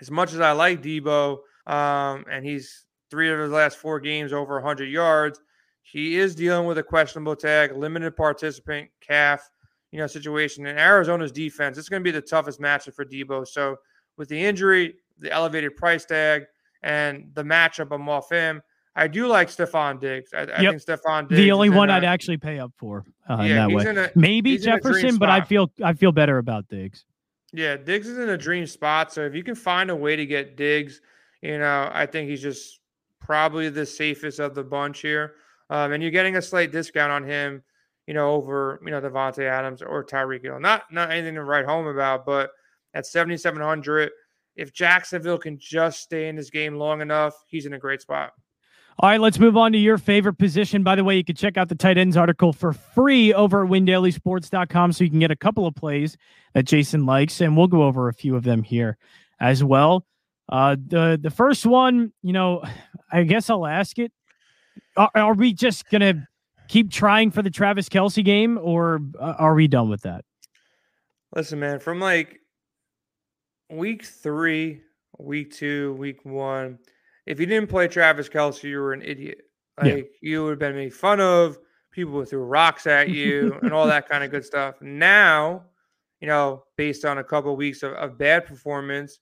as 0.00 0.10
much 0.10 0.32
as 0.32 0.40
I 0.40 0.52
like 0.52 0.82
Deebo, 0.82 1.38
um, 1.66 2.24
and 2.30 2.44
he's 2.44 2.84
three 3.10 3.30
of 3.30 3.40
his 3.40 3.50
last 3.50 3.78
four 3.78 3.98
games 3.98 4.32
over 4.32 4.54
100 4.54 4.84
yards, 4.84 5.40
he 5.82 6.16
is 6.16 6.34
dealing 6.34 6.66
with 6.66 6.78
a 6.78 6.82
questionable 6.82 7.34
tag, 7.34 7.74
limited 7.74 8.14
participant 8.14 8.90
calf, 9.00 9.48
you 9.90 9.98
know, 9.98 10.06
situation. 10.06 10.66
And 10.66 10.78
Arizona's 10.78 11.32
defense, 11.32 11.78
it's 11.78 11.88
going 11.88 12.02
to 12.02 12.04
be 12.04 12.10
the 12.10 12.20
toughest 12.20 12.60
matchup 12.60 12.94
for 12.94 13.04
Deebo. 13.04 13.46
So 13.46 13.76
with 14.16 14.28
the 14.28 14.42
injury, 14.42 14.94
the 15.18 15.32
elevated 15.32 15.76
price 15.76 16.04
tag, 16.04 16.44
and 16.82 17.30
the 17.32 17.42
matchup, 17.42 17.88
I'm 17.92 18.08
off 18.08 18.30
him. 18.30 18.62
I 18.96 19.08
do 19.08 19.26
like 19.26 19.48
Stefon 19.48 19.98
Diggs. 19.98 20.30
I, 20.32 20.42
I 20.42 20.58
think 20.58 20.82
Stefon 20.82 21.28
Diggs. 21.28 21.38
The 21.38 21.50
only 21.50 21.70
one 21.70 21.90
i 21.90 21.96
would 21.96 22.04
actually 22.04 22.36
pay 22.36 22.60
up 22.60 22.72
for 22.76 23.04
uh, 23.28 23.38
yeah, 23.40 23.66
in 23.66 23.78
that 23.78 23.96
way. 23.96 24.04
A, 24.04 24.10
Maybe 24.14 24.56
Jefferson, 24.58 25.16
but 25.16 25.30
I 25.30 25.40
feel 25.40 25.72
I 25.82 25.94
feel 25.94 26.12
better 26.12 26.38
about 26.38 26.68
Diggs. 26.68 27.04
Yeah, 27.54 27.76
Diggs 27.76 28.08
is 28.08 28.18
in 28.18 28.30
a 28.30 28.36
dream 28.36 28.66
spot. 28.66 29.12
So 29.12 29.22
if 29.22 29.34
you 29.34 29.44
can 29.44 29.54
find 29.54 29.88
a 29.88 29.94
way 29.94 30.16
to 30.16 30.26
get 30.26 30.56
Diggs, 30.56 31.00
you 31.40 31.56
know, 31.58 31.88
I 31.92 32.04
think 32.04 32.28
he's 32.28 32.42
just 32.42 32.80
probably 33.20 33.68
the 33.68 33.86
safest 33.86 34.40
of 34.40 34.56
the 34.56 34.64
bunch 34.64 35.00
here. 35.00 35.34
Um, 35.70 35.92
and 35.92 36.02
you're 36.02 36.10
getting 36.10 36.34
a 36.36 36.42
slight 36.42 36.72
discount 36.72 37.12
on 37.12 37.22
him, 37.22 37.62
you 38.08 38.14
know, 38.14 38.32
over 38.32 38.80
you 38.84 38.90
know 38.90 39.00
Davante 39.00 39.44
Adams 39.48 39.82
or 39.82 40.04
Tyreek 40.04 40.42
Hill. 40.42 40.58
Not 40.58 40.82
not 40.90 41.12
anything 41.12 41.36
to 41.36 41.44
write 41.44 41.64
home 41.64 41.86
about, 41.86 42.26
but 42.26 42.50
at 42.92 43.06
7,700, 43.06 44.10
if 44.56 44.72
Jacksonville 44.72 45.38
can 45.38 45.56
just 45.58 46.00
stay 46.00 46.28
in 46.28 46.34
this 46.34 46.50
game 46.50 46.74
long 46.74 47.00
enough, 47.00 47.34
he's 47.46 47.66
in 47.66 47.74
a 47.74 47.78
great 47.78 48.02
spot. 48.02 48.32
All 49.00 49.08
right, 49.10 49.20
let's 49.20 49.40
move 49.40 49.56
on 49.56 49.72
to 49.72 49.78
your 49.78 49.98
favorite 49.98 50.34
position. 50.34 50.84
By 50.84 50.94
the 50.94 51.02
way, 51.02 51.16
you 51.16 51.24
can 51.24 51.34
check 51.34 51.56
out 51.56 51.68
the 51.68 51.74
tight 51.74 51.98
ends 51.98 52.16
article 52.16 52.52
for 52.52 52.72
free 52.72 53.34
over 53.34 53.64
at 53.64 53.70
windailysports.com 53.70 54.92
so 54.92 55.02
you 55.02 55.10
can 55.10 55.18
get 55.18 55.32
a 55.32 55.36
couple 55.36 55.66
of 55.66 55.74
plays 55.74 56.16
that 56.52 56.62
Jason 56.62 57.04
likes, 57.04 57.40
and 57.40 57.56
we'll 57.56 57.66
go 57.66 57.82
over 57.82 58.08
a 58.08 58.14
few 58.14 58.36
of 58.36 58.44
them 58.44 58.62
here 58.62 58.96
as 59.40 59.64
well. 59.64 60.06
Uh, 60.48 60.76
the 60.86 61.18
the 61.20 61.30
first 61.30 61.66
one, 61.66 62.12
you 62.22 62.32
know, 62.32 62.62
I 63.12 63.24
guess 63.24 63.50
I'll 63.50 63.66
ask 63.66 63.98
it. 63.98 64.12
Are, 64.96 65.10
are 65.14 65.34
we 65.34 65.52
just 65.52 65.90
gonna 65.90 66.28
keep 66.68 66.92
trying 66.92 67.32
for 67.32 67.42
the 67.42 67.50
Travis 67.50 67.88
Kelce 67.88 68.24
game, 68.24 68.58
or 68.62 69.00
uh, 69.18 69.34
are 69.38 69.54
we 69.54 69.66
done 69.66 69.90
with 69.90 70.02
that? 70.02 70.24
Listen, 71.34 71.58
man, 71.58 71.80
from 71.80 71.98
like 71.98 72.40
week 73.70 74.04
three, 74.04 74.82
week 75.18 75.52
two, 75.52 75.94
week 75.94 76.24
one 76.24 76.78
if 77.26 77.40
you 77.40 77.46
didn't 77.46 77.70
play 77.70 77.88
Travis 77.88 78.28
Kelce, 78.28 78.64
you 78.64 78.78
were 78.78 78.92
an 78.92 79.02
idiot. 79.02 79.42
Like 79.80 79.96
yeah. 79.96 80.02
you 80.20 80.44
would 80.44 80.50
have 80.50 80.58
been 80.58 80.76
made 80.76 80.94
fun 80.94 81.20
of. 81.20 81.58
People 81.90 82.14
would 82.14 82.28
throw 82.28 82.40
rocks 82.40 82.86
at 82.86 83.08
you 83.08 83.58
and 83.62 83.72
all 83.72 83.86
that 83.86 84.08
kind 84.08 84.24
of 84.24 84.30
good 84.30 84.44
stuff. 84.44 84.74
Now, 84.80 85.64
you 86.20 86.28
know, 86.28 86.64
based 86.76 87.04
on 87.04 87.18
a 87.18 87.24
couple 87.24 87.52
of 87.52 87.58
weeks 87.58 87.82
of, 87.82 87.92
of 87.92 88.18
bad 88.18 88.46
performance. 88.46 89.18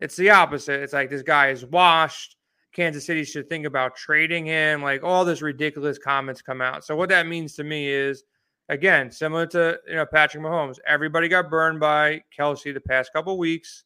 It's 0.00 0.16
the 0.16 0.30
opposite. 0.30 0.82
It's 0.82 0.92
like 0.92 1.08
this 1.08 1.22
guy 1.22 1.48
is 1.48 1.64
washed. 1.64 2.36
Kansas 2.74 3.06
City 3.06 3.24
should 3.24 3.48
think 3.48 3.64
about 3.64 3.96
trading 3.96 4.44
him. 4.44 4.82
Like 4.82 5.02
all 5.02 5.24
this 5.24 5.40
ridiculous 5.40 5.98
comments 5.98 6.42
come 6.42 6.60
out. 6.60 6.84
So 6.84 6.96
what 6.96 7.08
that 7.08 7.26
means 7.26 7.54
to 7.54 7.64
me 7.64 7.88
is, 7.88 8.24
again, 8.68 9.10
similar 9.10 9.46
to 9.46 9.78
you 9.86 9.94
know 9.94 10.04
Patrick 10.04 10.42
Mahomes, 10.42 10.78
everybody 10.86 11.28
got 11.28 11.48
burned 11.50 11.80
by 11.80 12.22
Kelce 12.36 12.74
the 12.74 12.80
past 12.80 13.12
couple 13.12 13.38
weeks, 13.38 13.84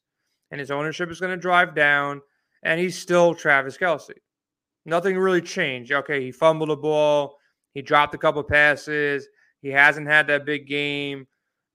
and 0.51 0.59
his 0.59 0.71
ownership 0.71 1.11
is 1.11 1.21
going 1.21 1.31
to 1.31 1.37
drive 1.37 1.75
down, 1.75 2.23
and 2.63 2.81
he's 2.81 2.99
still 2.99 3.35
Travis 3.35 3.77
Kelce. 3.77 4.15
Nothing 4.85 5.19
really 5.19 5.43
changed. 5.43 5.93
Okay, 5.93 6.23
he 6.23 6.33
fumbled 6.33 6.71
a 6.71 6.77
ball, 6.77 7.37
he 7.75 7.83
dropped 7.83 8.15
a 8.15 8.19
couple 8.19 8.43
passes, 8.43 9.29
he 9.61 9.69
hasn't 9.69 10.07
had 10.07 10.27
that 10.29 10.47
big 10.47 10.67
game, 10.67 11.27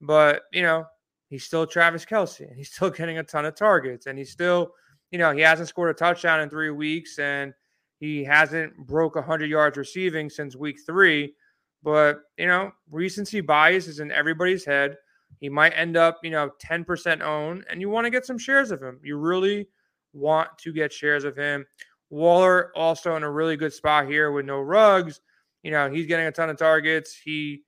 but 0.01 0.43
you 0.51 0.61
know 0.61 0.85
he's 1.29 1.43
still 1.43 1.65
Travis 1.65 2.05
Kelce 2.05 2.47
and 2.47 2.57
he's 2.57 2.71
still 2.73 2.89
getting 2.89 3.17
a 3.17 3.23
ton 3.23 3.45
of 3.45 3.55
targets, 3.55 4.07
and 4.07 4.17
he's 4.17 4.31
still 4.31 4.73
you 5.13 5.19
know, 5.19 5.31
he 5.31 5.41
hasn't 5.41 5.69
scored 5.69 5.91
a 5.91 5.93
touchdown 5.93 6.41
in 6.41 6.49
three 6.49 6.71
weeks 6.71 7.19
and 7.19 7.53
he 7.99 8.23
hasn't 8.23 8.75
broke 8.75 9.13
100 9.13 9.47
yards 9.47 9.77
receiving 9.77 10.27
since 10.27 10.55
week 10.55 10.77
three. 10.87 11.35
But, 11.83 12.21
you 12.37 12.47
know, 12.47 12.71
recency 12.89 13.39
bias 13.39 13.87
is 13.87 13.99
in 13.99 14.11
everybody's 14.11 14.65
head. 14.65 14.97
He 15.39 15.49
might 15.49 15.73
end 15.77 15.97
up, 15.97 16.17
you 16.23 16.31
know, 16.31 16.49
10% 16.65 17.21
owned, 17.21 17.63
and 17.69 17.79
you 17.79 17.89
want 17.89 18.05
to 18.05 18.11
get 18.11 18.25
some 18.25 18.39
shares 18.39 18.71
of 18.71 18.81
him. 18.81 18.99
You 19.03 19.17
really 19.17 19.67
want 20.13 20.49
to 20.59 20.71
get 20.71 20.93
shares 20.93 21.23
of 21.23 21.35
him. 21.35 21.65
Waller 22.09 22.71
also 22.75 23.15
in 23.15 23.23
a 23.23 23.31
really 23.31 23.57
good 23.57 23.73
spot 23.73 24.07
here 24.07 24.31
with 24.31 24.45
no 24.45 24.59
Ruggs. 24.59 25.19
You 25.63 25.71
know, 25.71 25.89
he's 25.89 26.05
getting 26.05 26.27
a 26.27 26.31
ton 26.31 26.49
of 26.49 26.57
targets. 26.57 27.15
He 27.15 27.63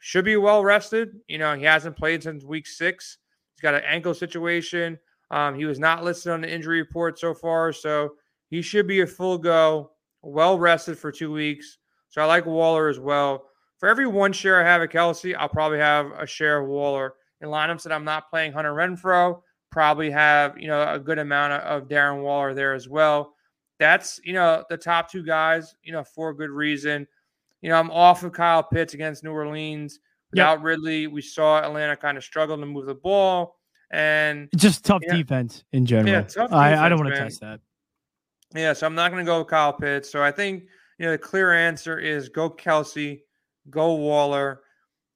should 0.00 0.24
be 0.24 0.36
well 0.36 0.64
rested. 0.64 1.10
You 1.28 1.38
know, 1.38 1.54
he 1.54 1.64
hasn't 1.64 1.96
played 1.96 2.22
since 2.22 2.44
week 2.44 2.66
six. 2.66 3.18
He's 3.54 3.60
got 3.60 3.74
an 3.74 3.82
ankle 3.86 4.14
situation. 4.14 4.98
Um, 5.30 5.54
he 5.54 5.66
was 5.66 5.78
not 5.78 6.04
listed 6.04 6.32
on 6.32 6.40
the 6.40 6.50
injury 6.50 6.80
report 6.80 7.18
so 7.18 7.34
far, 7.34 7.72
so 7.72 8.14
he 8.48 8.62
should 8.62 8.86
be 8.86 9.00
a 9.00 9.06
full 9.06 9.36
go, 9.36 9.90
well 10.22 10.58
rested 10.58 10.98
for 10.98 11.12
two 11.12 11.30
weeks. 11.30 11.78
So 12.08 12.22
I 12.22 12.24
like 12.24 12.46
Waller 12.46 12.88
as 12.88 12.98
well. 12.98 13.44
For 13.78 13.88
every 13.88 14.06
one 14.06 14.32
share 14.32 14.60
I 14.60 14.68
have 14.68 14.80
at 14.80 14.90
Kelce, 14.90 15.36
I'll 15.36 15.48
probably 15.48 15.78
have 15.78 16.10
a 16.18 16.26
share 16.26 16.60
of 16.62 16.68
Waller. 16.68 17.14
In 17.40 17.48
lineups 17.48 17.82
that 17.84 17.92
I'm 17.92 18.04
not 18.04 18.30
playing 18.30 18.52
Hunter 18.52 18.72
Renfrow, 18.72 19.40
probably 19.70 20.10
have 20.10 20.58
you 20.58 20.68
know 20.68 20.92
a 20.92 20.98
good 20.98 21.18
amount 21.18 21.52
of, 21.54 21.82
of 21.82 21.88
Darren 21.88 22.22
Waller 22.22 22.54
there 22.54 22.74
as 22.74 22.88
well. 22.88 23.34
That's 23.78 24.20
you 24.24 24.32
know 24.32 24.64
the 24.68 24.76
top 24.76 25.10
two 25.10 25.22
guys, 25.22 25.74
you 25.82 25.92
know, 25.92 26.04
for 26.04 26.30
a 26.30 26.36
good 26.36 26.50
reason. 26.50 27.06
You 27.62 27.70
know, 27.70 27.76
I'm 27.78 27.90
off 27.90 28.22
of 28.22 28.32
Kyle 28.32 28.62
Pitts 28.62 28.94
against 28.94 29.24
New 29.24 29.32
Orleans. 29.32 30.00
Without 30.30 30.58
yep. 30.58 30.64
Ridley, 30.64 31.06
we 31.06 31.22
saw 31.22 31.58
Atlanta 31.58 31.96
kind 31.96 32.18
of 32.18 32.24
struggle 32.24 32.58
to 32.58 32.66
move 32.66 32.86
the 32.86 32.94
ball. 32.94 33.56
And 33.90 34.50
just 34.54 34.84
tough 34.84 35.00
yeah. 35.06 35.16
defense 35.16 35.64
in 35.72 35.86
general. 35.86 36.12
Yeah, 36.12 36.20
tough 36.20 36.50
defense, 36.50 36.52
I, 36.52 36.84
I 36.84 36.88
don't 36.88 36.98
want 36.98 37.14
to 37.14 37.20
test 37.20 37.40
that. 37.40 37.60
Yeah, 38.54 38.74
so 38.74 38.86
I'm 38.86 38.94
not 38.94 39.10
going 39.10 39.24
to 39.24 39.30
go 39.30 39.38
with 39.38 39.48
Kyle 39.48 39.72
Pitts. 39.72 40.10
So 40.10 40.22
I 40.22 40.30
think 40.30 40.64
you 40.98 41.06
know 41.06 41.12
the 41.12 41.18
clear 41.18 41.52
answer 41.52 41.98
is 41.98 42.28
go 42.28 42.50
Kelce, 42.50 43.20
go 43.70 43.94
Waller, 43.94 44.60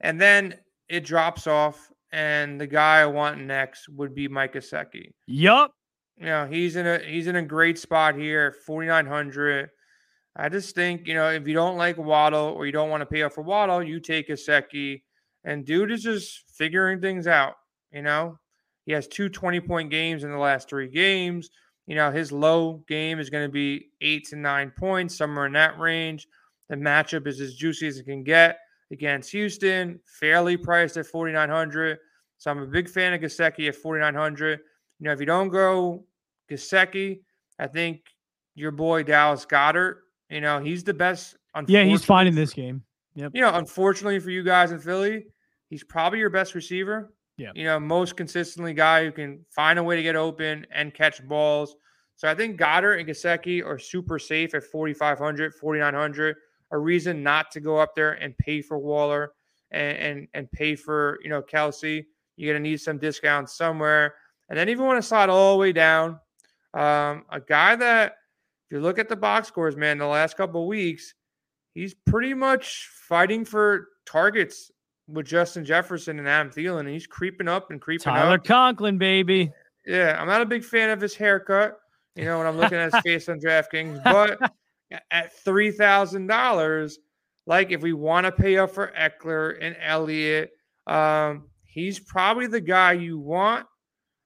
and 0.00 0.20
then 0.20 0.54
it 0.88 1.04
drops 1.04 1.46
off. 1.46 1.91
And 2.12 2.60
the 2.60 2.66
guy 2.66 3.00
I 3.00 3.06
want 3.06 3.40
next 3.40 3.88
would 3.88 4.14
be 4.14 4.28
Mike 4.28 4.52
Gesicki. 4.52 5.12
Yup. 5.26 5.72
You 6.18 6.26
know 6.26 6.46
he's 6.46 6.76
in 6.76 6.86
a 6.86 6.98
he's 6.98 7.26
in 7.26 7.36
a 7.36 7.42
great 7.42 7.78
spot 7.78 8.14
here, 8.14 8.54
4,900. 8.66 9.70
I 10.36 10.48
just 10.48 10.74
think 10.74 11.06
you 11.06 11.14
know 11.14 11.30
if 11.30 11.48
you 11.48 11.54
don't 11.54 11.78
like 11.78 11.96
Waddle 11.96 12.54
or 12.56 12.66
you 12.66 12.72
don't 12.72 12.90
want 12.90 13.00
to 13.00 13.06
pay 13.06 13.22
up 13.22 13.32
for 13.32 13.42
Waddle, 13.42 13.82
you 13.82 13.98
take 13.98 14.28
Gesicki. 14.28 15.02
And 15.44 15.64
dude 15.64 15.90
is 15.90 16.02
just 16.02 16.44
figuring 16.54 17.00
things 17.00 17.26
out. 17.26 17.54
You 17.90 18.02
know, 18.02 18.38
he 18.84 18.92
has 18.92 19.08
two 19.08 19.28
20 19.28 19.60
point 19.60 19.90
games 19.90 20.22
in 20.22 20.30
the 20.30 20.38
last 20.38 20.68
three 20.68 20.88
games. 20.88 21.50
You 21.86 21.96
know, 21.96 22.10
his 22.12 22.30
low 22.30 22.84
game 22.86 23.18
is 23.18 23.28
going 23.28 23.48
to 23.48 23.52
be 23.52 23.86
eight 24.00 24.28
to 24.28 24.36
nine 24.36 24.72
points, 24.78 25.16
somewhere 25.16 25.46
in 25.46 25.52
that 25.54 25.78
range. 25.78 26.28
The 26.68 26.76
matchup 26.76 27.26
is 27.26 27.40
as 27.40 27.54
juicy 27.54 27.88
as 27.88 27.98
it 27.98 28.04
can 28.04 28.22
get 28.22 28.58
against 28.92 29.32
Houston, 29.32 29.98
fairly 30.04 30.56
priced 30.56 30.96
at 30.96 31.06
4,900. 31.06 31.98
So 32.38 32.50
I'm 32.50 32.58
a 32.58 32.66
big 32.66 32.88
fan 32.88 33.14
of 33.14 33.20
Gesicki 33.20 33.68
at 33.68 33.74
4,900. 33.74 34.60
You 35.00 35.04
know, 35.06 35.12
if 35.12 35.18
you 35.18 35.26
don't 35.26 35.48
go 35.48 36.04
Gesicki, 36.50 37.20
I 37.58 37.66
think 37.66 38.02
your 38.54 38.70
boy 38.70 39.02
Dallas 39.02 39.46
Goedert, 39.46 39.96
you 40.28 40.40
know, 40.40 40.60
he's 40.60 40.84
the 40.84 40.94
best. 40.94 41.36
Yeah, 41.66 41.84
he's 41.84 42.04
fine 42.04 42.26
in 42.26 42.34
this 42.34 42.52
game. 42.52 42.82
Yep. 43.14 43.32
You 43.34 43.42
know, 43.42 43.54
unfortunately 43.54 44.18
for 44.20 44.30
you 44.30 44.42
guys 44.42 44.72
in 44.72 44.78
Philly, 44.78 45.26
he's 45.68 45.84
probably 45.84 46.18
your 46.18 46.30
best 46.30 46.54
receiver. 46.54 47.12
Yeah. 47.36 47.50
You 47.54 47.64
know, 47.64 47.80
most 47.80 48.16
consistently 48.16 48.74
guy 48.74 49.04
who 49.04 49.12
can 49.12 49.44
find 49.50 49.78
a 49.78 49.82
way 49.82 49.96
to 49.96 50.02
get 50.02 50.16
open 50.16 50.66
and 50.74 50.94
catch 50.94 51.26
balls. 51.26 51.76
So 52.16 52.28
I 52.28 52.34
think 52.34 52.58
Goedert 52.60 53.00
and 53.00 53.08
Gesicki 53.08 53.64
are 53.64 53.78
super 53.78 54.18
safe 54.18 54.54
at 54.54 54.64
4,500, 54.64 55.54
4,900. 55.54 56.36
A 56.72 56.78
reason 56.78 57.22
not 57.22 57.50
to 57.52 57.60
go 57.60 57.76
up 57.76 57.94
there 57.94 58.12
and 58.14 58.36
pay 58.38 58.62
for 58.62 58.78
Waller 58.78 59.32
and, 59.70 59.96
and, 59.98 60.28
and 60.34 60.52
pay 60.52 60.74
for, 60.74 61.18
you 61.22 61.30
know, 61.30 61.42
Kelce. 61.42 62.04
You're 62.36 62.52
going 62.52 62.62
to 62.62 62.68
need 62.68 62.80
some 62.80 62.98
discounts 62.98 63.56
somewhere. 63.56 64.14
And 64.48 64.58
then 64.58 64.68
even 64.68 64.84
want 64.84 64.98
to 64.98 65.06
slide 65.06 65.30
all 65.30 65.52
the 65.52 65.58
way 65.58 65.72
down, 65.72 66.18
um, 66.74 67.24
a 67.30 67.40
guy 67.46 67.76
that, 67.76 68.16
if 68.66 68.76
you 68.76 68.80
look 68.80 68.98
at 68.98 69.08
the 69.08 69.16
box 69.16 69.48
scores, 69.48 69.76
man, 69.76 69.98
the 69.98 70.06
last 70.06 70.36
couple 70.36 70.66
weeks, 70.66 71.14
he's 71.74 71.94
pretty 72.06 72.34
much 72.34 72.88
fighting 73.08 73.44
for 73.44 73.88
targets 74.06 74.70
with 75.08 75.26
Justin 75.26 75.64
Jefferson 75.64 76.18
and 76.18 76.28
Adam 76.28 76.50
Thielen, 76.52 76.80
and 76.80 76.88
he's 76.88 77.06
creeping 77.06 77.48
up 77.48 77.70
and 77.70 77.80
creeping 77.80 78.04
Tyler 78.04 78.18
up. 78.18 78.24
Tyler 78.24 78.38
Conklin, 78.38 78.98
baby. 78.98 79.52
Yeah, 79.86 80.16
I'm 80.20 80.26
not 80.26 80.40
a 80.40 80.46
big 80.46 80.64
fan 80.64 80.90
of 80.90 81.00
his 81.00 81.14
haircut. 81.14 81.78
You 82.14 82.24
know, 82.24 82.38
when 82.38 82.46
I'm 82.46 82.58
looking 82.58 82.78
at 82.78 82.92
his 82.92 83.02
face 83.02 83.28
on 83.28 83.40
DraftKings, 83.44 84.02
but 84.04 84.38
at 85.10 85.32
three 85.32 85.70
thousand 85.70 86.26
dollars, 86.26 86.98
like 87.46 87.70
if 87.70 87.82
we 87.82 87.92
want 87.92 88.26
to 88.26 88.32
pay 88.32 88.58
up 88.58 88.70
for 88.70 88.92
Ekeler 88.98 89.56
and 89.60 89.76
Elliott, 89.80 90.50
um, 90.86 91.48
he's 91.64 91.98
probably 91.98 92.46
the 92.46 92.60
guy 92.60 92.92
you 92.92 93.18
want 93.18 93.66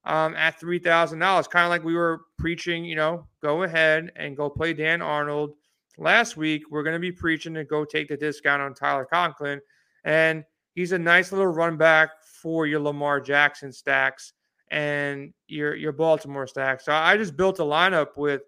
um, 0.04 0.34
at 0.34 0.58
three 0.60 0.78
thousand 0.78 1.18
dollars. 1.18 1.48
Kind 1.48 1.64
of 1.64 1.70
like 1.70 1.84
we 1.84 1.94
were 1.94 2.22
preaching, 2.38 2.84
you 2.84 2.96
know, 2.96 3.26
go 3.42 3.62
ahead 3.62 4.12
and 4.16 4.36
go 4.36 4.50
play 4.50 4.72
Dan 4.72 5.02
Arnold 5.02 5.52
last 5.98 6.36
week. 6.36 6.62
We're 6.70 6.82
going 6.82 6.94
to 6.94 7.00
be 7.00 7.12
preaching 7.12 7.54
to 7.54 7.64
go 7.64 7.84
take 7.84 8.08
the 8.08 8.16
discount 8.16 8.62
on 8.62 8.74
Tyler 8.74 9.06
Conklin, 9.10 9.60
and 10.04 10.44
he's 10.74 10.92
a 10.92 10.98
nice 10.98 11.32
little 11.32 11.46
run 11.46 11.76
back 11.76 12.10
for 12.42 12.66
your 12.66 12.80
Lamar 12.80 13.20
Jackson 13.20 13.72
stacks 13.72 14.32
and 14.70 15.32
your 15.46 15.74
your 15.74 15.92
Baltimore 15.92 16.46
stacks. 16.46 16.84
So 16.84 16.92
I 16.92 17.16
just 17.16 17.36
built 17.36 17.60
a 17.60 17.62
lineup 17.62 18.16
with, 18.16 18.42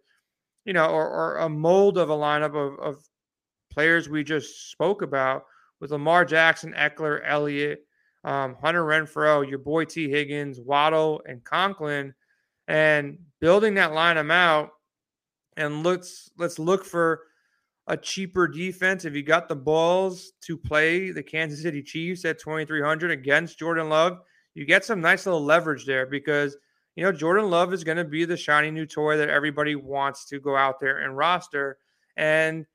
you 0.68 0.74
know, 0.74 0.84
or, 0.84 1.08
or 1.08 1.36
a 1.38 1.48
mold 1.48 1.96
of 1.96 2.10
a 2.10 2.14
lineup 2.14 2.54
of, 2.54 2.78
of 2.78 3.02
players 3.72 4.06
we 4.06 4.22
just 4.22 4.70
spoke 4.70 5.00
about 5.00 5.44
with 5.80 5.92
Lamar 5.92 6.26
Jackson, 6.26 6.74
Ekeler, 6.74 7.22
Elliott, 7.24 7.86
um, 8.22 8.54
Hunter 8.60 8.84
Renfrow, 8.84 9.48
your 9.48 9.60
boy 9.60 9.86
Tee 9.86 10.10
Higgins, 10.10 10.60
Waddle, 10.60 11.22
and 11.24 11.42
Conklin, 11.42 12.12
and 12.66 13.16
building 13.40 13.72
that 13.76 13.92
lineup 13.92 14.30
out. 14.30 14.68
And 15.56 15.82
let's 15.82 16.30
let's 16.36 16.58
look 16.58 16.84
for 16.84 17.22
a 17.86 17.96
cheaper 17.96 18.46
defense 18.46 19.06
if 19.06 19.14
you 19.14 19.22
got 19.22 19.48
the 19.48 19.56
balls 19.56 20.32
to 20.42 20.58
play 20.58 21.12
the 21.12 21.22
Kansas 21.22 21.62
City 21.62 21.82
Chiefs 21.82 22.26
at 22.26 22.38
2300 22.40 23.10
against 23.10 23.58
Jordan 23.58 23.88
Love, 23.88 24.18
you 24.52 24.66
get 24.66 24.84
some 24.84 25.00
nice 25.00 25.24
little 25.24 25.42
leverage 25.42 25.86
there 25.86 26.04
because 26.04 26.58
you 26.98 27.04
know 27.04 27.12
Jordan 27.12 27.48
Love 27.48 27.72
is 27.72 27.84
going 27.84 27.96
to 27.96 28.04
be 28.04 28.24
the 28.24 28.36
shiny 28.36 28.72
new 28.72 28.84
toy 28.84 29.16
that 29.18 29.28
everybody 29.28 29.76
wants 29.76 30.24
to 30.24 30.40
go 30.40 30.56
out 30.56 30.80
there 30.80 30.98
and 30.98 31.16
roster 31.16 31.78
and 32.16 32.66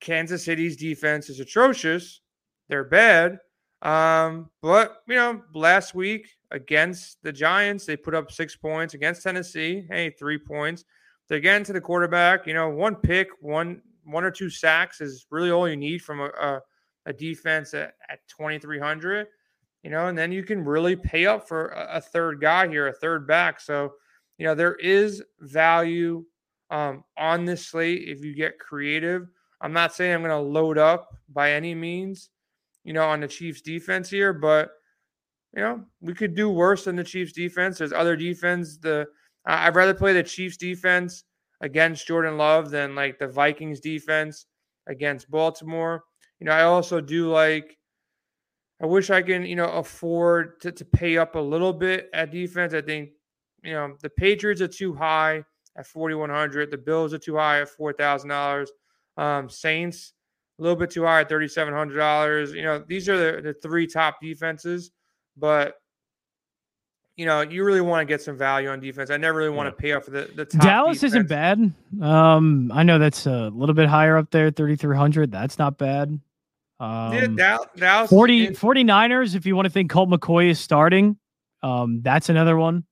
Kansas 0.00 0.44
City's 0.44 0.76
defense 0.76 1.28
is 1.28 1.40
atrocious. 1.40 2.20
They're 2.68 2.84
bad. 2.84 3.40
Um, 3.82 4.50
but 4.62 4.98
you 5.08 5.16
know, 5.16 5.42
last 5.52 5.96
week 5.96 6.28
against 6.52 7.20
the 7.24 7.32
Giants, 7.32 7.86
they 7.86 7.96
put 7.96 8.14
up 8.14 8.30
six 8.30 8.54
points 8.54 8.94
against 8.94 9.24
Tennessee. 9.24 9.84
Hey, 9.90 10.10
three 10.10 10.38
points. 10.38 10.84
They're 11.28 11.40
getting 11.40 11.64
to 11.64 11.72
the 11.72 11.80
quarterback, 11.80 12.46
you 12.46 12.54
know, 12.54 12.68
one 12.68 12.94
pick, 12.94 13.30
one 13.40 13.82
one 14.04 14.22
or 14.22 14.30
two 14.30 14.48
sacks 14.48 15.00
is 15.00 15.26
really 15.32 15.50
all 15.50 15.68
you 15.68 15.76
need 15.76 16.02
from 16.02 16.20
a, 16.20 16.26
a, 16.26 16.60
a 17.06 17.12
defense 17.12 17.74
at, 17.74 17.94
at 18.08 18.20
2,300, 18.28 19.26
you 19.86 19.92
know, 19.92 20.08
and 20.08 20.18
then 20.18 20.32
you 20.32 20.42
can 20.42 20.64
really 20.64 20.96
pay 20.96 21.26
up 21.26 21.46
for 21.46 21.68
a, 21.68 22.00
third 22.00 22.40
guy 22.40 22.66
here, 22.66 22.88
a 22.88 22.92
third 22.92 23.24
back. 23.24 23.60
So, 23.60 23.92
you 24.36 24.44
know, 24.44 24.52
there 24.52 24.74
is 24.74 25.22
value 25.38 26.24
um, 26.70 27.04
on 27.16 27.44
this 27.44 27.68
slate 27.68 28.08
if 28.08 28.24
you 28.24 28.34
get 28.34 28.58
creative. 28.58 29.28
I'm 29.60 29.72
not 29.72 29.94
saying 29.94 30.12
I'm 30.12 30.22
going 30.22 30.30
to 30.30 30.38
load 30.38 30.76
up 30.76 31.16
by 31.28 31.52
any 31.52 31.72
means, 31.72 32.30
you 32.82 32.94
know, 32.94 33.04
on 33.08 33.20
the 33.20 33.28
Chiefs 33.28 33.60
defense 33.60 34.10
here, 34.10 34.32
but 34.32 34.70
you 35.54 35.62
know, 35.62 35.84
we 36.00 36.14
could 36.14 36.34
do 36.34 36.50
worse 36.50 36.82
than 36.82 36.96
the 36.96 37.04
Chiefs 37.04 37.32
defense. 37.32 37.78
There's 37.78 37.92
other 37.92 38.16
defense. 38.16 38.78
The 38.78 39.06
I'd 39.44 39.76
rather 39.76 39.94
play 39.94 40.14
the 40.14 40.24
Chiefs 40.24 40.56
defense 40.56 41.22
against 41.60 42.08
Jordan 42.08 42.36
Love 42.36 42.70
than 42.70 42.96
like 42.96 43.20
the 43.20 43.28
Vikings 43.28 43.78
defense 43.78 44.46
against 44.88 45.30
Baltimore. 45.30 46.02
You 46.40 46.46
know, 46.46 46.52
I 46.52 46.62
also 46.62 47.00
do 47.00 47.30
like 47.30 47.78
I 48.80 48.86
wish 48.86 49.10
I 49.10 49.22
can, 49.22 49.44
you 49.44 49.56
know, 49.56 49.68
afford 49.68 50.60
to, 50.60 50.72
to 50.72 50.84
pay 50.84 51.16
up 51.16 51.34
a 51.34 51.40
little 51.40 51.72
bit 51.72 52.10
at 52.12 52.30
defense. 52.30 52.74
I 52.74 52.82
think, 52.82 53.10
you 53.62 53.72
know, 53.72 53.96
the 54.02 54.10
Patriots 54.10 54.60
are 54.60 54.68
too 54.68 54.94
high 54.94 55.44
at 55.76 55.86
4,100. 55.86 56.70
The 56.70 56.78
Bills 56.78 57.14
are 57.14 57.18
too 57.18 57.36
high 57.36 57.62
at 57.62 57.68
$4,000. 57.68 58.66
Um, 59.16 59.48
Saints, 59.48 60.12
a 60.58 60.62
little 60.62 60.76
bit 60.76 60.90
too 60.90 61.04
high 61.04 61.22
at 61.22 61.30
$3,700. 61.30 62.54
You 62.54 62.62
know, 62.62 62.84
these 62.86 63.08
are 63.08 63.16
the, 63.16 63.42
the 63.42 63.54
three 63.54 63.86
top 63.86 64.20
defenses, 64.20 64.90
but 65.36 65.76
you 67.16 67.24
know, 67.24 67.40
you 67.40 67.64
really 67.64 67.80
want 67.80 68.02
to 68.02 68.04
get 68.04 68.20
some 68.20 68.36
value 68.36 68.68
on 68.68 68.78
defense. 68.78 69.10
I 69.10 69.16
never 69.16 69.38
really 69.38 69.50
want 69.50 69.68
to 69.68 69.72
pay 69.72 69.92
up 69.92 70.04
for 70.04 70.10
the, 70.10 70.30
the 70.34 70.44
Dallas 70.44 70.98
defense. 70.98 71.14
isn't 71.14 71.28
bad. 71.28 71.72
Um, 72.02 72.70
I 72.72 72.82
know 72.82 72.98
that's 72.98 73.26
a 73.26 73.48
little 73.54 73.74
bit 73.74 73.88
higher 73.88 74.18
up 74.18 74.30
there, 74.30 74.50
3,300. 74.50 75.32
That's 75.32 75.58
not 75.58 75.78
bad. 75.78 76.20
Um, 76.78 77.12
yeah, 77.14 77.26
Dallas, 77.26 77.68
Dallas 77.76 78.10
40, 78.10 78.48
49ers, 78.48 79.34
if 79.34 79.46
you 79.46 79.56
want 79.56 79.66
to 79.66 79.70
think 79.70 79.90
Colt 79.90 80.10
McCoy 80.10 80.50
is 80.50 80.60
starting, 80.60 81.16
um, 81.62 82.02
that's 82.02 82.28
another 82.28 82.56
one. 82.56 82.84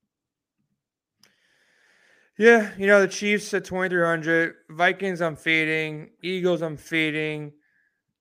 Yeah, 2.38 2.70
you 2.78 2.86
know, 2.86 3.00
the 3.00 3.08
Chiefs 3.08 3.52
at 3.54 3.64
2,300, 3.64 4.54
Vikings, 4.70 5.20
I'm 5.20 5.36
fading, 5.36 6.10
Eagles, 6.22 6.62
I'm 6.62 6.76
fading, 6.76 7.52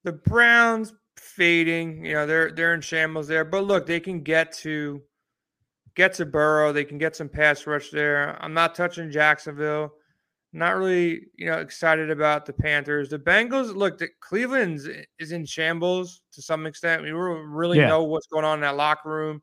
the 0.04 0.12
Browns, 0.12 0.94
fading. 1.24 2.06
You 2.06 2.14
know, 2.14 2.28
they're 2.28 2.52
they're 2.52 2.74
in 2.74 2.82
shambles 2.82 3.28
there. 3.28 3.46
But 3.46 3.66
look, 3.66 3.86
they 3.86 4.00
can 4.00 4.22
get 4.22 4.52
to 4.60 5.02
get 5.96 6.14
to 6.16 6.26
Burrow. 6.26 6.72
They 6.72 6.84
can 6.84 6.98
get 6.98 7.16
some 7.16 7.30
pass 7.30 7.66
rush 7.66 7.90
there. 7.90 8.38
I'm 8.44 8.54
not 8.54 8.76
touching 8.76 9.12
Jacksonville. 9.12 9.94
Not 10.56 10.78
really, 10.78 11.28
you 11.36 11.48
know, 11.48 11.58
excited 11.58 12.12
about 12.12 12.46
the 12.46 12.54
Panthers. 12.54 13.10
The 13.10 13.18
Bengals, 13.18 13.76
look, 13.76 13.98
the 13.98 14.10
Cleveland's 14.20 14.88
is 15.18 15.32
in 15.32 15.46
shambles 15.46 16.22
to 16.32 16.44
some 16.44 16.68
extent. 16.68 17.02
We 17.02 17.10
really 17.10 17.80
yeah. 17.80 17.88
know 17.88 18.04
what's 18.04 18.28
going 18.28 18.46
on 18.46 18.60
in 18.60 18.62
that 18.62 18.76
locker 18.76 19.10
room. 19.10 19.42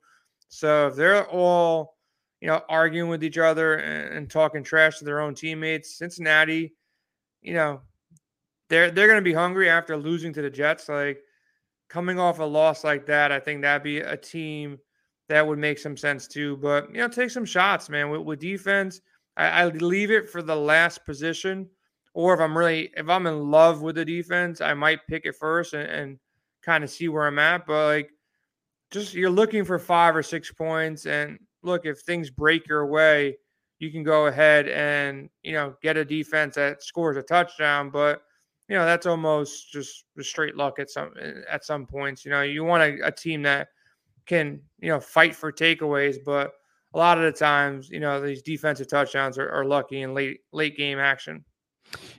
So 0.48 0.86
if 0.86 0.94
they're 0.94 1.26
all, 1.26 1.96
you 2.40 2.46
know, 2.46 2.62
arguing 2.68 3.10
with 3.10 3.24
each 3.24 3.38
other 3.38 3.74
and, 3.74 4.14
and 4.14 4.30
talking 4.30 4.62
trash 4.62 4.98
to 4.98 5.04
their 5.04 5.20
own 5.20 5.34
teammates, 5.34 5.98
Cincinnati, 5.98 6.74
you 7.42 7.54
know, 7.54 7.80
they're 8.68 8.92
they're 8.92 9.08
going 9.08 9.18
to 9.18 9.22
be 9.22 9.34
hungry 9.34 9.68
after 9.68 9.96
losing 9.96 10.32
to 10.34 10.42
the 10.42 10.50
Jets. 10.50 10.88
Like 10.88 11.18
coming 11.88 12.20
off 12.20 12.38
a 12.38 12.44
loss 12.44 12.84
like 12.84 13.06
that, 13.06 13.32
I 13.32 13.40
think 13.40 13.62
that'd 13.62 13.82
be 13.82 13.98
a 13.98 14.16
team 14.16 14.78
that 15.28 15.44
would 15.44 15.58
make 15.58 15.78
some 15.78 15.96
sense 15.96 16.28
too. 16.28 16.56
But 16.58 16.88
you 16.94 17.00
know, 17.00 17.08
take 17.08 17.30
some 17.30 17.44
shots, 17.44 17.88
man. 17.88 18.10
With, 18.10 18.22
with 18.22 18.38
defense, 18.38 19.00
I, 19.36 19.46
I 19.46 19.64
leave 19.66 20.10
it 20.10 20.28
for 20.28 20.42
the 20.42 20.56
last 20.56 21.04
position. 21.04 21.68
Or 22.12 22.34
if 22.34 22.40
I'm 22.40 22.56
really 22.56 22.90
if 22.96 23.08
I'm 23.08 23.26
in 23.26 23.50
love 23.50 23.82
with 23.82 23.94
the 23.96 24.04
defense, 24.04 24.60
I 24.60 24.74
might 24.74 25.06
pick 25.08 25.26
it 25.26 25.36
first 25.36 25.74
and, 25.74 25.88
and 25.88 26.18
kind 26.62 26.82
of 26.84 26.90
see 26.90 27.08
where 27.08 27.26
I'm 27.26 27.38
at. 27.38 27.66
But 27.66 27.86
like 27.86 28.10
just 28.90 29.14
you're 29.14 29.30
looking 29.30 29.64
for 29.64 29.78
five 29.78 30.16
or 30.16 30.22
six 30.22 30.50
points. 30.52 31.06
And 31.06 31.38
look, 31.62 31.86
if 31.86 32.00
things 32.00 32.30
break 32.30 32.66
your 32.66 32.86
way, 32.86 33.36
you 33.78 33.90
can 33.90 34.02
go 34.02 34.26
ahead 34.26 34.68
and, 34.68 35.30
you 35.42 35.52
know, 35.52 35.74
get 35.82 35.96
a 35.96 36.04
defense 36.04 36.56
that 36.56 36.82
scores 36.82 37.16
a 37.16 37.22
touchdown. 37.22 37.90
But 37.90 38.22
you 38.68 38.76
know, 38.76 38.84
that's 38.84 39.06
almost 39.06 39.72
just 39.72 40.04
straight 40.20 40.56
luck 40.56 40.78
at 40.78 40.90
some 40.90 41.12
at 41.48 41.64
some 41.64 41.86
points. 41.86 42.24
You 42.24 42.30
know, 42.30 42.42
you 42.42 42.64
want 42.64 42.82
a, 42.82 43.06
a 43.06 43.12
team 43.12 43.42
that 43.42 43.68
can, 44.26 44.60
you 44.80 44.90
know, 44.90 45.00
fight 45.00 45.34
for 45.34 45.50
takeaways, 45.52 46.16
but 46.24 46.52
a 46.92 46.98
lot 46.98 47.18
of 47.18 47.24
the 47.24 47.32
times, 47.32 47.88
you 47.90 48.00
know, 48.00 48.20
these 48.20 48.42
defensive 48.42 48.88
touchdowns 48.88 49.38
are, 49.38 49.48
are 49.50 49.64
lucky 49.64 50.02
in 50.02 50.14
late 50.14 50.40
late 50.52 50.76
game 50.76 50.98
action. 50.98 51.44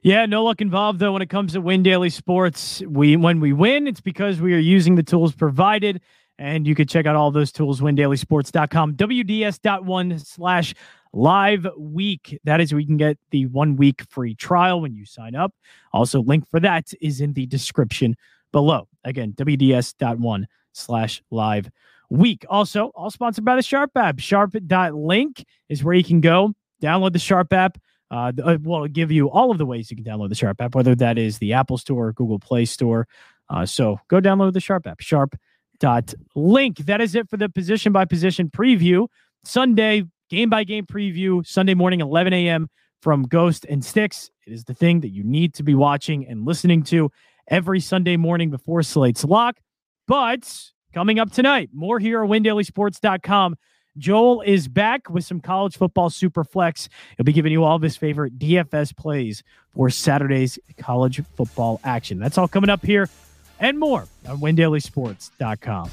Yeah, 0.01 0.25
no 0.25 0.43
luck 0.43 0.61
involved 0.61 0.99
though 0.99 1.13
when 1.13 1.21
it 1.21 1.29
comes 1.29 1.53
to 1.53 1.61
Win 1.61 1.83
Daily 1.83 2.09
Sports. 2.09 2.81
We 2.87 3.15
when 3.15 3.39
we 3.39 3.53
win, 3.53 3.87
it's 3.87 4.01
because 4.01 4.41
we 4.41 4.53
are 4.53 4.59
using 4.59 4.95
the 4.95 5.03
tools 5.03 5.33
provided. 5.33 6.01
And 6.39 6.65
you 6.65 6.73
can 6.73 6.87
check 6.87 7.05
out 7.05 7.15
all 7.15 7.29
those 7.29 7.51
tools, 7.51 7.81
windailysports.com, 7.81 8.95
WDS.one 8.95 10.17
slash 10.17 10.73
live 11.13 11.67
week. 11.77 12.39
That 12.45 12.59
is 12.59 12.73
where 12.73 12.79
you 12.79 12.87
can 12.87 12.97
get 12.97 13.19
the 13.29 13.45
one 13.47 13.75
week 13.75 14.03
free 14.09 14.33
trial 14.33 14.81
when 14.81 14.95
you 14.95 15.05
sign 15.05 15.35
up. 15.35 15.53
Also, 15.93 16.23
link 16.23 16.49
for 16.49 16.59
that 16.59 16.91
is 16.99 17.21
in 17.21 17.33
the 17.33 17.45
description 17.45 18.15
below. 18.51 18.87
Again, 19.03 19.33
WDS.one 19.33 20.47
slash 20.73 21.21
live 21.29 21.69
week. 22.11 22.45
Also, 22.49 22.91
all 22.93 23.09
sponsored 23.09 23.45
by 23.45 23.55
the 23.55 23.61
Sharp 23.61 23.91
app. 23.95 24.19
Sharp.link 24.19 25.45
is 25.69 25.83
where 25.83 25.95
you 25.95 26.03
can 26.03 26.21
go 26.21 26.53
download 26.81 27.13
the 27.13 27.19
Sharp 27.19 27.51
app. 27.53 27.77
Uh, 28.11 28.33
uh, 28.43 28.57
well, 28.61 28.85
give 28.87 29.11
you 29.11 29.29
all 29.29 29.49
of 29.49 29.57
the 29.57 29.65
ways 29.65 29.89
you 29.89 29.95
can 29.95 30.03
download 30.03 30.29
the 30.29 30.35
Sharp 30.35 30.59
app, 30.61 30.75
whether 30.75 30.93
that 30.95 31.17
is 31.17 31.37
the 31.37 31.53
Apple 31.53 31.77
Store 31.77 32.07
or 32.07 32.13
Google 32.13 32.39
Play 32.39 32.65
Store. 32.65 33.07
Uh, 33.49 33.65
so 33.65 33.99
go 34.09 34.19
download 34.19 34.51
the 34.53 34.59
Sharp 34.59 34.85
app. 34.85 34.99
Sharp.link. 34.99 36.77
That 36.79 36.99
is 36.99 37.15
it 37.15 37.29
for 37.29 37.37
the 37.37 37.47
position 37.47 37.93
by 37.93 38.03
position 38.03 38.49
preview. 38.49 39.07
Sunday, 39.45 40.03
game 40.29 40.49
by 40.49 40.65
game 40.65 40.85
preview, 40.85 41.45
Sunday 41.47 41.73
morning, 41.73 42.01
11 42.01 42.33
a.m. 42.33 42.69
from 43.01 43.23
Ghost 43.23 43.65
and 43.69 43.83
Sticks. 43.83 44.29
It 44.45 44.51
is 44.51 44.65
the 44.65 44.73
thing 44.73 44.99
that 44.99 45.09
you 45.09 45.23
need 45.23 45.53
to 45.55 45.63
be 45.63 45.73
watching 45.73 46.27
and 46.27 46.45
listening 46.45 46.83
to 46.83 47.09
every 47.47 47.79
Sunday 47.79 48.17
morning 48.17 48.49
before 48.49 48.83
Slate's 48.83 49.23
Lock. 49.23 49.57
But 50.07 50.71
coming 50.93 51.19
up 51.19 51.31
tonight, 51.31 51.69
more 51.73 51.99
here 51.99 52.23
at 52.23 52.29
WinDailySports.com. 52.29 53.57
Joel 53.97 54.41
is 54.41 54.67
back 54.67 55.09
with 55.09 55.25
some 55.25 55.41
college 55.41 55.75
football 55.75 56.09
super 56.09 56.43
flex. 56.43 56.87
He'll 57.17 57.25
be 57.25 57.33
giving 57.33 57.51
you 57.51 57.63
all 57.63 57.75
of 57.75 57.81
his 57.81 57.97
favorite 57.97 58.39
DFS 58.39 58.95
plays 58.95 59.43
for 59.75 59.89
Saturday's 59.89 60.57
college 60.77 61.21
football 61.35 61.81
action. 61.83 62.19
That's 62.19 62.37
all 62.37 62.47
coming 62.47 62.69
up 62.69 62.85
here 62.85 63.09
and 63.59 63.79
more 63.79 64.07
on 64.27 64.39
WinDailySports.com. 64.39 65.89